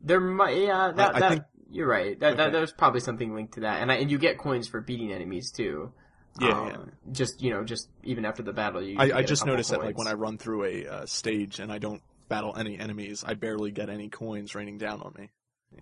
[0.00, 2.18] There might, yeah, that, I that think- you're right.
[2.20, 4.80] That, that there's probably something linked to that, and I, and you get coins for
[4.80, 5.92] beating enemies too.
[6.40, 7.12] Yeah, Um, yeah.
[7.12, 8.92] Just you know, just even after the battle, you.
[8.92, 10.86] you I, I get a just couple noticed that like when I run through a
[10.86, 15.00] uh, stage and I don't battle any enemies, I barely get any coins raining down
[15.00, 15.30] on me.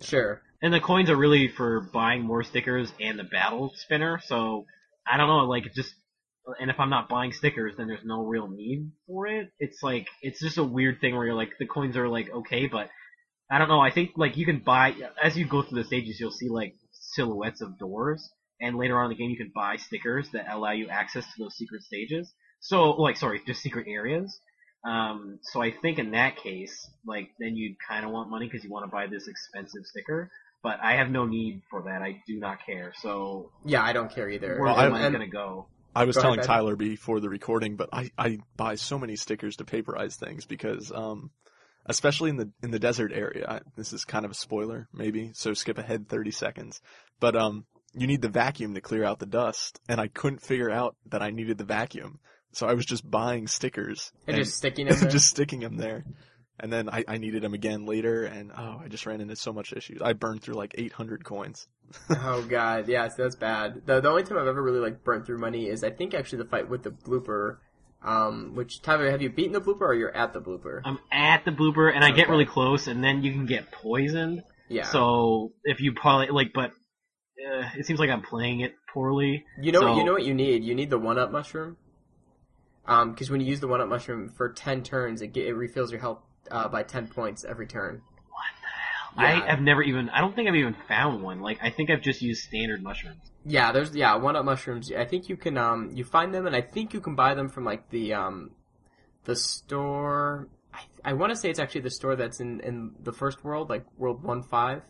[0.00, 0.42] Sure.
[0.62, 4.20] And the coins are really for buying more stickers and the battle spinner.
[4.24, 4.66] So
[5.06, 5.94] I don't know, like just
[6.60, 9.50] and if I'm not buying stickers, then there's no real need for it.
[9.58, 12.66] It's like it's just a weird thing where you're like the coins are like okay,
[12.66, 12.88] but
[13.51, 13.81] I don't know.
[13.81, 16.74] I think like you can buy as you go through the stages, you'll see like
[16.93, 18.28] silhouettes of doors,
[18.60, 21.32] and later on in the game, you can buy stickers that allow you access to
[21.39, 22.32] those secret stages.
[22.60, 24.40] So like sorry, just secret areas.
[24.85, 28.64] Um, so I think in that case, like then you kind of want money because
[28.64, 30.31] you want to buy this expensive sticker.
[30.62, 32.02] But I have no need for that.
[32.02, 32.93] I do not care.
[33.01, 34.48] So Yeah, I don't care either.
[34.59, 35.68] where's Well, the I- money and- gonna go?
[35.94, 36.47] I was Go telling Ben.
[36.47, 40.93] Tyler before the recording, but I, I buy so many stickers to paperize things because,
[40.93, 41.31] um,
[41.86, 43.62] especially in the in the desert area.
[43.76, 45.30] This is kind of a spoiler, maybe.
[45.34, 46.80] So skip ahead 30 seconds.
[47.20, 47.64] But um,
[47.94, 51.22] you need the vacuum to clear out the dust, and I couldn't figure out that
[51.22, 52.20] I needed the vacuum,
[52.52, 55.00] so I was just buying stickers and just sticking it.
[55.00, 56.04] and just sticking them there.
[56.58, 59.52] And then I, I needed them again later, and oh, I just ran into so
[59.52, 60.00] much issues.
[60.00, 61.68] I burned through like 800 coins.
[62.10, 63.82] oh god, yeah, so that's bad.
[63.84, 66.42] The the only time I've ever really like burnt through money is I think actually
[66.42, 67.58] the fight with the blooper.
[68.07, 70.81] Um, which Tyler, have you beaten the blooper or you're at the blooper?
[70.85, 74.45] I'm at the blooper and I get really close, and then you can get poisoned.
[74.69, 74.85] Yeah.
[74.85, 79.45] So if you probably like, but uh, it seems like I'm playing it poorly.
[79.61, 80.62] You know, So- you know what you need.
[80.62, 81.77] You need the one up mushroom.
[82.87, 85.55] Um, because when you use the one up mushroom for ten turns, it get, it
[85.55, 86.20] refills your health
[86.53, 88.03] uh, by ten points every turn.
[89.16, 89.47] I Yeah.
[89.51, 90.09] have never even.
[90.10, 91.40] I don't think I've even found one.
[91.40, 93.20] Like I think I've just used standard mushrooms.
[93.44, 94.93] Yeah, there's yeah one up mushrooms.
[94.93, 97.48] I think you can um you find them and I think you can buy them
[97.48, 98.51] from like the um
[99.24, 100.48] the store.
[100.74, 103.70] I, I want to say it's actually the store that's in in the first world,
[103.70, 104.82] like World One Five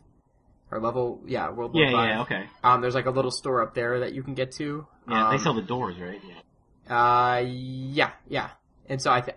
[0.70, 2.08] or level yeah World Yeah, One Five.
[2.08, 2.44] yeah, okay.
[2.64, 4.86] Um, there's like a little store up there that you can get to.
[5.08, 6.20] Yeah, they Um, sell the doors, right?
[6.26, 6.40] Yeah.
[6.88, 8.50] Uh, yeah, yeah.
[8.88, 9.36] And so I th-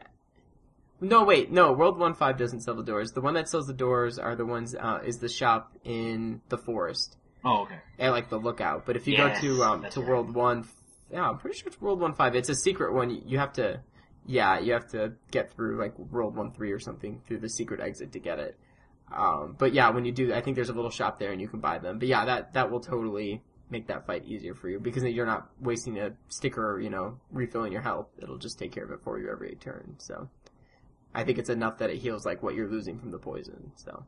[1.01, 3.11] no, wait, no, World One Five doesn't sell the doors.
[3.11, 6.57] The one that sells the doors are the ones, uh, is the shop in the
[6.57, 7.17] forest.
[7.43, 7.79] Oh, okay.
[7.97, 8.85] At like the lookout.
[8.85, 10.09] But if you Yes, go to, um, to right.
[10.09, 10.65] World One
[11.11, 12.35] yeah, I'm pretty sure it's World One Five.
[12.35, 13.09] It's a secret one.
[13.25, 13.81] You- have to,
[14.25, 17.79] yeah, you have to get through like World One Three or something through the secret
[17.79, 18.57] exit to get it.
[19.11, 21.47] Um, but yeah, when you do, I think there's a little shop there and you
[21.47, 21.97] can buy them.
[21.97, 25.49] But yeah, that that will totally make that fight easier for you because you're not
[25.59, 28.07] wasting a sticker, you know, refilling your health.
[28.21, 29.95] It'll just take care of it for you every turn.
[29.97, 30.29] So
[31.13, 33.71] I think it's enough that it heals like what you're losing from the poison.
[33.77, 34.05] So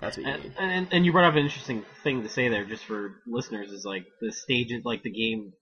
[0.00, 0.52] that's what you And, need.
[0.58, 3.84] and and you brought up an interesting thing to say there, just for listeners, is
[3.84, 5.52] like the stages, like the game,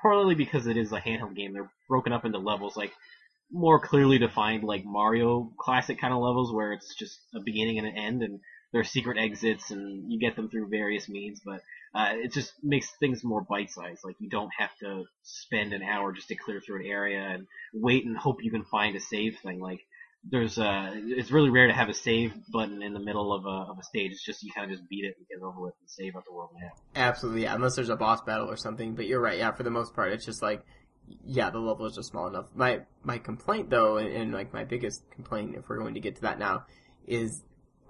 [0.00, 2.92] partly because it is a handheld game, they're broken up into levels, like
[3.52, 7.86] more clearly defined, like Mario classic kind of levels, where it's just a beginning and
[7.86, 8.40] an end, and
[8.72, 11.40] there are secret exits, and you get them through various means.
[11.44, 11.60] But
[11.94, 14.02] uh, it just makes things more bite-sized.
[14.04, 17.46] Like you don't have to spend an hour just to clear through an area and
[17.74, 19.60] wait and hope you can find a save thing.
[19.60, 19.80] Like
[20.22, 23.70] there's uh it's really rare to have a save button in the middle of a
[23.70, 24.12] of a stage.
[24.12, 26.24] It's just you kind of just beat it and get over with and save out
[26.26, 26.72] the world map.
[26.94, 27.54] Absolutely, yeah.
[27.54, 28.94] Unless there's a boss battle or something.
[28.94, 29.52] But you're right, yeah.
[29.52, 30.64] For the most part, it's just like,
[31.24, 32.46] yeah, the level is just small enough.
[32.54, 36.16] My my complaint though, and, and like my biggest complaint, if we're going to get
[36.16, 36.66] to that now,
[37.06, 37.42] is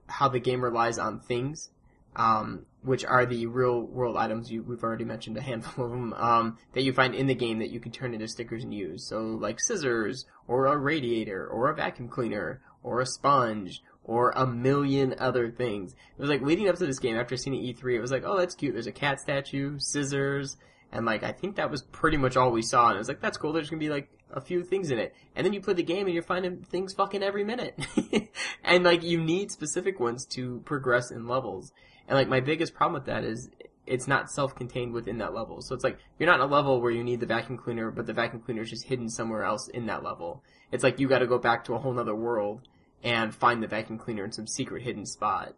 [0.07, 1.71] how the game relies on things,
[2.17, 4.51] um, which are the real world items.
[4.51, 7.59] You we've already mentioned a handful of them um, that you find in the game
[7.59, 9.07] that you can turn into stickers and use.
[9.07, 13.83] So like scissors, or a radiator, or a vacuum cleaner, or a sponge.
[14.03, 15.93] Or a million other things.
[15.93, 18.39] It was like leading up to this game after seeing E3, it was like, oh,
[18.39, 18.73] that's cute.
[18.73, 20.57] There's a cat statue, scissors,
[20.91, 22.89] and like I think that was pretty much all we saw.
[22.89, 23.53] And it was like, that's cool.
[23.53, 25.15] There's gonna be like a few things in it.
[25.35, 27.79] And then you play the game and you're finding things fucking every minute.
[28.65, 31.73] and like you need specific ones to progress in levels.
[32.11, 33.51] And like my biggest problem with that is
[33.87, 35.63] it's not self-contained within that level.
[35.63, 38.07] So it's like you're not in a level where you need the vacuum cleaner, but
[38.07, 40.43] the vacuum cleaner is just hidden somewhere else in that level.
[40.73, 42.63] It's like you got to go back to a whole nother world
[43.05, 45.55] and find the vacuum cleaner in some secret hidden spot.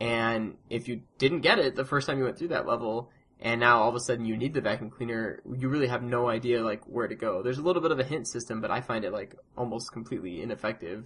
[0.00, 3.10] And if you didn't get it the first time you went through that level,
[3.40, 6.28] and now all of a sudden you need the vacuum cleaner, you really have no
[6.28, 7.40] idea like where to go.
[7.40, 10.42] There's a little bit of a hint system, but I find it like almost completely
[10.42, 11.04] ineffective.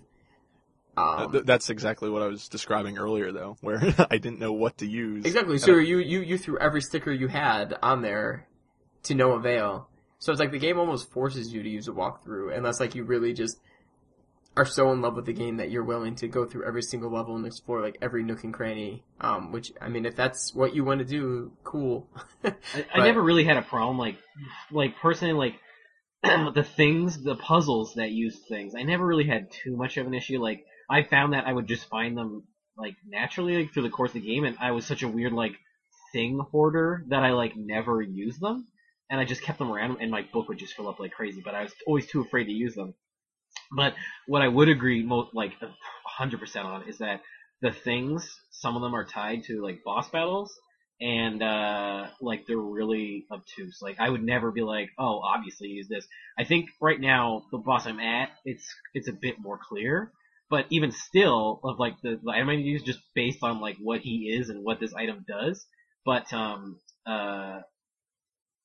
[0.98, 3.80] Um, Th- that's exactly what I was describing earlier, though, where
[4.10, 5.24] I didn't know what to use.
[5.24, 5.54] Exactly.
[5.54, 8.46] And So I- you, you, you threw every sticker you had on there
[9.04, 9.88] to no avail.
[10.18, 13.04] So it's like the game almost forces you to use a walkthrough unless like you
[13.04, 13.56] really just
[14.56, 17.12] are so in love with the game that you're willing to go through every single
[17.12, 19.04] level and explore like every nook and cranny.
[19.20, 22.08] Um, which I mean, if that's what you want to do, cool.
[22.44, 22.52] I,
[22.92, 24.16] I never really had a problem like
[24.72, 25.54] like personally like
[26.54, 28.74] the things the puzzles that use things.
[28.74, 30.40] I never really had too much of an issue.
[30.42, 32.44] Like I found that I would just find them
[32.76, 35.32] like naturally like, through the course of the game, and I was such a weird
[35.32, 35.56] like
[36.12, 38.66] thing hoarder that I like never used them,
[39.10, 41.42] and I just kept them around, and my book would just fill up like crazy.
[41.44, 42.94] But I was always too afraid to use them.
[43.76, 43.94] But
[44.26, 45.52] what I would agree, most like
[46.06, 47.22] hundred percent on, is that
[47.60, 50.58] the things, some of them are tied to like boss battles,
[51.00, 53.78] and uh, like they're really obtuse.
[53.82, 56.06] Like I would never be like, oh, obviously use this.
[56.38, 60.12] I think right now the boss I'm at, it's it's a bit more clear.
[60.50, 64.00] But even still, of like the, the item I use just based on like what
[64.00, 65.64] he is and what this item does.
[66.04, 67.60] But um uh,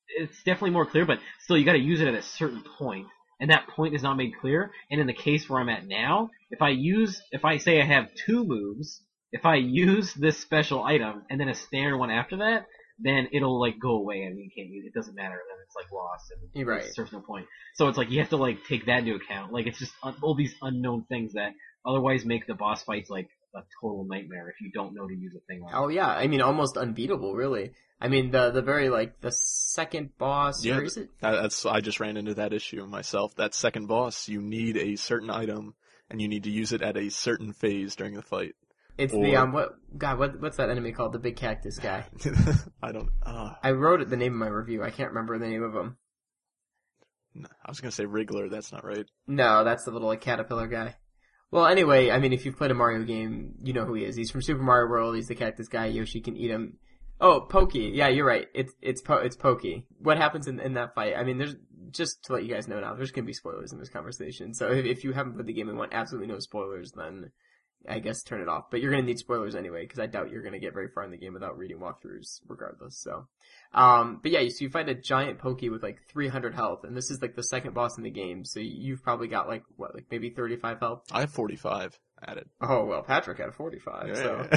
[0.08, 1.06] it's definitely more clear.
[1.06, 3.08] But still, you got to use it at a certain point,
[3.40, 4.72] and that point is not made clear.
[4.92, 7.86] And in the case where I'm at now, if I use, if I say I
[7.86, 9.02] have two moves,
[9.32, 12.66] if I use this special item and then a standard one after that,
[13.00, 14.94] then it'll like go away and you can't use it.
[14.94, 15.42] Doesn't matter.
[15.50, 16.84] Then it's like lost and right.
[16.84, 17.48] it serves no point.
[17.76, 19.52] So it's like you have to like take that into account.
[19.52, 21.54] Like it's just un- all these unknown things that
[21.86, 25.34] otherwise make the boss fights like a total nightmare if you don't know to use
[25.36, 27.72] a thing like oh yeah, I mean almost unbeatable, really.
[28.02, 30.96] I mean the the very like the second boss, Yeah, or it?
[31.22, 33.36] That- That's I just ran into that issue myself.
[33.36, 35.76] That second boss, you need a certain item,
[36.10, 38.56] and you need to use it at a certain phase during the fight.
[38.98, 41.14] It's the um what God what what's that enemy called?
[41.14, 42.06] The big cactus guy.
[42.84, 43.10] I don't.
[43.24, 44.84] Uh, I wrote it the name of my review.
[44.84, 45.98] I can't remember the name of him.
[47.66, 48.50] I was gonna say Wiggler.
[48.52, 49.06] That's not right.
[49.28, 50.96] No, that's the little like caterpillar guy.
[51.54, 54.16] Well, anyway, I mean, if you've played a Mario game, you know who he is.
[54.16, 55.16] He's from Super Mario World.
[55.16, 55.86] He's the cactus guy.
[55.86, 56.80] Yoshi can eat him.
[57.22, 57.92] Oh, Pokey.
[57.94, 58.48] Yeah, you're right.
[58.56, 59.86] It's it's po- it's Pokey.
[60.00, 61.14] What happens in, in that fight?
[61.16, 61.56] I mean, there's
[61.92, 62.96] just to let you guys know now.
[62.96, 64.56] There's gonna be spoilers in this conversation.
[64.56, 67.30] So if, if you haven't played the game and want absolutely no spoilers, then
[67.88, 68.66] I guess turn it off.
[68.72, 71.12] But you're gonna need spoilers anyway because I doubt you're gonna get very far in
[71.12, 72.98] the game without reading walkthroughs, regardless.
[72.98, 73.28] So,
[73.74, 77.12] um, but yeah, so you find a giant Pokey with like 300 health, and this
[77.12, 78.46] is like the second boss in the game.
[78.46, 81.04] So you've probably got like what, like maybe 35 health.
[81.12, 82.50] I have 45 added.
[82.62, 84.08] Oh well, Patrick had a 45.
[84.08, 84.50] Yeah, So.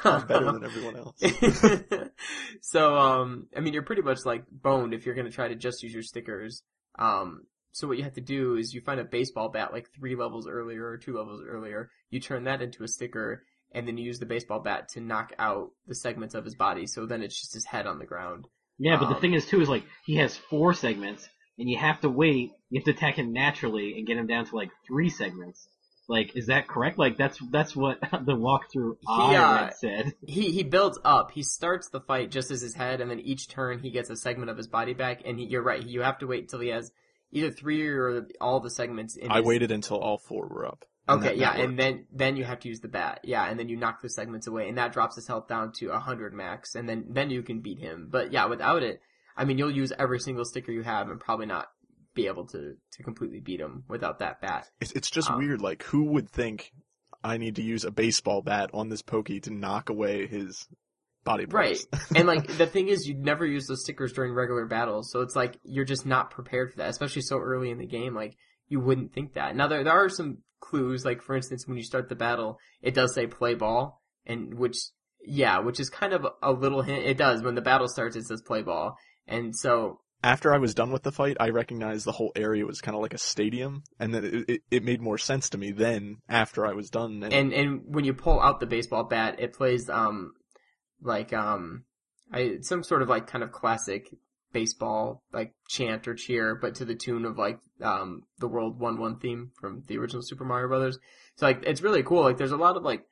[0.00, 1.22] I'm better than everyone else.
[2.60, 5.82] so, um, I mean, you're pretty much like boned if you're gonna try to just
[5.82, 6.62] use your stickers.
[6.98, 10.14] Um, so what you have to do is you find a baseball bat like three
[10.14, 11.90] levels earlier or two levels earlier.
[12.10, 13.42] You turn that into a sticker,
[13.72, 16.86] and then you use the baseball bat to knock out the segments of his body.
[16.86, 18.46] So then it's just his head on the ground.
[18.78, 21.28] Yeah, but the Um, thing is too is like he has four segments,
[21.58, 22.52] and you have to wait.
[22.70, 25.68] You have to attack him naturally and get him down to like three segments.
[26.06, 26.98] Like, is that correct?
[26.98, 30.12] Like, that's that's what the walkthrough I uh, said.
[30.26, 31.30] he he builds up.
[31.32, 34.16] He starts the fight just as his head, and then each turn he gets a
[34.16, 35.22] segment of his body back.
[35.24, 35.82] And he, you're right.
[35.84, 36.92] You have to wait until he has
[37.32, 39.16] either three or all the segments.
[39.16, 40.84] In I his- waited until all four were up.
[41.06, 43.68] Okay, yeah, that and then then you have to use the bat, yeah, and then
[43.68, 46.88] you knock the segments away, and that drops his health down to hundred max, and
[46.88, 48.08] then then you can beat him.
[48.10, 49.00] But yeah, without it,
[49.36, 51.66] I mean, you'll use every single sticker you have, and probably not
[52.14, 54.70] be able to to completely beat him without that bat.
[54.80, 55.60] It's, it's just Um, weird.
[55.60, 56.72] Like, who would think
[57.22, 60.66] I need to use a baseball bat on this pokey to knock away his
[61.24, 61.78] body Right.
[62.14, 65.34] and like the thing is, you'd never use those stickers during regular battles, so it's
[65.34, 68.14] like you're just not prepared for that, especially so early in the game.
[68.14, 68.36] Like
[68.68, 69.56] you wouldn't think that.
[69.56, 72.94] Now there there are some clues, like for instance, when you start the battle, it
[72.94, 74.76] does say play ball, and which
[75.26, 77.04] yeah, which is kind of a little hint.
[77.06, 78.96] It does when the battle starts, it says play ball,
[79.26, 82.80] and so After I was done with the fight, I recognized the whole area was
[82.80, 85.70] kind of like a stadium, and then it, it, it made more sense to me
[85.72, 87.22] then after I was done.
[87.22, 90.32] And, and and when you pull out the baseball bat, it plays um
[91.02, 91.84] like um
[92.32, 94.08] I some sort of like kind of classic
[94.52, 98.98] baseball like chant or cheer, but to the tune of like um the World One
[98.98, 100.98] One theme from the original Super Mario Brothers.
[101.36, 102.22] So like it's really cool.
[102.22, 103.04] Like there's a lot of like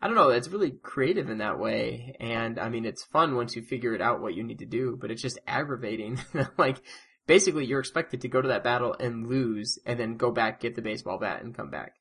[0.00, 2.16] I don't know, it's really creative in that way.
[2.20, 4.96] And I mean it's fun once you figure it out what you need to do,
[5.00, 6.20] but it's just aggravating.
[6.58, 6.80] like
[7.26, 10.76] basically you're expected to go to that battle and lose and then go back, get
[10.76, 11.94] the baseball bat and come back.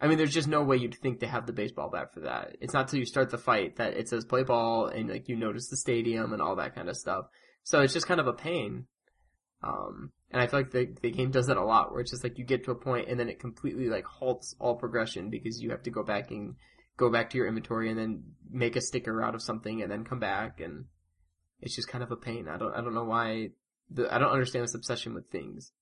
[0.00, 2.56] I mean, there's just no way you'd think to have the baseball bat for that.
[2.60, 5.36] It's not till you start the fight that it says play ball and like you
[5.36, 7.26] notice the stadium and all that kind of stuff.
[7.64, 8.86] So it's just kind of a pain.
[9.62, 12.24] Um, and I feel like the, the game does that a lot where it's just
[12.24, 15.60] like you get to a point and then it completely like halts all progression because
[15.60, 16.54] you have to go back and
[16.96, 20.04] go back to your inventory and then make a sticker out of something and then
[20.04, 20.86] come back and
[21.60, 22.48] it's just kind of a pain.
[22.48, 23.50] I don't, I don't know why
[23.90, 25.72] the, I don't understand this obsession with things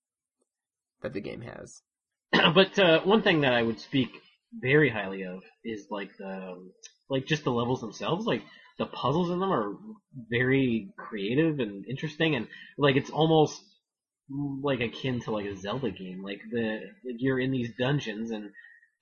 [1.02, 1.82] that the game has.
[2.54, 4.10] but uh, one thing that I would speak
[4.52, 6.72] very highly of is like the um,
[7.10, 8.26] like just the levels themselves.
[8.26, 8.42] Like
[8.78, 9.74] the puzzles in them are
[10.30, 13.60] very creative and interesting, and like it's almost
[14.62, 16.22] like akin to like a Zelda game.
[16.22, 18.50] Like the you're in these dungeons and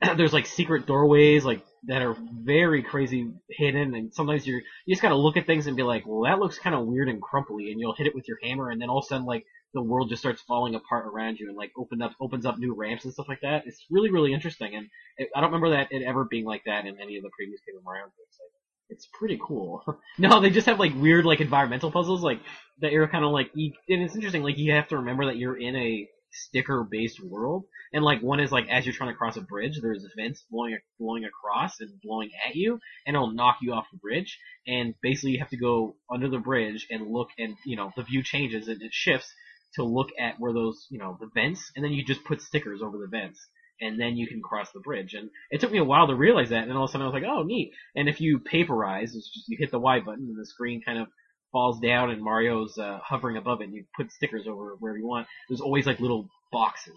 [0.16, 5.02] there's like secret doorways like that are very crazy hidden and sometimes you're you just
[5.02, 7.70] gotta look at things and be like well that looks kind of weird and crumply
[7.70, 9.44] and you'll hit it with your hammer and then all of a sudden like
[9.74, 12.74] the world just starts falling apart around you and like open up opens up new
[12.74, 14.86] ramps and stuff like that it's really really interesting and
[15.16, 17.60] it, i don't remember that it ever being like that in any of the previous
[17.66, 18.50] paper mario games like,
[18.88, 19.82] it's pretty cool
[20.18, 22.40] no they just have like weird like environmental puzzles like
[22.80, 25.36] that you're kind of like you, and it's interesting like you have to remember that
[25.36, 29.16] you're in a sticker based world and like one is like as you're trying to
[29.16, 33.58] cross a bridge, there's vents blowing blowing across and blowing at you, and it'll knock
[33.62, 34.38] you off the bridge.
[34.66, 38.02] And basically, you have to go under the bridge and look, and you know the
[38.02, 39.32] view changes and it shifts
[39.76, 42.82] to look at where those you know the vents, and then you just put stickers
[42.82, 43.40] over the vents,
[43.80, 45.14] and then you can cross the bridge.
[45.14, 47.06] And it took me a while to realize that, and then all of a sudden
[47.06, 47.72] I was like, oh neat.
[47.94, 50.98] And if you paperize, it's just you hit the Y button, and the screen kind
[50.98, 51.08] of
[51.52, 55.06] falls down and Mario's uh, hovering above it and you put stickers over where you
[55.06, 55.26] want.
[55.48, 56.92] There's always like little boxes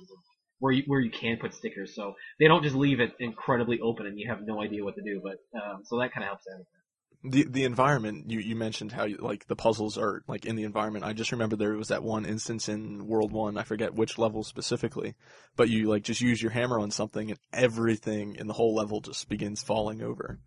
[0.60, 4.06] where you where you can put stickers, so they don't just leave it incredibly open
[4.06, 5.22] and you have no idea what to do.
[5.24, 6.66] But um, so that kind of helps out.
[7.24, 10.64] The the environment you you mentioned how you, like the puzzles are like in the
[10.64, 11.04] environment.
[11.04, 13.58] I just remember there was that one instance in World One.
[13.58, 15.16] I forget which level specifically,
[15.56, 19.02] but you like just use your hammer on something and everything in the whole level
[19.02, 20.40] just begins falling over.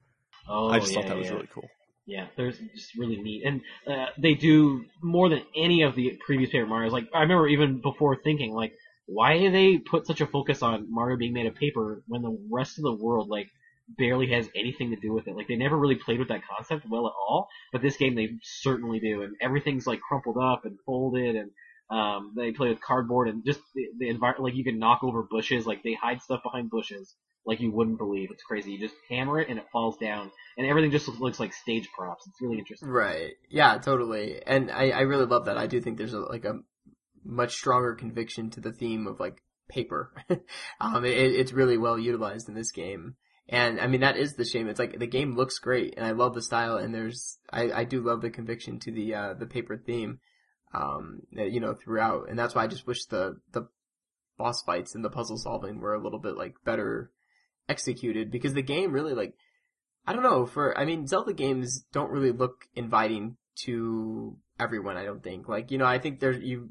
[0.48, 1.68] Oh, I just yeah, thought that was really cool.
[2.06, 6.50] Yeah, there's just really neat, and uh, they do more than any of the previous
[6.50, 6.92] Paper Mario's.
[6.92, 8.72] Like I remember even before thinking, like,
[9.06, 12.38] why do they put such a focus on Mario being made of paper when the
[12.50, 13.48] rest of the world like
[13.88, 15.36] barely has anything to do with it?
[15.36, 18.30] Like they never really played with that concept well at all, but this game they
[18.42, 21.50] certainly do, and everything's like crumpled up and folded, and
[21.90, 24.44] um, they play with cardboard and just the, the environment.
[24.44, 27.14] Like you can knock over bushes, like they hide stuff behind bushes
[27.44, 28.30] like you wouldn't believe.
[28.30, 28.72] It's crazy.
[28.72, 32.26] You just hammer it and it falls down, and everything just looks like stage props.
[32.26, 32.88] It's really interesting.
[32.88, 33.32] Right.
[33.50, 34.40] Yeah, totally.
[34.46, 35.58] And I, I really love that.
[35.58, 36.60] I do think there's a, like a
[37.24, 40.12] much stronger conviction to the theme of like paper.
[40.80, 43.16] um, it, it's really well utilized in this game.
[43.48, 44.68] And I mean, that is the shame.
[44.68, 47.84] It's like the game looks great and I love the style and there's, I, I
[47.84, 50.20] do love the conviction to the, uh, the paper theme,
[50.72, 52.28] um, you know, throughout.
[52.28, 53.68] And that's why I just wish the, the
[54.38, 57.10] boss fights and the puzzle solving were a little bit like better
[57.68, 59.34] executed because the game really like,
[60.06, 65.04] I don't know, for, I mean, Zelda games don't really look inviting to everyone, I
[65.04, 65.48] don't think.
[65.48, 66.70] Like, you know, I think there's, you,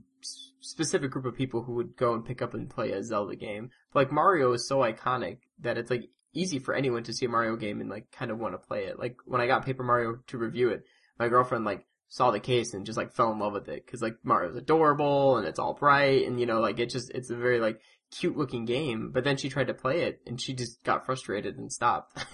[0.61, 3.71] specific group of people who would go and pick up and play a Zelda game.
[3.93, 7.29] But like Mario is so iconic that it's like easy for anyone to see a
[7.29, 8.97] Mario game and like kind of want to play it.
[8.99, 10.83] Like when I got Paper Mario to review it,
[11.19, 14.01] my girlfriend like saw the case and just like fell in love with it because
[14.01, 17.35] like Mario's adorable and it's all bright and you know like it just it's a
[17.35, 17.79] very like
[18.17, 19.11] cute looking game.
[19.13, 22.17] But then she tried to play it and she just got frustrated and stopped.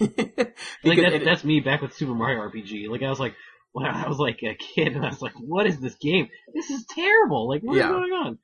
[0.84, 2.88] Like that's, it- that's me back with Super Mario RPG.
[2.88, 3.34] Like I was like,
[3.72, 6.28] when I was like a kid, and I was like, what is this game?
[6.54, 7.48] This is terrible.
[7.48, 7.88] Like what is Yeah.
[7.90, 8.38] going on?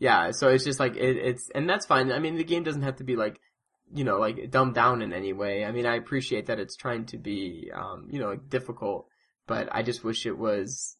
[0.00, 2.10] Yeah, so it's just like it, it's, and that's fine.
[2.12, 3.40] I mean, the game doesn't have to be like,
[3.92, 5.64] you know, like dumbed down in any way.
[5.64, 9.06] I mean, I appreciate that it's trying to be, um, you know, like, difficult,
[9.46, 10.96] but I just wish it was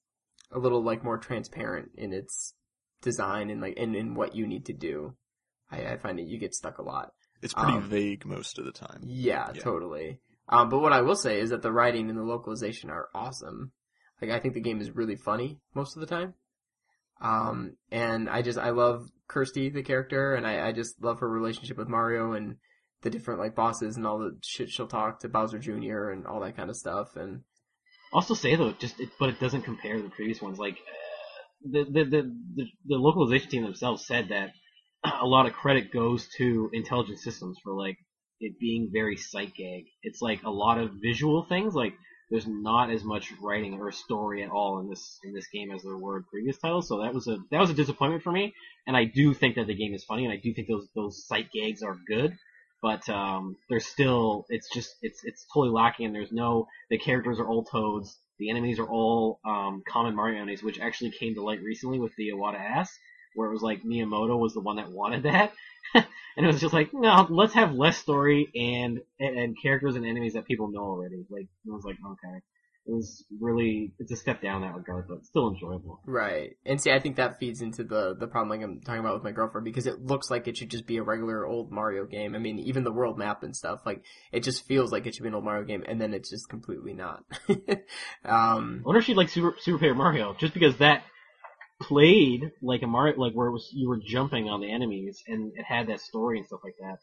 [0.50, 2.54] a little like more transparent in its
[3.02, 5.14] design and like in, in what you need to do.
[5.70, 7.12] I, I find that you get stuck a lot.
[7.42, 9.02] It's pretty Um, vague most of the time.
[9.04, 9.60] Yeah, Yeah.
[9.62, 10.20] totally.
[10.48, 13.72] Um, but what I will say is that the writing and the localization are awesome.
[14.22, 16.32] Like I think the game is really funny most of the time.
[17.20, 21.28] Um, and I just I love Kersti the character, and I, I just love her
[21.28, 22.56] relationship with Mario and
[23.02, 26.10] the different like bosses and all the shit she'll talk to Bowser Jr.
[26.10, 27.16] and all that kind of stuff.
[27.16, 27.42] And
[28.12, 30.58] I'll Also say though, just it, but it doesn't compare to the previous ones.
[30.58, 32.22] Like uh, the, the the
[32.56, 34.50] the the localization team themselves said that
[35.22, 37.96] a lot of credit goes to Intelligent Systems for like
[38.40, 39.84] it being very sight gag.
[40.02, 41.74] It's like a lot of visual things.
[41.74, 41.94] Like
[42.30, 45.82] there's not as much writing or story at all in this in this game as
[45.82, 46.88] there were in previous titles.
[46.88, 48.54] So that was a that was a disappointment for me.
[48.86, 51.26] And I do think that the game is funny, and I do think those those
[51.26, 52.32] sight gags are good.
[52.80, 57.40] But um, there's still it's just it's it's totally lacking, and there's no the characters
[57.40, 58.16] are all toads.
[58.38, 62.12] The enemies are all um, common Mario enemies, which actually came to light recently with
[62.16, 62.96] the Iwata Asks,
[63.34, 65.52] where it was like Miyamoto was the one that wanted that,
[65.94, 66.06] and
[66.36, 70.34] it was just like, no, let's have less story and, and and characters and enemies
[70.34, 71.26] that people know already.
[71.28, 72.42] Like it was like, okay,
[72.88, 76.00] was really it's a step down in that regard, but still enjoyable.
[76.06, 79.14] right, and see, I think that feeds into the the problem like I'm talking about
[79.14, 82.06] with my girlfriend because it looks like it should just be a regular old Mario
[82.06, 82.34] game.
[82.34, 84.02] I mean, even the world map and stuff, like
[84.32, 86.48] it just feels like it should be an old Mario game, and then it's just
[86.48, 87.24] completely not.
[87.48, 87.56] um,
[88.24, 91.02] I wonder if she'd like Super Super Paper Mario, just because that
[91.80, 95.52] played like a Mario, like where it was you were jumping on the enemies and
[95.56, 96.98] it had that story and stuff like that.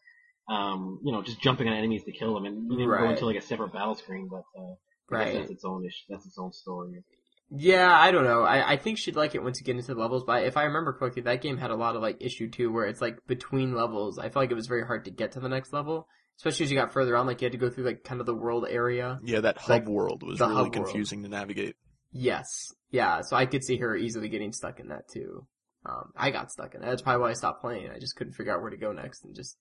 [0.54, 3.26] Um, you know, just jumping on enemies to kill them, and you didn't go into
[3.26, 4.76] like a separate battle screen, but uh,
[5.10, 5.34] right.
[5.34, 7.04] that's its own ish, that's its own story.
[7.52, 8.42] Yeah, I don't know.
[8.42, 10.64] I, I think she'd like it once you get into the levels, but if I
[10.64, 13.76] remember correctly, that game had a lot of like issue too, where it's like between
[13.76, 14.18] levels.
[14.18, 16.08] I felt like it was very hard to get to the next level,
[16.38, 17.28] especially as you got further on.
[17.28, 19.20] Like you had to go through like kind of the world area.
[19.24, 20.74] Yeah, that hub Like, world was really hub world.
[20.74, 21.76] confusing to navigate.
[22.12, 23.22] Yes, yeah.
[23.22, 25.46] So I could see her easily getting stuck in that too.
[25.86, 26.86] Um, I got stuck in it.
[26.88, 27.92] That's probably why I stopped playing.
[27.92, 29.56] I just couldn't figure out where to go next, and just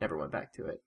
[0.00, 0.82] never went back to it.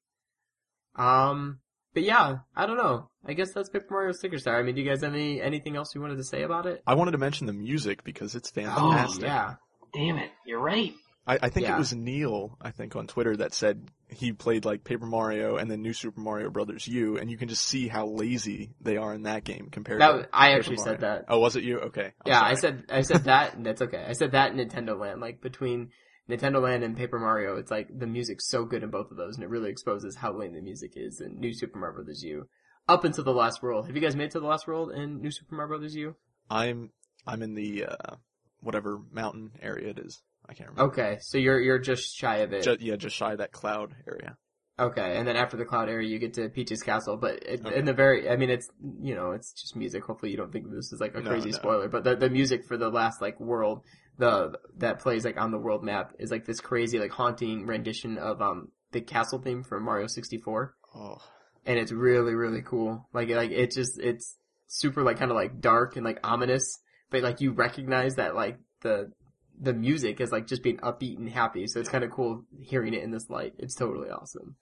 [0.98, 1.60] Um,
[1.94, 3.10] but yeah, I don't know.
[3.26, 4.60] I guess that's Paper Mario Sticker Star.
[4.60, 6.82] I mean, do you guys have any anything else you wanted to say about it?
[6.88, 8.84] I wanted to mention the music because it's fantastic.
[8.84, 9.24] Oh, fantastic.
[9.24, 9.56] yeah.
[9.94, 10.94] Damn it, you're right.
[11.26, 11.76] I, I think Yeah.
[11.76, 15.70] it was Neal, I think, on Twitter that said he played like Paper Mario and
[15.70, 19.14] then New Super Mario Brothers U, and you can just see how lazy they are
[19.14, 20.18] in that game compared That to.
[20.20, 21.26] was- I Paper actually said that.
[21.28, 21.80] Oh, was it you?
[21.80, 22.14] Okay.
[22.26, 24.06] I'm yeah, I said I said that, and that's okay.
[24.08, 25.90] I said that in Nintendo Land, like between
[26.30, 29.36] Nintendo Land and Paper Mario, it's like the music's so good in both of those,
[29.36, 32.24] and it really exposes how lame the music is in New Super Mario Bros.
[32.24, 32.48] U.
[32.90, 33.88] Up into the last world.
[33.88, 35.96] Have you guys made it to the last world in New Super Mario Bros.
[35.96, 36.16] U?
[36.50, 36.92] I'm
[37.26, 38.16] I'm in the uh,
[38.62, 40.22] whatever mountain area it is.
[40.48, 40.94] I can't remember.
[40.94, 42.64] Okay, so you're you're just shy of it.
[42.64, 44.38] Ju- yeah, just shy of that cloud area.
[44.80, 47.18] Okay, and then after the cloud area, you get to Peach's castle.
[47.18, 47.80] But it, Okay.
[47.80, 48.70] in the very, I mean, it's
[49.02, 50.04] you know, it's just music.
[50.04, 51.58] Hopefully, you don't think this is like a No, crazy no.
[51.58, 51.88] spoiler.
[51.88, 53.82] But the the music for the last like world,
[54.20, 58.20] the that plays like on the world map is like this crazy like haunting rendition
[58.20, 61.18] of um the castle theme from Mario sixty four, Oh,
[61.66, 63.10] and it's really really cool.
[63.14, 64.38] Like like it just it's
[64.68, 66.80] super like kind of like dark and like ominous,
[67.10, 69.12] but like you recognize that like the
[69.60, 71.66] the music is like just being upbeat and happy.
[71.66, 73.56] So it's kind of cool hearing it in this light.
[73.58, 74.56] It's totally awesome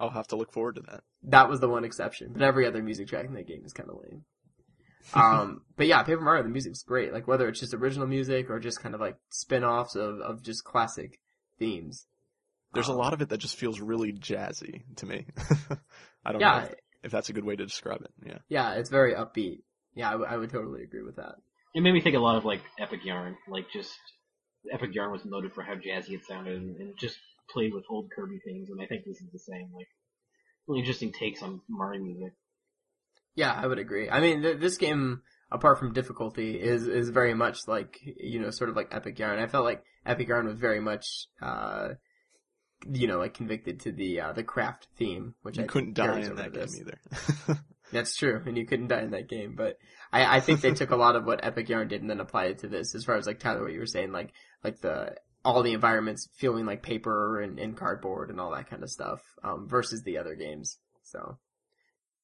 [0.00, 1.02] I'll have to look forward to that.
[1.24, 2.32] that was the one exception.
[2.32, 4.24] But every other music track in that game is kind of lame.
[5.14, 7.12] Um, but yeah, Paper Mario, the music's great.
[7.12, 10.64] Like whether it's just original music or just kind of like spin-offs of, of just
[10.64, 11.20] classic
[11.58, 12.06] themes.
[12.72, 15.26] There's a Um, lot of it that just feels really jazzy to me.
[16.24, 18.10] I don't know if, if that's a good way to describe it.
[18.26, 18.38] Yeah.
[18.48, 19.60] yeah, it's very upbeat.
[19.94, 21.34] Yeah, I, w- I would totally agree with that.
[21.74, 23.92] It made me think a lot of like Epic Yarn, like just
[24.72, 27.18] Epic Yarn was noted for how jazzy it sounded and, and just
[27.52, 29.70] played with old Kirby things, and I think this is the same.
[29.74, 29.88] Like
[30.66, 32.32] really interesting takes on Mario music.
[33.34, 34.08] Yeah, I would agree.
[34.08, 38.50] I mean, th- this game, apart from difficulty, is is very much like you know,
[38.50, 39.38] sort of like Epic Yarn.
[39.38, 41.90] I felt like Epic Yarn was very much, uh,
[42.88, 46.20] you know, like convicted to the uh, the craft theme, which You I couldn't die
[46.20, 47.60] in that to game either.
[47.92, 49.54] That's true, and you couldn't die in that game.
[49.56, 49.78] But
[50.12, 52.52] I, I think they took a lot of what Epic Yarn did and then applied
[52.52, 52.94] it to this.
[52.94, 56.28] As far as like Tyler, what you were saying, like like the all the environments
[56.36, 60.18] feeling like paper and, and cardboard and all that kind of stuff, um, versus the
[60.18, 60.78] other games.
[61.04, 61.38] So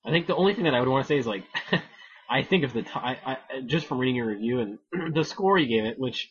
[0.04, 1.44] I think the only thing that I would want to say is like,
[2.30, 3.36] I think of the t- I, I,
[3.66, 4.78] just from reading your review and
[5.14, 6.30] the score you gave it, which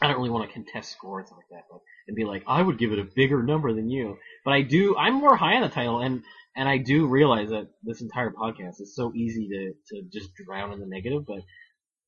[0.00, 2.78] I don't really want to contest scores like that, but and be like, I would
[2.78, 4.18] give it a bigger number than you.
[4.44, 6.22] But I do, I'm more high on the title, and
[6.54, 10.72] and I do realize that this entire podcast is so easy to to just drown
[10.72, 11.40] in the negative, but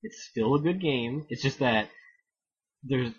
[0.02, 1.26] it's still a good game.
[1.28, 1.88] It's just that
[2.82, 3.12] there's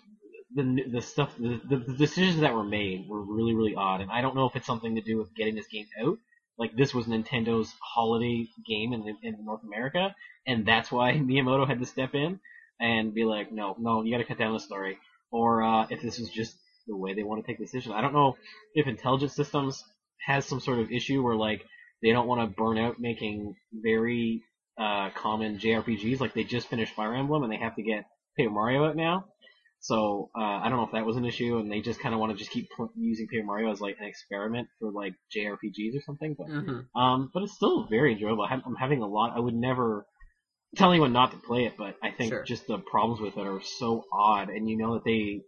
[0.54, 4.20] the the stuff the, the decisions that were made were really really odd, and I
[4.20, 6.18] don't know if it's something to do with getting this game out.
[6.58, 10.14] Like this was Nintendo's holiday game in in North America,
[10.46, 12.40] and that's why Miyamoto had to step in
[12.80, 14.98] and be like, no, no, you got to cut down the story,
[15.30, 16.56] or uh, if this was just
[16.86, 17.94] the way they want to take decisions.
[17.94, 18.36] I don't know
[18.74, 19.84] if Intelligent Systems
[20.26, 21.64] has some sort of issue where like
[22.02, 24.42] they don't want to burn out making very
[24.78, 26.20] uh, common JRPGs.
[26.20, 28.04] Like they just finished Fire Emblem and they have to get
[28.36, 29.26] Paper Mario out now.
[29.80, 32.20] So uh, I don't know if that was an issue, and they just kind of
[32.20, 35.96] want to just keep pl- using Paper Mario as like an experiment for like JRPGs
[35.96, 36.36] or something.
[36.38, 38.46] But hmm um, but it's still very enjoyable.
[38.48, 39.32] I'm I'm having a lot.
[39.34, 40.06] I would never
[40.76, 42.44] tell anyone not to play it, but I think Sure.
[42.44, 45.42] just the problems with it are so odd, and you know that they.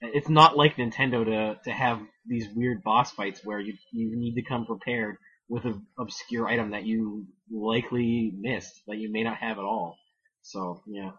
[0.00, 4.34] It's not like Nintendo to to have these weird boss fights where you you need
[4.34, 5.16] to come prepared
[5.48, 9.96] with an obscure item that you likely missed that you may not have at all.
[10.42, 11.10] So yeah.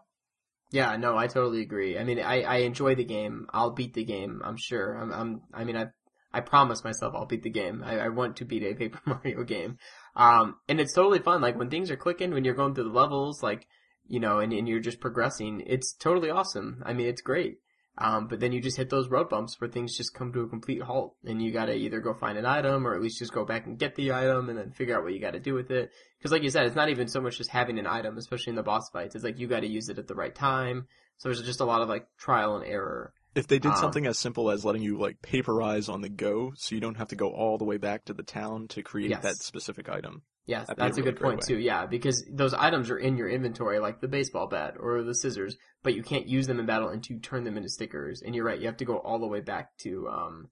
[0.72, 1.98] Yeah, no, I totally agree.
[1.98, 3.46] I mean, I, I enjoy the game.
[3.52, 4.42] I'll beat the game.
[4.44, 4.94] I'm sure.
[4.94, 5.86] I'm, I'm I mean, I
[6.32, 7.82] I promise myself I'll beat the game.
[7.84, 9.78] I, I want to beat a Paper Mario game.
[10.16, 11.40] Um, and it's totally fun.
[11.40, 13.66] Like when things are clicking, when you're going through the levels, like
[14.08, 15.62] you know, and, and you're just progressing.
[15.66, 16.82] It's totally awesome.
[16.84, 17.58] I mean, it's great.
[17.98, 20.48] Um, but then you just hit those road bumps where things just come to a
[20.48, 23.44] complete halt, and you gotta either go find an item or at least just go
[23.46, 25.90] back and get the item, and then figure out what you gotta do with it.
[26.18, 28.56] Because like you said, it's not even so much just having an item, especially in
[28.56, 29.14] the boss fights.
[29.14, 30.86] It's like you gotta use it at the right time.
[31.18, 33.14] So there's just a lot of like trial and error.
[33.34, 36.52] If they did Um, something as simple as letting you like paperize on the go,
[36.56, 39.10] so you don't have to go all the way back to the town to create
[39.10, 39.22] Yes.
[39.22, 40.22] that specific item.
[40.46, 41.46] Yes, That'd be a that's a, good point way.
[41.46, 41.58] too.
[41.58, 45.56] Yeah, because those items are in your inventory, like the baseball bat or the scissors,
[45.82, 48.22] but you can't use them in battle until you turn them into stickers.
[48.22, 50.48] And you're right, you have to go all the way back to um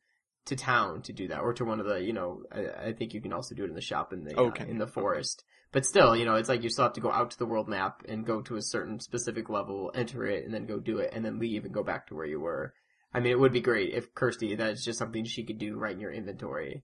[0.46, 3.14] to town to do that, or to one of the, you know, I, I think
[3.14, 5.44] you can also do it in the shop in the uh, in the forest.
[5.70, 7.68] But still, you know, it's like you still have to go out to the world
[7.68, 11.10] map and go to a certain specific level, enter it, and then go do it,
[11.12, 12.74] and then leave and go back to where you were.
[13.12, 15.94] I mean, it would be great if Kersti, that's just something she could do right
[15.94, 16.82] in your inventory.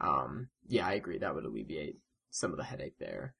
[0.00, 1.18] Um, yeah, I agree.
[1.18, 1.96] That would alleviate
[2.32, 3.34] some of the headache there.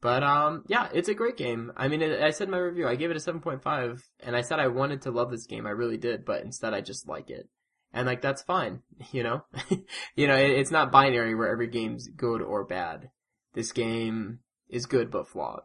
[0.00, 1.72] But um, yeah, it's a great game.
[1.76, 4.42] I mean, it, I said in my review, I gave it a 7.5, and I
[4.42, 5.66] said I wanted to love this game.
[5.66, 7.48] I really did, but instead I just like it.
[7.92, 8.82] And like, that's fine,
[9.12, 9.44] you know?
[10.16, 13.10] you know, it, it's not binary where every game's good or bad.
[13.54, 15.62] This game is good but flawed.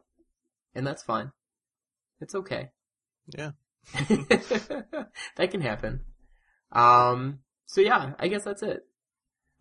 [0.74, 1.32] And that's fine.
[2.22, 2.70] It's okay.
[3.28, 3.52] Yeah.
[3.94, 6.02] that can happen.
[6.72, 8.86] Um, so yeah, I guess that's it.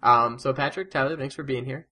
[0.02, 1.88] Um, so Patrick, Tyler, thanks for being here.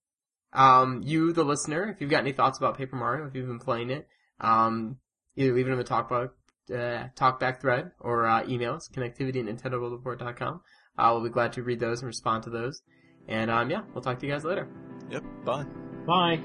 [0.53, 3.59] Um, you, the listener, if you've got any thoughts about Paper Mario, if you've been
[3.59, 4.09] playing it,
[4.41, 4.97] um,
[5.37, 6.31] either leave it in the talkback,
[6.70, 10.61] uh, talkback thread or, uh, email us, connectivity at nintendoworldreport.com.
[10.97, 12.83] Uh, we'll be glad to read those and respond to those.
[13.29, 14.69] And, um, yeah, we'll talk to you guys later.
[15.11, 15.23] Yep.
[15.45, 15.65] Bye.
[16.07, 16.41] Bye.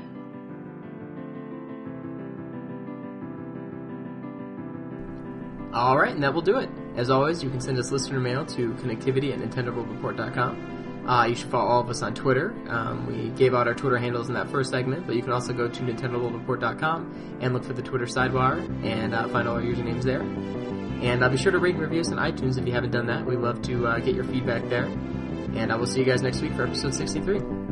[5.73, 6.69] All right, and that will do it.
[6.95, 10.82] As always, you can send us listener mail to connectivity at nintendoworldreport.com.
[11.07, 12.55] Uh, you should follow all of us on Twitter.
[12.69, 15.51] Um, we gave out our Twitter handles in that first segment, but you can also
[15.53, 20.03] go to nintendoworldreport.com and look for the Twitter sidebar and uh, find all our usernames
[20.03, 20.21] there.
[20.21, 23.07] And uh, be sure to rate and review us on iTunes if you haven't done
[23.07, 23.25] that.
[23.25, 24.85] We'd love to uh, get your feedback there.
[24.85, 27.62] And I will see you guys next week for episode 63.